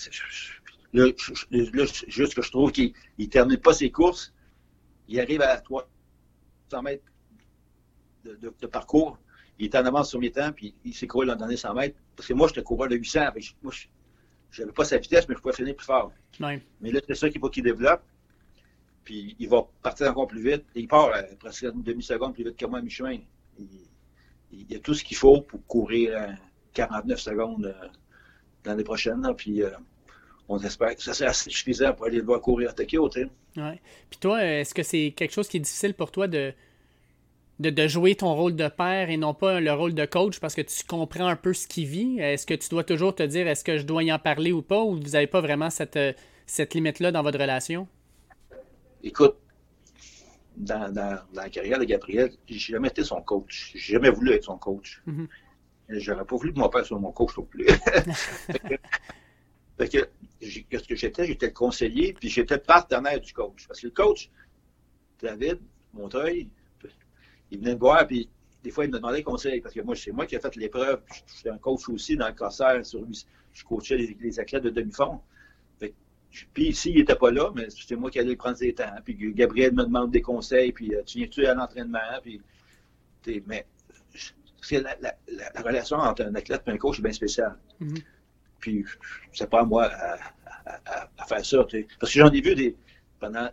Là, 0.93 1.05
juste 2.07 2.35
que 2.35 2.41
je 2.41 2.51
trouve 2.51 2.71
qu'il 2.71 2.93
ne 3.17 3.25
termine 3.25 3.57
pas 3.57 3.73
ses 3.73 3.91
courses. 3.91 4.33
Il 5.07 5.19
arrive 5.19 5.41
à 5.41 5.57
300 5.57 5.87
mètres 6.83 7.05
de, 8.25 8.67
parcours. 8.67 9.17
Il 9.57 9.65
est 9.65 9.75
en 9.75 9.85
avance 9.85 10.09
sur 10.09 10.19
mes 10.19 10.31
temps, 10.31 10.51
puis 10.51 10.75
il 10.83 10.93
s'est 10.93 11.07
dans 11.07 11.21
les 11.21 11.35
derniers 11.35 11.57
100 11.57 11.73
mètres. 11.75 11.97
Parce 12.15 12.27
que 12.27 12.33
moi, 12.33 12.49
te 12.49 12.59
courais 12.59 12.89
de 12.89 12.95
800. 12.95 13.19
moi, 13.61 13.71
je 13.71 13.85
n'avais 14.59 14.71
pas 14.71 14.85
sa 14.85 14.97
vitesse, 14.97 15.27
mais 15.27 15.35
je 15.35 15.41
pouvais 15.41 15.55
finir 15.55 15.75
plus 15.75 15.85
fort. 15.85 16.11
Mais 16.39 16.91
là, 16.91 16.99
c'est 17.07 17.15
ça 17.15 17.29
qu'il 17.29 17.39
faut 17.39 17.49
qu'il 17.49 17.63
développe. 17.63 18.01
Puis 19.03 19.35
il 19.39 19.49
va 19.49 19.67
partir 19.81 20.09
encore 20.09 20.27
plus 20.27 20.43
vite. 20.43 20.63
il 20.75 20.87
part 20.87 21.07
euh, 21.07 21.21
presque 21.39 21.63
une 21.63 21.81
demi-seconde 21.81 22.33
plus 22.33 22.43
vite 22.43 22.57
que 22.57 22.65
moi 22.65 22.79
à 22.79 22.81
mi-chemin. 22.81 23.17
Il, 23.57 24.71
y 24.71 24.75
a 24.75 24.79
tout 24.79 24.93
ce 24.93 25.03
qu'il 25.03 25.17
faut 25.17 25.41
pour 25.41 25.65
courir 25.65 26.37
49 26.73 27.19
secondes 27.19 27.65
euh, 27.65 27.87
l'année 28.65 28.83
prochaine. 28.83 29.25
puis 29.35 29.63
on 30.47 30.59
espère 30.59 30.95
que 30.95 31.01
ça 31.01 31.13
c'est 31.13 31.25
assez 31.25 31.49
suffisant 31.49 31.93
pour 31.93 32.05
aller 32.05 32.17
le 32.17 32.23
voir 32.23 32.41
courir 32.41 32.69
à 32.69 32.73
Tokyo. 32.73 33.09
Ouais. 33.57 33.81
Puis 34.09 34.19
toi, 34.19 34.43
est-ce 34.43 34.73
que 34.73 34.83
c'est 34.83 35.13
quelque 35.15 35.33
chose 35.33 35.47
qui 35.47 35.57
est 35.57 35.61
difficile 35.61 35.93
pour 35.93 36.11
toi 36.11 36.27
de, 36.27 36.53
de, 37.69 37.87
jouer 37.87 38.15
ton 38.15 38.33
rôle 38.33 38.55
de 38.55 38.67
père 38.67 39.09
et 39.09 39.17
non 39.17 39.33
pas 39.33 39.59
le 39.59 39.71
rôle 39.71 39.93
de 39.93 40.05
coach 40.05 40.39
parce 40.39 40.55
que 40.55 40.61
tu 40.61 40.83
comprends 40.85 41.27
un 41.27 41.35
peu 41.35 41.53
ce 41.53 41.67
qu'il 41.67 41.85
vit? 41.85 42.19
Est-ce 42.19 42.45
que 42.45 42.53
tu 42.53 42.69
dois 42.69 42.83
toujours 42.83 43.15
te 43.15 43.23
dire 43.23 43.47
est-ce 43.47 43.63
que 43.63 43.77
je 43.77 43.83
dois 43.83 44.03
y 44.03 44.11
en 44.11 44.19
parler 44.19 44.51
ou 44.51 44.61
pas 44.61 44.81
ou 44.81 44.95
vous 44.95 45.09
n'avez 45.09 45.27
pas 45.27 45.41
vraiment 45.41 45.69
cette, 45.69 45.99
cette 46.45 46.73
limite-là 46.73 47.11
dans 47.11 47.23
votre 47.23 47.39
relation? 47.39 47.87
Écoute, 49.03 49.35
dans, 50.57 51.19
la 51.33 51.49
carrière 51.49 51.79
de 51.79 51.85
Gabriel, 51.85 52.31
j'ai 52.47 52.73
jamais 52.73 52.89
été 52.89 53.03
son 53.03 53.21
coach. 53.21 53.71
J'ai 53.75 53.93
jamais 53.93 54.09
voulu 54.09 54.31
être 54.31 54.45
son 54.45 54.57
coach. 54.57 55.01
Mm-hmm. 55.07 55.27
J'aurais 55.89 56.25
pas 56.25 56.35
voulu 56.35 56.53
que 56.53 56.59
mon 56.59 56.69
père 56.69 56.85
soit 56.85 56.99
mon 56.99 57.11
coach 57.11 57.37
non 57.37 57.43
plus. 57.43 57.65
Fait 59.77 59.89
que, 59.89 60.09
qu'est-ce 60.69 60.87
que 60.87 60.95
j'étais? 60.95 61.25
J'étais 61.25 61.47
le 61.47 61.53
conseiller, 61.53 62.13
puis 62.13 62.29
j'étais 62.29 62.57
partenaire 62.57 63.19
du 63.19 63.33
coach. 63.33 63.67
Parce 63.67 63.79
que 63.79 63.87
le 63.87 63.93
coach, 63.93 64.29
David 65.21 65.59
Montreuil, 65.93 66.49
il 67.51 67.59
venait 67.59 67.75
me 67.75 67.79
voir, 67.79 68.07
puis 68.07 68.29
des 68.63 68.71
fois, 68.71 68.85
il 68.85 68.91
me 68.91 68.97
demandait 68.97 69.23
conseil, 69.23 69.61
parce 69.61 69.73
que 69.73 69.81
moi, 69.81 69.95
c'est 69.95 70.11
moi 70.11 70.25
qui 70.25 70.35
ai 70.35 70.39
fait 70.39 70.55
l'épreuve. 70.55 71.01
Je 71.27 71.33
suis 71.33 71.49
un 71.49 71.57
coach 71.57 71.89
aussi 71.89 72.15
dans 72.15 72.27
le 72.27 72.33
cancer. 72.33 72.85
Sur. 72.85 73.05
Je 73.53 73.63
coachais 73.65 73.97
les, 73.97 74.39
athlètes 74.39 74.63
de 74.63 74.69
demi-fond. 74.69 75.19
Puis 76.53 76.67
ici, 76.69 76.91
il 76.91 76.99
n'était 76.99 77.15
pas 77.15 77.29
là, 77.29 77.51
mais 77.53 77.67
c'est 77.69 77.97
moi 77.97 78.09
qui 78.09 78.17
allais 78.17 78.37
prendre 78.37 78.55
ses 78.55 78.73
temps. 78.73 78.95
Puis 79.03 79.15
Gabriel 79.33 79.73
me 79.73 79.83
demande 79.83 80.11
des 80.11 80.21
conseils, 80.21 80.71
puis 80.71 80.95
euh, 80.95 81.03
tu 81.03 81.17
viens-tu 81.17 81.45
à 81.45 81.53
l'entraînement? 81.53 81.99
Puis, 82.23 82.41
mais 83.45 83.65
la, 84.71 84.95
la, 85.01 85.13
la, 85.27 85.61
relation 85.61 85.97
entre 85.97 86.23
un 86.23 86.33
athlète 86.35 86.63
et 86.67 86.71
un 86.71 86.77
coach 86.77 86.99
est 86.99 87.01
bien 87.01 87.11
spéciale. 87.11 87.57
Mm-hmm. 87.81 88.03
Puis, 88.59 88.85
c'est 89.33 89.49
pas 89.49 89.59
à 89.59 89.65
moi 89.65 89.91
à, 89.91 91.25
faire 91.27 91.45
ça. 91.45 91.65
Parce 91.99 92.13
que 92.13 92.19
j'en 92.19 92.29
ai 92.29 92.39
vu 92.39 92.55
des, 92.55 92.77
pendant 93.19 93.49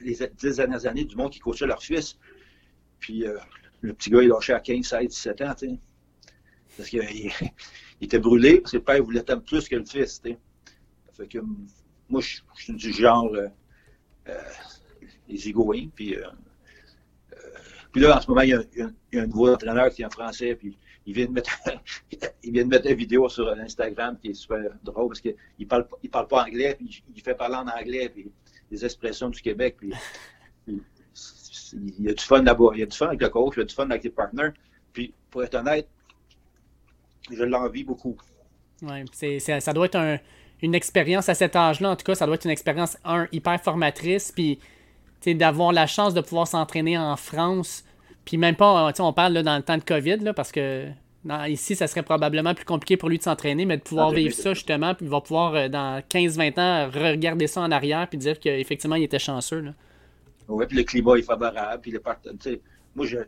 les 0.00 0.18
dix 0.36 0.56
dernières 0.56 0.84
années 0.86 1.04
du 1.04 1.16
monde 1.16 1.30
qui 1.30 1.38
coachait 1.38 1.66
leur 1.66 1.82
fils. 1.82 2.18
Puis, 3.00 3.26
euh, 3.26 3.38
le 3.80 3.92
petit 3.94 4.10
gars, 4.10 4.22
il 4.22 4.28
lâchait 4.28 4.54
à 4.54 4.60
15, 4.60 4.84
16, 4.84 5.08
17 5.08 5.40
ans. 5.42 5.54
Parce 6.76 6.88
qu'il 6.88 7.02
il 8.00 8.04
était 8.04 8.18
brûlé, 8.18 8.60
parce 8.60 8.72
que 8.72 8.76
le 8.76 8.84
père 8.84 9.02
voulait 9.02 9.22
tant 9.22 9.40
plus 9.40 9.68
que 9.68 9.76
le 9.76 9.84
fils. 9.84 10.22
Fait 11.12 11.26
que 11.26 11.38
moi, 12.08 12.20
je, 12.20 12.40
suis 12.54 12.72
du 12.74 12.92
genre 12.92 13.32
euh, 13.34 13.48
euh, 14.28 14.40
les 15.28 15.48
égouins. 15.48 15.88
Puis, 15.94 16.16
Puis 17.92 18.00
là, 18.00 18.16
en 18.16 18.20
ce 18.20 18.28
moment, 18.28 18.42
il 18.42 18.50
y 18.50 18.54
a, 18.54 19.20
un 19.20 19.26
nouveau 19.26 19.52
entraîneur 19.52 19.90
qui 19.90 20.02
est 20.02 20.04
en 20.04 20.10
français, 20.10 20.54
puis 20.54 20.76
il 21.08 21.14
vient 21.14 21.26
de 21.26 21.32
mettre, 21.32 21.50
il 22.42 22.58
une 22.58 22.94
vidéo 22.94 23.28
sur 23.30 23.48
Instagram 23.48 24.18
qui 24.20 24.28
est 24.28 24.34
super 24.34 24.62
drôle 24.82 25.08
parce 25.08 25.22
qu'il 25.22 25.34
ne 25.58 25.64
parle, 25.64 26.28
pas 26.28 26.44
anglais, 26.44 26.74
puis 26.78 27.02
il 27.16 27.22
fait 27.22 27.34
parler 27.34 27.56
en 27.56 27.66
anglais, 27.66 28.10
puis 28.10 28.30
les 28.70 28.84
expressions 28.84 29.30
du 29.30 29.40
Québec, 29.40 29.78
il 31.72 32.04
y 32.04 32.08
a 32.08 32.14
du 32.14 32.22
fun 32.22 32.42
là-bas. 32.42 32.70
Il 32.74 32.80
y 32.80 32.82
a 32.82 32.86
du 32.86 32.96
fun 32.96 33.06
avec 33.06 33.20
le 33.20 33.28
coach, 33.28 33.54
il 33.56 33.60
y 33.60 33.62
a 33.62 33.66
du 33.66 33.74
fun 33.74 33.90
avec 33.90 34.04
les 34.04 34.10
partenaires. 34.10 34.52
Puis, 34.92 35.12
pour 35.30 35.42
être 35.42 35.54
honnête, 35.54 35.88
je 37.30 37.44
l'envie 37.44 37.84
beaucoup. 37.84 38.16
Oui, 38.82 39.04
ça 39.38 39.72
doit 39.72 39.86
être 39.86 40.20
une 40.62 40.74
expérience 40.74 41.28
à 41.28 41.34
cet 41.34 41.56
âge-là, 41.56 41.90
en 41.90 41.96
tout 41.96 42.04
cas, 42.04 42.14
ça 42.14 42.26
doit 42.26 42.34
être 42.34 42.44
une 42.44 42.50
expérience, 42.50 42.96
un, 43.04 43.28
hyper 43.32 43.60
formatrice, 43.62 44.32
puis 44.32 44.58
d'avoir 45.26 45.72
la 45.72 45.86
chance 45.86 46.14
de 46.14 46.20
pouvoir 46.20 46.46
s'entraîner 46.46 46.96
en 46.96 47.16
France, 47.16 47.84
puis 48.24 48.36
même 48.36 48.56
pas, 48.56 48.92
on 48.98 49.12
parle 49.12 49.34
là, 49.34 49.42
dans 49.42 49.56
le 49.56 49.62
temps 49.62 49.76
de 49.76 49.84
COVID, 49.84 50.18
là, 50.18 50.32
parce 50.32 50.52
que 50.52 50.88
ici, 51.48 51.76
ça 51.76 51.86
serait 51.86 52.02
probablement 52.02 52.54
plus 52.54 52.64
compliqué 52.64 52.96
pour 52.96 53.08
lui 53.08 53.18
de 53.18 53.22
s'entraîner, 53.22 53.66
mais 53.66 53.76
de 53.76 53.82
pouvoir 53.82 54.10
vivre 54.10 54.34
ça 54.34 54.54
justement, 54.54 54.94
puis 54.94 55.06
il 55.06 55.10
va 55.10 55.20
pouvoir, 55.20 55.54
euh, 55.54 55.68
dans 55.68 56.00
15-20 56.08 56.58
ans, 56.58 56.90
regarder 56.90 57.46
ça 57.46 57.60
en 57.60 57.70
arrière, 57.70 58.08
puis 58.08 58.18
dire 58.18 58.40
qu'effectivement, 58.40 58.96
il 58.96 59.02
était 59.02 59.18
chanceux. 59.18 59.60
Là. 59.60 59.70
Oui, 60.48 60.66
puis 60.66 60.78
le 60.78 60.84
climat 60.84 61.16
est 61.16 61.22
favorable, 61.22 61.82
puis 61.82 61.90
les 61.90 61.98
partenaires. 61.98 62.58
Moi, 62.94 63.06
je, 63.06 63.18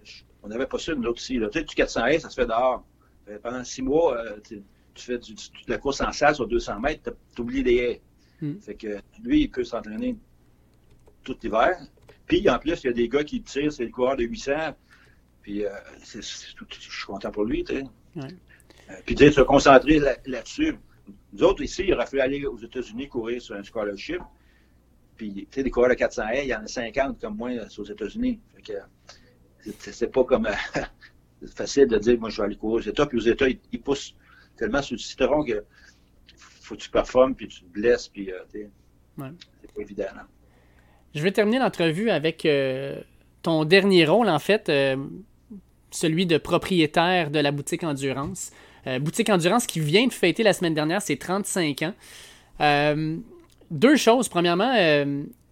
on 0.43 0.49
n'avait 0.49 0.67
pas 0.67 0.79
ça, 0.79 0.95
nous 0.95 1.09
autres. 1.09 1.23
Là. 1.35 1.49
Tu 1.49 1.59
sais, 1.59 1.65
du 1.65 1.75
400 1.75 2.01
ça 2.19 2.31
se 2.31 2.35
fait 2.35 2.47
dehors. 2.47 2.85
Euh, 3.29 3.39
pendant 3.43 3.63
six 3.63 3.83
mois, 3.83 4.17
euh, 4.17 4.39
tu, 4.43 4.63
fais 4.95 5.19
du, 5.19 5.35
de 5.35 5.41
la 5.69 5.79
course 5.79 6.01
en 6.01 6.13
salle 6.13 6.35
sur 6.35 6.47
200 6.47 6.81
mètres, 6.81 7.15
tu 7.35 7.43
oublies 7.43 7.63
les 7.63 7.77
haies. 7.77 8.01
Hmm. 8.41 8.59
Fait 8.59 8.75
que 8.75 8.99
lui, 9.23 9.43
il 9.43 9.51
peut 9.51 9.65
s'entraîner 9.65 10.17
tout 11.23 11.37
l'hiver. 11.43 11.79
Puis 12.27 12.49
en 12.49 12.59
plus, 12.59 12.83
il 12.83 12.87
y 12.87 12.91
a 12.91 12.93
des 12.93 13.09
gars 13.09 13.25
qui 13.25 13.43
tirent, 13.43 13.73
c'est 13.73 13.85
le 13.85 13.91
coureur 13.91 14.17
de 14.17 14.25
800. 14.25 14.53
Puis 15.43 15.65
euh, 15.65 15.71
je 16.15 16.21
suis 16.21 17.07
content 17.07 17.31
pour 17.31 17.45
lui, 17.45 17.65
tu 17.65 17.75
sais. 17.75 17.85
puis 19.05 19.15
tu 19.15 19.27
sais, 19.27 19.33
se 19.33 19.41
concentrer 19.43 20.01
là-dessus. 20.27 20.77
nous 21.33 21.43
autres, 21.43 21.63
ici, 21.63 21.85
il 21.87 21.95
aurait 21.95 22.07
fallu 22.07 22.21
aller 22.21 22.47
aux 22.47 22.59
États-Unis 22.59 23.09
courir 23.09 23.41
sur 23.43 23.57
un 23.57 23.63
scholarship. 23.63 24.21
Puis, 25.21 25.35
tu 25.35 25.47
sais, 25.51 25.63
des 25.63 25.71
coureurs 25.71 25.91
de 25.91 25.97
400 25.97 26.29
haies, 26.29 26.47
il 26.47 26.49
y 26.49 26.55
en 26.55 26.65
a 26.65 26.67
50 26.67 27.21
comme 27.21 27.37
moi 27.37 27.51
aux 27.77 27.85
États-Unis. 27.85 28.41
Fait 28.57 28.63
que 28.63 29.83
c'est 29.93 30.11
pas 30.11 30.25
comme 30.25 30.49
c'est 31.43 31.55
facile 31.55 31.89
de 31.89 31.99
dire, 31.99 32.19
moi, 32.19 32.31
je 32.31 32.39
vais 32.39 32.47
aller 32.47 32.57
courir 32.57 32.77
aux 32.77 32.91
États. 32.91 33.05
Puis 33.05 33.19
aux 33.19 33.31
États, 33.31 33.47
ils, 33.47 33.83
poussent 33.83 34.17
tellement 34.57 34.81
sur 34.81 34.95
le 34.95 34.99
citron 34.99 35.45
que 35.45 35.63
faut 36.63 36.75
que 36.75 36.81
tu 36.81 36.89
performes, 36.89 37.35
puis 37.35 37.49
tu 37.49 37.61
te 37.61 37.67
blesses, 37.67 38.09
puis 38.09 38.33
euh, 38.33 38.39
c'est 38.51 38.71
pas 39.19 39.83
évident. 39.83 40.07
Je 41.15 41.23
vais 41.23 41.33
terminer 41.33 41.59
l'entrevue 41.59 42.09
avec 42.09 42.47
euh, 42.47 42.99
ton 43.43 43.67
dernier 43.67 44.07
rôle, 44.07 44.31
en 44.31 44.39
fait, 44.39 44.71
euh, 44.71 44.97
celui 45.91 46.25
de 46.25 46.39
propriétaire 46.39 47.31
de 47.31 47.41
la 47.41 47.53
boutique 47.53 47.85
Endurance. 47.85 48.53
boutique 49.03 49.29
Endurance 49.29 49.67
qui 49.67 49.81
vient 49.81 50.07
de 50.07 50.15
fêter 50.15 50.43
la 50.45 50.55
semaine 50.55 50.73
dernière 50.73 51.03
ses 51.03 51.19
35 51.19 51.83
ans. 51.83 51.95
Deux 53.71 53.97
choses. 53.97 54.29
Premièrement, 54.29 54.73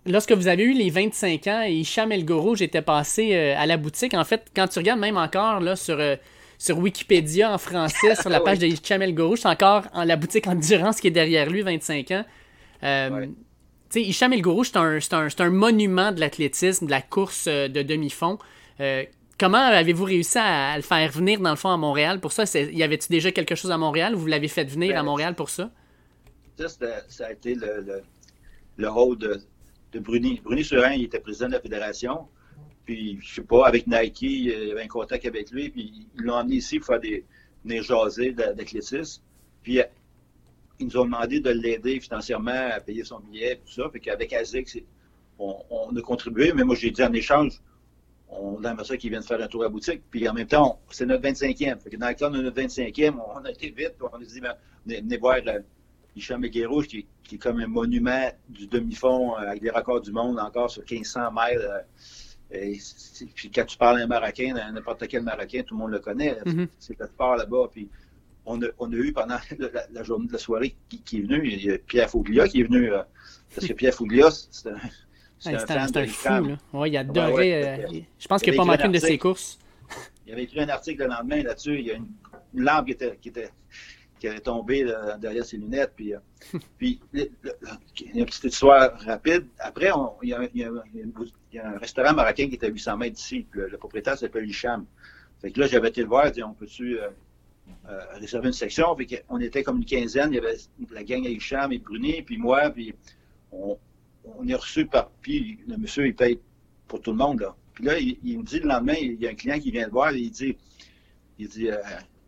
lorsque 0.09 0.33
vous 0.33 0.49
avez 0.49 0.65
eu 0.65 0.73
les 0.73 0.91
25 0.91 1.47
ans 1.47 1.63
et 1.67 1.73
Hicham 1.73 2.11
El 2.11 2.25
Goro, 2.25 2.57
j'étais 2.57 2.83
passé 2.83 3.35
euh, 3.35 3.55
à 3.57 3.67
la 3.67 3.77
boutique. 3.77 4.15
En 4.15 4.25
fait, 4.25 4.47
quand 4.55 4.67
tu 4.69 4.79
regardes 4.79 5.01
même 5.01 5.17
encore 5.17 5.61
là, 5.61 5.77
sur, 5.77 5.99
euh, 5.99 6.17
sur 6.59 6.79
Wikipédia 6.79 7.53
en 7.53 7.59
français, 7.59 8.15
sur 8.15 8.31
la 8.31 8.41
page 8.45 8.59
de 8.59 8.67
Hicham 8.67 9.03
El 9.03 9.15
Goro, 9.15 9.37
c'est 9.37 9.49
encore 9.49 9.85
en 9.93 10.05
la 10.05 10.17
boutique 10.17 10.47
Endurance 10.47 11.01
qui 11.01 11.09
est 11.09 11.13
derrière 11.13 11.49
lui, 11.49 11.63
25 11.63 12.11
ans. 12.13 12.25
Euh, 12.83 13.27
Tu 13.91 14.01
sais, 14.01 14.03
Hicham 14.03 14.33
El 14.33 14.43
Goro, 14.43 14.65
c'est 14.65 14.77
un, 14.77 14.99
un, 15.13 15.29
un, 15.39 15.51
monument 15.51 16.13
de 16.13 16.21
l'athlétisme, 16.21 16.87
de 16.87 16.91
la 16.91 17.03
course 17.03 17.47
euh, 17.49 17.69
de 17.69 17.83
demi-fond. 17.83 18.39
comment 19.39 19.59
avez-vous 19.59 20.05
réussi 20.05 20.39
à, 20.39 20.77
le 20.77 20.83
faire 20.83 21.11
venir, 21.11 21.41
dans 21.41 21.51
le 21.51 21.57
fond, 21.57 21.71
à 21.71 21.77
Montréal 21.77 22.21
pour 22.21 22.33
ça? 22.33 22.45
Y 22.55 22.83
avait-tu 22.83 23.09
déjà 23.09 23.31
quelque 23.31 23.55
chose 23.55 23.71
à 23.71 23.79
Montréal 23.79 24.15
ou 24.15 24.19
vous 24.19 24.27
l'avez 24.27 24.49
fait 24.49 24.65
venir 24.65 24.93
à 24.93 25.01
ben, 25.01 25.05
Montréal 25.05 25.35
pour 25.35 25.51
ça? 25.51 25.71
Ça, 26.67 27.27
a 27.27 27.33
été 27.33 27.55
le, 27.55 27.81
le, 27.81 28.03
le 28.77 28.89
rôle 28.89 29.19
de 29.19 29.41
de 29.93 29.99
Bruni. 29.99 30.41
Bruni 30.43 30.65
Surin, 30.65 30.93
il 30.93 31.05
était 31.05 31.21
président 31.21 31.49
de 31.49 31.53
la 31.53 31.61
fédération. 31.61 32.29
Puis, 32.85 33.19
je 33.21 33.35
sais 33.35 33.43
pas, 33.43 33.67
avec 33.67 33.87
Nike, 33.87 34.23
il 34.23 34.47
y 34.47 34.71
avait 34.71 34.83
un 34.83 34.89
contact 34.89 35.27
avec 35.27 35.51
lui. 35.51 35.69
Puis, 35.71 36.09
ils 36.15 36.23
l'ont 36.23 36.35
emmené 36.35 36.57
ici 36.57 36.79
pour 36.79 36.87
faire 36.87 37.01
des, 37.01 37.25
venir 37.65 37.83
jaser. 37.83 38.35
Puis, 39.63 39.81
ils 40.81 40.87
nous 40.87 40.97
ont 40.97 41.05
demandé 41.05 41.41
de 41.41 41.51
l'aider 41.51 42.01
financièrement 42.01 42.71
à 42.73 42.81
payer 42.81 43.05
son 43.05 43.21
billet, 43.21 43.61
tout 43.65 43.73
ça. 43.73 43.91
Fait 43.91 44.01
qu'avec 44.01 44.33
ASIC, 44.33 44.85
on, 45.39 45.95
a 45.97 46.01
contribué. 46.01 46.53
Mais 46.53 46.65
moi, 46.65 46.77
j'ai 46.77 46.91
dit 46.91 47.03
en 47.03 47.13
échange, 47.13 47.61
on 48.31 48.63
aimerait 48.63 48.85
ça 48.85 48.97
qu'il 48.97 49.11
vienne 49.11 49.23
faire 49.23 49.41
un 49.41 49.49
tour 49.49 49.65
à 49.65 49.69
boutique. 49.69 50.03
Puis 50.11 50.29
en 50.29 50.35
même 50.35 50.47
temps, 50.47 50.81
c'est 50.91 51.07
notre 51.07 51.23
25e. 51.23 51.81
Fait 51.81 51.97
dans 51.97 52.09
le 52.09 52.15
cas 52.15 52.31
de 52.31 52.41
notre 52.41 52.61
25e, 52.61 53.17
on 53.35 53.45
a 53.45 53.51
été 53.51 53.71
vite. 53.71 53.95
On 54.01 54.17
a 54.17 54.25
dit, 54.25 54.41
ben, 54.41 54.55
venez, 54.87 55.17
voir 55.17 55.39
Hicham 56.17 56.45
Rouge, 56.67 56.89
qui, 56.89 57.07
qui, 57.23 57.37
est 57.37 57.39
comme 57.39 57.61
un 57.61 57.67
monument 57.67 58.31
du 58.49 58.67
demi-fond 58.67 59.35
euh, 59.35 59.49
avec 59.49 59.63
des 59.63 59.71
records 59.71 60.01
du 60.01 60.13
monde 60.13 60.39
encore 60.39 60.71
sur 60.71 60.83
1500 60.83 61.31
miles. 61.33 61.59
Euh, 61.61 61.81
et 62.51 62.79
puis 63.35 63.51
quand 63.51 63.65
tu 63.67 63.77
parles 63.77 64.01
un 64.01 64.07
Marocain, 64.07 64.55
n'importe 64.73 65.07
quel 65.07 65.23
Marocain, 65.23 65.63
tout 65.67 65.75
le 65.75 65.81
monde 65.81 65.91
le 65.91 65.99
connaît. 65.99 66.39
Mm-hmm. 66.47 66.69
C'est 66.79 66.99
le 66.99 67.07
sport 67.07 67.37
là-bas. 67.37 67.69
Puis 67.71 67.89
on 68.47 68.63
a, 68.63 68.67
on 68.79 68.91
a, 68.91 68.97
eu 68.97 69.13
pendant 69.13 69.37
la, 69.93 70.03
journée 70.03 70.27
de 70.27 70.33
la 70.33 70.39
soirée 70.39 70.75
qui, 70.89 71.19
est 71.19 71.21
venu, 71.21 71.47
il 71.47 71.65
y 71.65 71.71
a 71.71 71.79
Pierre 71.79 72.09
Fouglia 72.09 72.49
qui 72.49 72.61
est 72.61 72.65
venu. 72.65 72.93
Euh, 72.93 73.03
parce 73.55 73.67
que 73.67 73.73
Pierre 73.75 73.95
Fouglia, 73.95 74.31
c'est 74.31 74.71
un, 74.71 74.77
c'est 75.39 75.71
un, 75.71 75.79
un 75.79 76.07
fou, 76.07 76.29
là. 76.29 76.57
Ouais, 76.73 76.91
il 76.91 76.97
adorait. 76.97 78.05
je 78.19 78.29
pense 78.29 78.43
qu'il 78.43 78.53
n'a 78.53 78.57
pas 78.57 78.65
manqué 78.65 78.87
une 78.87 78.93
de 78.93 78.99
ses 78.99 79.19
courses. 79.19 79.59
Il 80.27 80.33
avait 80.33 80.45
écrit 80.45 80.61
un 80.61 80.69
article 80.69 81.03
le 81.03 81.09
lendemain 81.09 81.43
là-dessus. 81.43 81.79
Il 81.79 81.87
y 81.87 81.91
a 81.91 81.95
une, 81.95 82.09
une 82.55 82.63
lampe 82.63 82.87
qui 82.87 82.93
était, 82.93 83.19
qui 83.21 83.29
était 83.31 83.51
qui 84.19 84.27
est 84.27 84.41
tombé 84.41 84.85
derrière 85.19 85.45
ses 85.45 85.57
lunettes. 85.57 85.93
Puis, 85.97 86.15
euh, 86.15 86.19
puis 86.79 87.01
y 87.15 87.21
a 87.21 87.27
une 88.15 88.27
petite 88.27 88.45
histoire 88.45 88.99
rapide. 89.01 89.47
Après, 89.59 89.91
il, 90.23 90.29
y 90.55 90.65
a, 90.65 91.65
un 91.65 91.79
restaurant 91.79 92.15
marocain 92.15 92.49
qui 92.49 92.55
est 92.55 92.65
à 92.65 92.69
800 92.69 92.97
mètres 92.97 93.17
d'ici. 93.17 93.47
Le, 93.53 93.77
propriétaire 93.77 94.19
s'appelle 94.19 94.49
Hicham. 94.49 94.85
Fait 95.41 95.51
que 95.51 95.61
là, 95.61 95.67
j'avais 95.67 95.89
été 95.89 96.03
le 96.03 96.09
voir, 96.09 96.31
dit, 96.31 96.43
on 96.43 96.53
peut-tu 96.53 96.99
euh, 96.99 97.09
euh, 97.89 98.01
réserver 98.15 98.49
une 98.49 98.53
section? 98.53 98.97
On 99.29 99.41
était 99.41 99.63
comme 99.63 99.79
une 99.79 99.85
quinzaine. 99.85 100.33
Il 100.33 100.37
y 100.37 100.39
avait 100.39 100.57
la 100.91 101.05
gang 101.05 101.25
à 101.27 101.31
Hicham 101.31 101.73
et 101.73 101.79
Bruni, 101.79 102.23
puis 102.23 102.39
moi, 102.39 102.71
puis 102.71 102.95
on, 103.53 103.79
est 104.47 104.55
reçu 104.55 104.87
par... 104.87 105.11
Puis 105.23 105.61
le 105.67 105.77
monsieur, 105.77 106.07
il 106.07 106.15
paye 106.15 106.41
pour 106.87 107.01
tout 107.01 107.13
le 107.13 107.19
monde, 107.19 107.41
là. 107.41 107.55
Puis 107.75 107.85
là, 107.85 107.97
il, 107.99 108.39
me 108.39 108.43
dit 108.43 108.59
le 108.59 108.67
lendemain, 108.67 108.97
il 109.01 109.21
y 109.21 109.29
a 109.29 109.31
un 109.31 109.35
client 109.35 109.61
qui 109.61 109.71
vient 109.71 109.85
le 109.85 109.93
voir, 109.93 110.13
et 110.13 110.19
il 110.19 110.31
dit... 110.31 110.57
Il 111.41 111.47
dit 111.47 111.69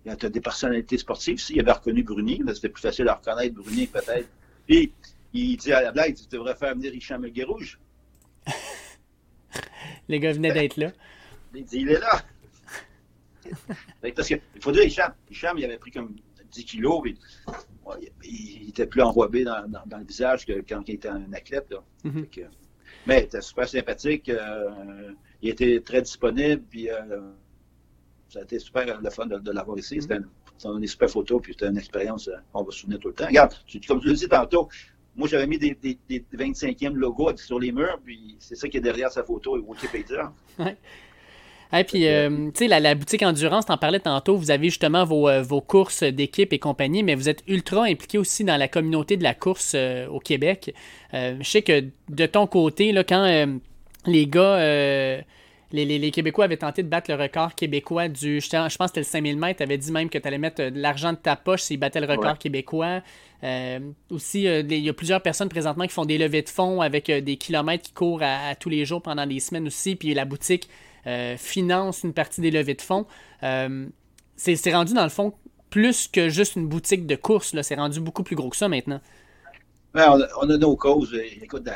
il 0.04 0.08
y 0.08 0.26
a 0.26 0.28
des 0.28 0.40
personnalités 0.40 0.98
sportives. 0.98 1.38
S'il 1.38 1.60
avait 1.60 1.72
reconnu 1.72 2.02
Bruni, 2.02 2.42
c'était 2.54 2.68
plus 2.68 2.80
facile 2.80 3.08
à 3.08 3.14
reconnaître 3.14 3.54
Bruni 3.54 3.86
peut-être. 3.86 4.28
Puis, 4.66 4.92
il 5.32 5.56
dit 5.56 5.72
à 5.72 5.82
la 5.82 5.92
blague, 5.92 6.14
tu 6.14 6.24
devrais 6.30 6.54
faire 6.54 6.74
venir 6.74 6.94
Hicham 6.94 7.24
El 7.24 7.44
Rouge. 7.44 7.78
Les 10.08 10.18
gars 10.20 10.32
venaient 10.32 10.52
d'être 10.52 10.76
là. 10.76 10.92
Il 11.54 11.64
dit, 11.64 11.78
il 11.80 11.90
est 11.90 12.00
là. 12.00 12.22
Parce 14.14 14.28
qu'il 14.28 14.40
faut 14.60 14.72
dire, 14.72 14.84
Hicham, 14.84 15.12
Hicham, 15.30 15.58
il 15.58 15.64
avait 15.64 15.78
pris 15.78 15.90
comme 15.90 16.16
10 16.50 16.64
kilos, 16.64 17.02
puis, 17.02 17.18
il, 18.24 18.68
était 18.68 18.86
plus 18.86 19.02
enrobé 19.02 19.44
dans, 19.44 19.66
dans, 19.68 19.98
le 19.98 20.04
visage 20.04 20.46
que 20.46 20.64
quand 20.66 20.88
il 20.88 20.94
était 20.94 21.08
un 21.08 21.32
athlète. 21.32 21.66
Là. 21.70 21.82
Mm-hmm. 22.04 22.48
mais 23.06 23.20
il 23.20 23.24
était 23.24 23.40
super 23.40 23.68
sympathique, 23.68 24.28
euh, 24.28 25.12
il 25.42 25.50
était 25.50 25.80
très 25.80 26.02
disponible, 26.02 26.62
puis 26.70 26.90
euh, 26.90 27.32
ça 28.30 28.38
a 28.38 28.42
été 28.42 28.58
super 28.58 29.00
le 29.00 29.10
fun 29.10 29.26
de, 29.26 29.50
l'avoir 29.50 29.76
ici. 29.76 30.00
C'était 30.00 30.18
une, 30.64 30.86
super 30.86 31.10
photo, 31.10 31.40
puis 31.40 31.52
c'était 31.52 31.66
une 31.66 31.78
expérience 31.78 32.28
euh, 32.28 32.36
qu'on 32.52 32.62
va 32.62 32.70
se 32.70 32.78
souvenir 32.78 33.00
tout 33.00 33.08
le 33.08 33.14
temps. 33.14 33.26
Regarde, 33.26 33.54
comme 33.86 34.00
tu 34.00 34.08
le 34.08 34.14
dis 34.14 34.28
tantôt, 34.28 34.68
moi, 35.16 35.26
j'avais 35.28 35.46
mis 35.46 35.58
des, 35.58 35.76
25e 36.32 36.94
logos 36.94 37.36
sur 37.36 37.58
les 37.58 37.72
murs, 37.72 37.98
puis 38.02 38.36
c'est 38.38 38.54
ça 38.54 38.68
qui 38.68 38.76
est 38.76 38.80
derrière 38.80 39.10
sa 39.10 39.24
photo 39.24 39.56
et 39.56 39.60
Wikipédia. 39.60 40.32
Ouais. 40.58 40.76
Et 41.72 41.84
puis, 41.84 42.08
euh, 42.08 42.50
tu 42.52 42.66
sais, 42.66 42.80
la, 42.80 42.94
boutique 42.96 43.22
Endurance, 43.22 43.66
t'en 43.66 43.78
parlais 43.78 44.00
tantôt, 44.00 44.36
vous 44.36 44.50
avez 44.50 44.70
justement 44.70 45.04
vos, 45.04 45.28
euh, 45.28 45.44
courses 45.60 46.02
d'équipe 46.02 46.52
et 46.52 46.58
compagnie, 46.58 47.04
mais 47.04 47.14
vous 47.14 47.28
êtes 47.28 47.44
ultra 47.46 47.84
impliqué 47.84 48.18
aussi 48.18 48.42
dans 48.42 48.56
la 48.56 48.66
communauté 48.66 49.16
de 49.16 49.22
la 49.22 49.34
course 49.34 49.76
au 50.10 50.18
Québec. 50.18 50.74
je 51.12 51.36
sais 51.44 51.62
que 51.62 51.84
de 52.08 52.26
ton 52.26 52.48
côté, 52.48 52.90
là, 52.90 53.04
quand 53.04 53.46
les 54.04 54.26
gars 54.26 55.22
les, 55.72 56.10
Québécois 56.10 56.46
avaient 56.46 56.56
tenté 56.56 56.82
de 56.82 56.88
battre 56.88 57.10
le 57.10 57.20
record 57.20 57.54
québécois 57.54 58.08
du. 58.08 58.40
Je, 58.40 58.48
pense 58.48 58.74
que 58.74 58.86
c'était 58.86 59.00
le 59.00 59.04
5000 59.04 59.36
mètres. 59.36 59.58
Tu 59.58 59.62
avais 59.62 59.78
dit 59.78 59.92
même 59.92 60.08
que 60.08 60.18
tu 60.18 60.26
allais 60.26 60.38
mettre 60.38 60.62
euh, 60.62 60.70
de 60.70 60.80
l'argent 60.80 61.12
de 61.12 61.18
ta 61.18 61.36
poche 61.36 61.62
s'ils 61.62 61.78
battaient 61.78 62.00
le 62.00 62.06
record 62.06 62.38
québécois. 62.38 63.02
Euh, 63.42 63.78
aussi, 64.10 64.48
euh, 64.48 64.62
il 64.68 64.78
y 64.78 64.88
a 64.88 64.92
plusieurs 64.92 65.22
personnes 65.22 65.48
présentement 65.48 65.84
qui 65.84 65.92
font 65.92 66.04
des 66.04 66.18
levées 66.18 66.42
de 66.42 66.48
fonds 66.48 66.80
avec 66.80 67.10
des 67.10 67.36
kilomètres 67.36 67.84
qui 67.84 67.92
courent 67.92 68.22
à, 68.22 68.54
tous 68.54 68.68
les 68.68 68.84
jours 68.84 69.00
pendant 69.02 69.26
des 69.26 69.40
semaines 69.40 69.66
aussi. 69.66 69.96
Puis 69.96 70.14
la 70.14 70.24
boutique 70.24 70.68
finance 71.38 72.02
une 72.04 72.12
partie 72.12 72.42
des 72.42 72.50
levées 72.50 72.74
de 72.74 72.82
fonds. 72.82 73.06
c'est 74.36 74.72
rendu 74.74 74.92
dans 74.92 75.04
le 75.04 75.08
fond 75.08 75.32
plus 75.70 76.08
que 76.08 76.28
juste 76.28 76.56
une 76.56 76.66
boutique 76.66 77.06
de 77.06 77.16
course. 77.16 77.54
C'est 77.62 77.76
rendu 77.76 78.00
beaucoup 78.00 78.22
plus 78.22 78.36
gros 78.36 78.50
que 78.50 78.56
ça 78.56 78.68
maintenant. 78.68 79.00
on, 79.94 80.00
a, 80.50 80.58
nos 80.58 80.76
causes. 80.76 81.16
Écoute, 81.40 81.66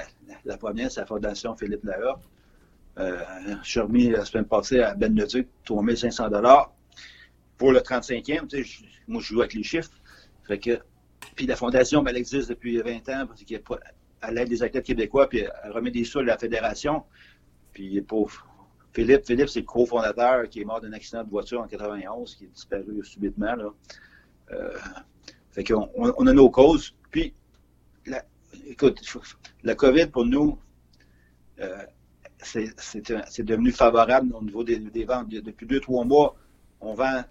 la, 0.45 0.57
première, 0.59 0.90
c'est 0.90 1.01
la 1.01 1.07
Fondation 1.07 1.57
Philippe 1.57 1.84
Lahore 1.84 2.20
Euh, 2.99 3.20
je 3.62 3.68
suis 3.68 3.80
remis 3.80 4.11
la 4.11 4.24
semaine 4.24 4.45
passée 4.45 4.80
à 4.80 4.95
Ben 4.95 5.14
Leduc 5.14 5.49
3500 5.64 6.28
dollars 6.28 6.72
pour 7.59 7.72
le 7.72 7.80
35e. 7.80 8.47
Tu 8.47 8.64
sais, 8.64 8.84
moi, 9.09 9.20
je 9.20 9.34
joue 9.34 9.40
avec 9.40 9.55
les 9.55 9.62
chiffres. 9.62 9.90
Fait 10.45 10.59
que, 10.59 10.78
puis 11.34 11.47
la 11.47 11.57
fondation, 11.57 12.03
ben, 12.03 12.11
elle 12.11 12.18
existe 12.18 12.49
depuis 12.49 12.78
20 12.78 13.09
ans 13.09 13.26
parce 13.26 13.42
qu'elle 13.45 13.62
à 14.20 14.30
l'aide 14.30 14.49
des 14.49 14.62
athlètes 14.62 14.86
québécois, 14.86 15.28
puis 15.28 15.40
elle 15.40 15.72
remet 15.72 15.90
des 15.90 16.05
sous 16.05 16.20
à 16.20 16.22
la 16.22 16.38
fédération. 16.38 17.05
Puis 17.72 18.03
Philippe, 18.92 19.24
Philippe, 19.24 19.49
c'est 19.51 19.61
le 19.61 19.66
cofondateur 19.66 20.49
qui 20.49 20.61
est 20.61 20.64
mort 20.64 20.80
d'un 20.80 20.92
accident 20.92 21.24
de 21.24 21.30
voiture 21.30 21.61
en 21.61 21.66
91, 21.66 22.36
qui 22.36 22.45
est 22.45 22.49
disparu 22.49 23.05
subitement. 23.05 23.57
Euh, 24.53 24.78
fait 25.51 25.64
qu'on 25.64 25.90
on 25.95 26.26
a 26.26 26.32
nos 26.32 26.49
causes. 26.49 26.95
Puis, 27.11 27.34
écoute, 28.66 29.01
la 29.62 29.74
COVID 29.74 30.07
pour 30.07 30.24
nous, 30.24 30.59
euh, 31.61 31.84
c'est 32.45 33.42
devenu 33.42 33.72
favorable 33.72 34.34
au 34.34 34.42
niveau 34.42 34.64
des, 34.64 35.05
ventes. 35.05 35.28
Depuis 35.28 35.66
deux, 35.66 35.80
trois 35.80 36.05
mois, 36.05 36.36
on 36.80 36.95
vend 36.95 37.24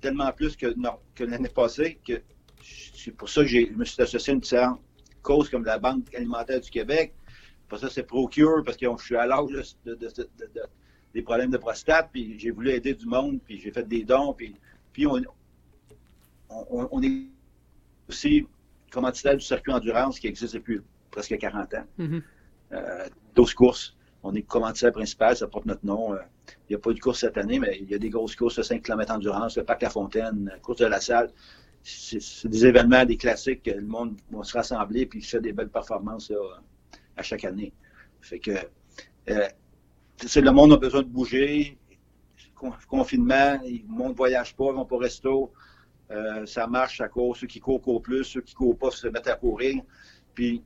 tellement 0.00 0.30
plus 0.32 0.56
que, 0.56 0.74
que 1.14 1.24
l'année 1.24 1.48
passée 1.48 1.98
que 2.06 2.22
c'est 2.62 3.12
pour 3.12 3.28
ça 3.28 3.42
que 3.42 3.48
je 3.48 3.72
me 3.72 3.84
suis 3.84 4.00
associé 4.00 4.30
à 4.30 4.34
une 4.34 4.40
différente 4.40 4.80
cause 5.22 5.48
comme 5.48 5.64
la 5.64 5.78
Banque 5.78 6.14
alimentaire 6.14 6.60
du 6.60 6.70
Québec. 6.70 7.14
Pour 7.68 7.78
ça, 7.78 7.90
c'est 7.90 8.04
Procure, 8.04 8.62
parce 8.64 8.76
que 8.76 8.86
je 8.98 9.04
suis 9.04 9.16
à 9.16 9.26
l'âge 9.26 9.50
de, 9.84 9.98
des 11.14 11.22
problèmes 11.22 11.50
de 11.50 11.56
prostate, 11.56 12.10
puis 12.12 12.38
j'ai 12.38 12.50
voulu 12.50 12.70
aider 12.70 12.94
du 12.94 13.06
monde, 13.06 13.40
puis 13.44 13.58
j'ai 13.58 13.70
fait 13.70 13.86
des 13.86 14.04
dons, 14.04 14.34
puis, 14.34 14.54
puis 14.92 15.06
on, 15.06 15.20
on, 16.48 17.02
est 17.02 17.26
aussi 18.08 18.46
commanditaire 18.90 19.36
du 19.36 19.44
circuit 19.44 19.72
endurance 19.72 20.18
qui 20.18 20.26
existe 20.26 20.54
depuis 20.54 20.80
presque 21.10 21.36
40 21.36 21.74
ans. 21.74 21.84
12 21.98 22.08
mm-hmm. 22.08 22.22
euh, 22.72 23.44
courses. 23.56 23.93
On 24.24 24.34
est 24.34 24.42
commanditaire 24.42 24.90
principal, 24.90 25.36
ça 25.36 25.46
porte 25.46 25.66
notre 25.66 25.84
nom. 25.84 26.14
Euh, 26.14 26.18
il 26.68 26.72
n'y 26.72 26.76
a 26.76 26.78
pas 26.78 26.92
de 26.92 26.98
course 26.98 27.20
cette 27.20 27.36
année, 27.36 27.58
mais 27.58 27.78
il 27.80 27.90
y 27.90 27.94
a 27.94 27.98
des 27.98 28.08
grosses 28.08 28.34
courses 28.34 28.56
de 28.56 28.62
5 28.62 28.82
km 28.82 29.12
endurance, 29.12 29.56
le 29.58 29.64
Parc 29.64 29.82
La 29.82 29.90
Fontaine, 29.90 30.50
la 30.50 30.58
course 30.58 30.78
de 30.78 30.86
la 30.86 31.00
salle. 31.00 31.30
C'est 31.82 32.48
des 32.48 32.64
événements, 32.64 33.04
des 33.04 33.18
classiques 33.18 33.62
que 33.62 33.70
le 33.70 33.82
monde 33.82 34.16
va 34.30 34.42
se 34.42 34.54
rassembler 34.54 35.04
puis 35.04 35.20
fait 35.20 35.40
des 35.40 35.52
belles 35.52 35.68
performances 35.68 36.32
à 37.14 37.22
chaque 37.22 37.44
année. 37.44 37.74
Fait 38.22 38.38
que 38.38 38.52
euh, 39.28 39.48
le 40.36 40.50
monde 40.50 40.72
a 40.72 40.76
besoin 40.78 41.02
de 41.02 41.08
bouger. 41.08 41.78
Confinement, 42.88 43.58
le 43.62 43.86
monde 43.86 44.12
ne 44.12 44.16
voyage 44.16 44.56
pas, 44.56 44.68
ne 44.68 44.72
vont 44.72 44.86
pas 44.86 44.96
au 44.96 44.98
resto. 44.98 45.52
Euh, 46.10 46.46
ça 46.46 46.66
marche, 46.66 46.98
ça 46.98 47.08
court. 47.08 47.36
Ceux 47.36 47.46
qui 47.46 47.60
courent, 47.60 47.82
courent 47.82 48.00
plus. 48.00 48.24
Ceux 48.24 48.40
qui 48.40 48.54
courent 48.54 48.78
pas 48.78 48.90
se 48.90 49.06
mettent 49.08 49.28
à 49.28 49.36
courir. 49.36 49.82
Puis, 50.34 50.62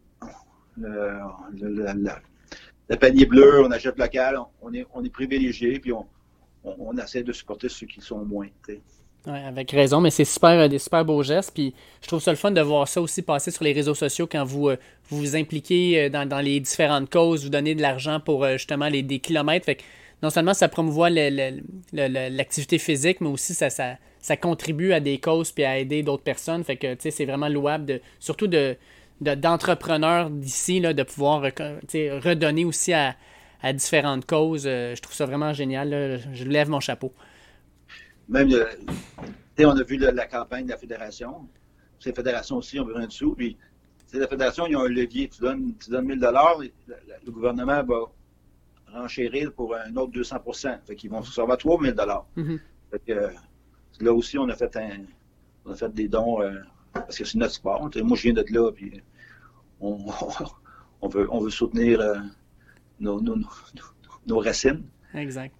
panier 2.97 3.27
bleu, 3.27 3.63
on 3.65 3.71
achète 3.71 3.99
local, 3.99 4.39
on 4.63 4.73
est, 4.73 4.87
on 4.95 5.05
est 5.05 5.11
privilégié, 5.11 5.79
puis 5.79 5.93
on, 5.93 6.07
essaie 6.99 7.23
de 7.23 7.33
supporter 7.33 7.69
ceux 7.69 7.87
qui 7.87 8.01
sont 8.01 8.25
moins. 8.25 8.49
Ouais, 9.27 9.45
avec 9.45 9.71
raison, 9.73 10.01
mais 10.01 10.11
c'est 10.11 10.25
super, 10.25 10.51
euh, 10.51 10.69
des 10.69 10.79
super 10.79 11.05
beaux 11.05 11.23
gestes. 11.23 11.53
Puis 11.53 11.75
je 12.03 12.09
trouve 12.09 12.21
ça 12.21 12.31
le 12.31 12.37
fun 12.37 12.51
de 12.51 12.61
voir 12.61 12.87
ça 12.89 13.01
aussi 13.01 13.23
passer 13.23 13.51
sur 13.51 13.65
les 13.65 13.73
réseaux 13.73 13.95
sociaux 13.95 14.27
quand 14.31 14.45
vous 14.45 14.69
euh, 14.69 14.77
vous, 15.11 15.37
impliquez 15.37 16.05
euh, 16.05 16.09
dans, 16.09 16.41
les 16.41 16.61
différentes 16.61 17.11
causes, 17.11 17.45
vous 17.45 17.51
donnez 17.51 17.75
de 17.75 17.83
l'argent 17.83 18.21
pour 18.21 18.47
justement 18.49 18.89
les, 18.89 19.03
des 19.03 19.19
kilomètres. 19.19 19.67
Fait 19.67 19.77
que 19.77 19.83
non 20.23 20.31
seulement 20.31 20.55
ça 20.55 20.69
promouvoit 20.69 21.11
l'activité 21.11 22.79
physique, 22.79 23.21
mais 23.21 23.29
aussi 23.29 23.55
ça, 23.55 23.71
ça, 23.71 23.97
ça, 24.21 24.37
contribue 24.37 24.93
à 24.93 25.01
des 25.01 25.19
causes 25.19 25.53
puis 25.53 25.65
à 25.65 25.79
aider 25.79 26.03
d'autres 26.03 26.25
personnes. 26.25 26.65
Fait 26.65 26.77
que 26.77 26.97
c'est 26.99 27.25
vraiment 27.25 27.49
louable, 27.49 27.87
de, 27.87 28.01
surtout 28.19 28.47
de 28.47 28.77
d'entrepreneurs 29.21 30.31
d'ici, 30.31 30.81
de 30.81 31.03
pouvoir 31.03 31.43
redonner 31.43 32.65
aussi 32.65 32.93
à, 32.93 33.17
à 33.63 33.73
différentes 33.73 34.27
causes. 34.27 34.65
je 34.65 35.01
trouve 35.01 35.15
ça 35.15 35.27
vraiment 35.27 35.53
génial. 35.53 36.21
Je 36.33 36.45
lève 36.45 36.69
mon 36.69 36.81
chapeau 36.81 37.13
même, 38.29 38.53
euh, 38.53 38.67
on 39.61 39.77
a 39.77 39.83
vu 39.83 39.97
la 39.97 40.27
campagne 40.27 40.67
de 40.67 40.71
la 40.71 40.77
fédération. 40.77 41.49
Ces 41.99 42.13
fédérations 42.13 42.57
aussi 42.57 42.79
ont 42.79 42.85
besoin 42.85 43.07
de 43.07 43.13
sous. 43.13 43.35
Puis, 43.35 43.57
la 44.13 44.29
fédération, 44.29 44.67
ils 44.67 44.77
ont 44.77 44.85
un 44.85 44.89
levier. 44.89 45.29
Tu 45.29 45.41
donnes, 45.41 45.75
tu 45.83 45.91
donnes 45.91 46.07
1000 46.07 46.21
dollars, 46.21 46.59
le 46.59 47.31
gouvernement 47.31 47.83
va 47.83 48.01
renchérir 48.93 49.53
pour 49.53 49.75
un 49.75 49.95
autre 49.97 50.13
200% 50.13 50.79
Fait 50.87 50.97
qu'ils 50.97 51.11
vont 51.11 51.23
se 51.23 51.29
recevoir 51.29 51.59
3000 51.59 51.93
dollars. 51.93 52.27
Mm-hmm. 52.37 53.33
là 54.01 54.13
aussi, 54.13 54.39
on 54.39 54.49
a 54.49 54.55
fait 54.55 54.77
un, 54.77 55.01
on 55.65 55.73
a 55.73 55.77
fait 55.77 55.93
des 55.93 56.09
dons 56.09 56.41
euh, 56.41 56.53
parce 56.93 57.19
que 57.19 57.25
c'est 57.25 57.39
notre 57.39 57.55
sport. 57.55 57.91
moi, 58.03 58.17
je 58.17 58.23
viens 58.23 58.33
de 58.33 58.45
là, 58.51 58.71
puis 58.73 59.01
on, 59.81 59.99
on, 61.01 61.09
veut, 61.09 61.29
on 61.31 61.41
veut 61.41 61.51
soutenir 61.51 62.01
euh, 62.01 62.17
nos, 63.01 63.21
nos, 63.21 64.39
racines. 64.39 64.83
Exact. 65.15 65.55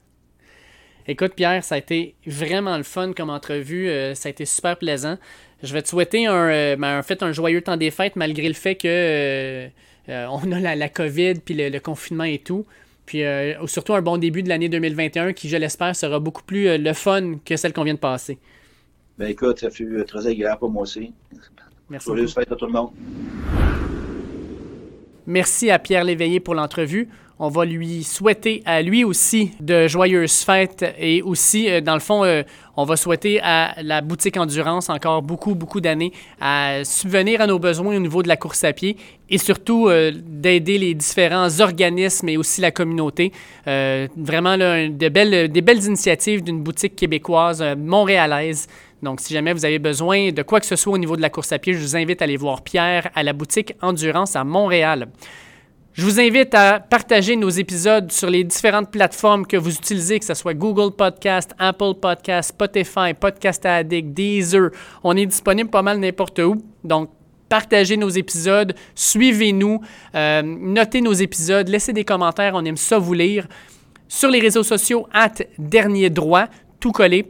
Écoute, 1.07 1.33
Pierre, 1.35 1.65
ça 1.65 1.77
a 1.77 1.79
été 1.79 2.15
vraiment 2.27 2.77
le 2.77 2.83
fun 2.83 3.13
comme 3.15 3.31
entrevue. 3.31 3.89
Euh, 3.89 4.15
ça 4.15 4.29
a 4.29 4.31
été 4.31 4.45
super 4.45 4.77
plaisant. 4.77 5.17
Je 5.63 5.73
vais 5.73 5.83
te 5.83 5.89
souhaiter 5.89 6.27
un, 6.27 6.49
euh, 6.49 6.77
ben, 6.77 7.03
fait, 7.03 7.23
un 7.23 7.33
joyeux 7.33 7.63
temps 7.63 7.77
des 7.77 7.91
fêtes, 7.91 8.17
malgré 8.17 8.47
le 8.47 8.55
fait 8.55 8.75
que 8.75 9.69
on 10.11 10.53
a 10.53 10.75
la, 10.75 10.89
COVID 10.89 11.35
puis 11.45 11.55
le, 11.55 11.79
confinement 11.81 12.25
et 12.25 12.39
tout. 12.39 12.67
Puis 13.05 13.23
surtout 13.67 13.95
un 13.95 14.03
bon 14.03 14.19
début 14.19 14.43
de 14.43 14.49
l'année 14.49 14.69
2021 14.69 15.33
qui, 15.33 15.49
je 15.49 15.57
l'espère, 15.57 15.95
sera 15.97 16.19
beaucoup 16.19 16.43
plus 16.43 16.79
le 16.79 16.93
fun 16.93 17.37
que 17.45 17.57
celle 17.57 17.73
qu'on 17.73 17.85
vient 17.85 17.95
de 17.95 17.99
passer. 17.99 18.39
Ben 19.19 19.31
écoute, 19.31 19.59
ça 19.59 19.71
fut 19.71 20.05
très 20.07 20.27
agréable 20.27 20.61
pour 20.61 20.71
moi 20.71 20.83
aussi. 20.83 21.13
Merci. 21.91 22.07
Joyeuses 22.07 22.35
fêtes 22.35 22.53
à 22.53 22.57
tout 22.57 22.67
le 22.67 22.73
monde. 22.73 22.91
Merci 25.27 25.71
à 25.71 25.79
Pierre 25.79 26.05
Léveillé 26.05 26.41
pour 26.41 26.55
l'entrevue. 26.55 27.09
On 27.41 27.51
va 27.51 27.65
lui 27.65 28.03
souhaiter 28.03 28.63
à 28.65 28.83
lui 28.83 29.05
aussi 29.05 29.53
de 29.61 29.87
joyeuses 29.87 30.41
fêtes 30.41 30.85
et 30.99 31.23
aussi, 31.23 31.71
euh, 31.71 31.81
dans 31.81 31.95
le 31.95 32.01
fond, 32.01 32.25
euh, 32.25 32.43
on 32.77 32.85
va 32.85 32.97
souhaiter 32.97 33.41
à 33.41 33.81
la 33.81 34.01
boutique 34.01 34.37
Endurance 34.37 34.91
encore 34.91 35.23
beaucoup, 35.23 35.55
beaucoup 35.55 35.81
d'années 35.81 36.13
à 36.41 36.81
subvenir 36.83 37.41
à 37.41 37.47
nos 37.47 37.61
besoins 37.61 37.97
au 37.97 38.01
niveau 38.01 38.25
de 38.25 38.29
la 38.29 38.37
course 38.37 38.65
à 38.65 38.73
pied 38.73 38.97
et 39.31 39.39
surtout 39.39 39.89
euh, 39.89 40.11
d'aider 40.13 40.79
les 40.79 40.95
différents 40.95 41.61
organismes 41.61 42.29
et 42.29 42.37
aussi 42.37 42.61
la 42.61 42.73
communauté. 42.73 43.31
vraiment, 43.67 44.57
là, 44.57 44.89
de 44.89 45.09
belles, 45.09 45.53
des 45.53 45.61
belles 45.61 45.85
initiatives 45.85 46.43
d'une 46.43 46.61
boutique 46.61 46.97
québécoise 46.97 47.63
montréalaise. 47.77 48.67
Donc, 49.03 49.21
si 49.21 49.33
jamais 49.33 49.53
vous 49.53 49.65
avez 49.65 49.79
besoin 49.79 50.33
de 50.33 50.43
quoi 50.43 50.61
que 50.61 50.67
ce 50.67 50.77
soit 50.77 50.93
au 50.93 50.99
niveau 50.99 51.17
de 51.17 51.23
la 51.23 51.31
course 51.31 51.53
à 51.53 51.59
pied, 51.59 51.75
je 51.75 51.79
vous 51.79 51.97
invite 51.97 52.21
à 52.21 52.25
aller 52.25 52.37
voir 52.37 52.63
Pierre 52.63 53.11
à 53.15 53.23
la 53.23 53.33
boutique 53.33 53.75
Endurance 53.81 54.35
à 54.35 54.45
Montréal. 54.45 55.09
Je 55.99 56.05
vous 56.05 56.21
invite 56.21 56.55
à 56.55 56.79
partager 56.79 57.35
nos 57.35 57.49
épisodes 57.49 58.13
sur 58.13 58.31
les 58.31 58.45
différentes 58.45 58.91
plateformes 58.91 59.45
que 59.45 59.57
vous 59.57 59.75
utilisez, 59.75 60.21
que 60.21 60.25
ce 60.25 60.35
soit 60.35 60.55
Google 60.55 60.95
Podcast, 60.95 61.53
Apple 61.59 61.95
Podcast, 62.01 62.51
Spotify, 62.51 63.15
Podcast 63.19 63.67
Addict, 63.67 64.15
Deezer. 64.15 64.71
On 65.03 65.17
est 65.17 65.27
disponible 65.27 65.71
pas 65.71 65.83
mal 65.83 65.99
n'importe 65.99 66.39
où. 66.39 66.63
Donc, 66.85 67.11
partagez 67.49 67.97
nos 67.97 68.11
épisodes, 68.11 68.75
suivez-nous, 68.95 69.81
euh, 70.15 70.43
notez 70.43 71.01
nos 71.01 71.15
épisodes, 71.15 71.69
laissez 71.69 71.93
des 71.93 72.05
commentaires, 72.05 72.53
on 72.55 72.65
aime 72.65 72.77
ça 72.77 72.99
vous 72.99 73.15
lire. 73.15 73.49
Sur 74.07 74.31
les 74.31 74.39
réseaux 74.39 74.63
sociaux, 74.63 75.09
at 75.13 75.35
dernier 75.59 76.11
droit, 76.11 76.47
tout 76.79 76.93
collé. 76.93 77.27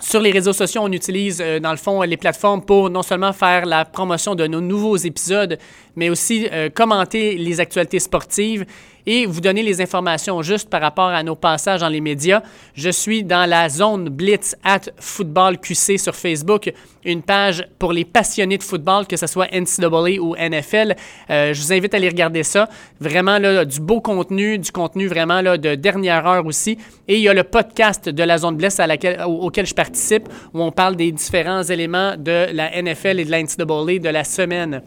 Sur 0.00 0.20
les 0.20 0.32
réseaux 0.32 0.52
sociaux, 0.52 0.80
on 0.84 0.90
utilise 0.90 1.40
euh, 1.40 1.60
dans 1.60 1.70
le 1.70 1.76
fond 1.76 2.02
les 2.02 2.16
plateformes 2.16 2.62
pour 2.62 2.90
non 2.90 3.02
seulement 3.02 3.32
faire 3.32 3.64
la 3.64 3.84
promotion 3.84 4.34
de 4.34 4.46
nos 4.46 4.60
nouveaux 4.60 4.96
épisodes, 4.96 5.56
mais 5.94 6.10
aussi 6.10 6.48
euh, 6.50 6.68
commenter 6.68 7.36
les 7.36 7.60
actualités 7.60 8.00
sportives 8.00 8.66
et 9.06 9.26
vous 9.26 9.40
donner 9.40 9.62
les 9.62 9.80
informations 9.80 10.40
justes 10.42 10.68
par 10.68 10.80
rapport 10.80 11.08
à 11.08 11.22
nos 11.22 11.36
passages 11.36 11.80
dans 11.80 11.88
les 11.88 12.00
médias. 12.00 12.42
Je 12.74 12.90
suis 12.90 13.24
dans 13.24 13.48
la 13.48 13.68
zone 13.68 14.08
Blitz 14.08 14.56
at 14.64 14.80
Football 14.98 15.58
QC 15.58 15.98
sur 15.98 16.14
Facebook, 16.14 16.72
une 17.04 17.22
page 17.22 17.66
pour 17.78 17.92
les 17.92 18.04
passionnés 18.04 18.58
de 18.58 18.62
football, 18.62 19.06
que 19.06 19.16
ce 19.16 19.26
soit 19.26 19.48
NCAA 19.52 20.20
ou 20.20 20.34
NFL. 20.36 20.94
Euh, 21.30 21.52
je 21.52 21.60
vous 21.60 21.72
invite 21.72 21.94
à 21.94 21.98
aller 21.98 22.08
regarder 22.08 22.42
ça. 22.42 22.68
Vraiment 23.00 23.38
là, 23.38 23.64
du 23.64 23.80
beau 23.80 24.00
contenu, 24.00 24.58
du 24.58 24.72
contenu 24.72 25.06
vraiment 25.06 25.40
là, 25.40 25.58
de 25.58 25.74
dernière 25.74 26.26
heure 26.26 26.46
aussi. 26.46 26.78
Et 27.08 27.16
il 27.16 27.20
y 27.20 27.28
a 27.28 27.34
le 27.34 27.44
podcast 27.44 28.08
de 28.08 28.22
la 28.22 28.38
zone 28.38 28.56
Blitz 28.56 28.80
auquel 29.26 29.66
je 29.66 29.74
participe, 29.74 30.28
où 30.52 30.62
on 30.62 30.72
parle 30.72 30.96
des 30.96 31.12
différents 31.12 31.62
éléments 31.62 32.16
de 32.16 32.46
la 32.52 32.70
NFL 32.82 33.20
et 33.20 33.24
de 33.24 33.30
la 33.30 33.42
NCAA 33.42 33.98
de 33.98 34.08
la 34.08 34.24
semaine. 34.24 34.82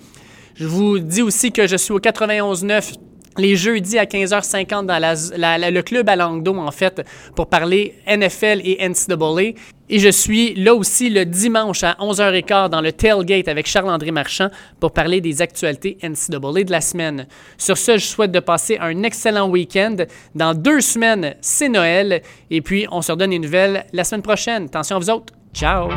Je 0.55 0.65
vous 0.65 0.97
dis 0.97 1.21
aussi 1.21 1.51
que 1.51 1.67
je 1.67 1.75
suis 1.75 1.93
au 1.93 1.99
91.9 1.99 2.95
les 3.37 3.55
jeudis 3.55 3.97
à 3.97 4.05
15h50 4.05 4.85
dans 4.85 5.71
le 5.73 5.81
club 5.81 6.09
à 6.09 6.15
Langdo, 6.15 6.55
en 6.57 6.71
fait, 6.71 7.01
pour 7.35 7.47
parler 7.47 7.95
NFL 8.07 8.61
et 8.63 8.87
NCAA. 8.87 9.53
Et 9.89 9.99
je 9.99 10.09
suis 10.09 10.53
là 10.55 10.75
aussi 10.75 11.09
le 11.09 11.25
dimanche 11.25 11.83
à 11.83 11.93
11h15 11.93 12.69
dans 12.69 12.81
le 12.81 12.91
Tailgate 12.91 13.47
avec 13.47 13.67
Charles-André 13.67 14.11
Marchand 14.11 14.49
pour 14.81 14.91
parler 14.91 15.21
des 15.21 15.41
actualités 15.41 15.97
NCAA 16.03 16.63
de 16.63 16.71
la 16.71 16.81
semaine. 16.81 17.27
Sur 17.57 17.77
ce, 17.77 17.97
je 17.97 18.05
souhaite 18.05 18.31
de 18.31 18.41
passer 18.41 18.77
un 18.79 19.03
excellent 19.03 19.49
week-end. 19.49 19.95
Dans 20.35 20.53
deux 20.53 20.81
semaines, 20.81 21.35
c'est 21.39 21.69
Noël. 21.69 22.21
Et 22.51 22.61
puis, 22.61 22.85
on 22.91 23.01
se 23.01 23.13
redonne 23.13 23.29
des 23.29 23.39
nouvelles 23.39 23.85
la 23.93 24.03
semaine 24.03 24.23
prochaine. 24.23 24.65
Attention 24.65 24.97
à 24.97 24.99
vous 24.99 25.09
autres. 25.09 25.33
Ciao! 25.53 25.89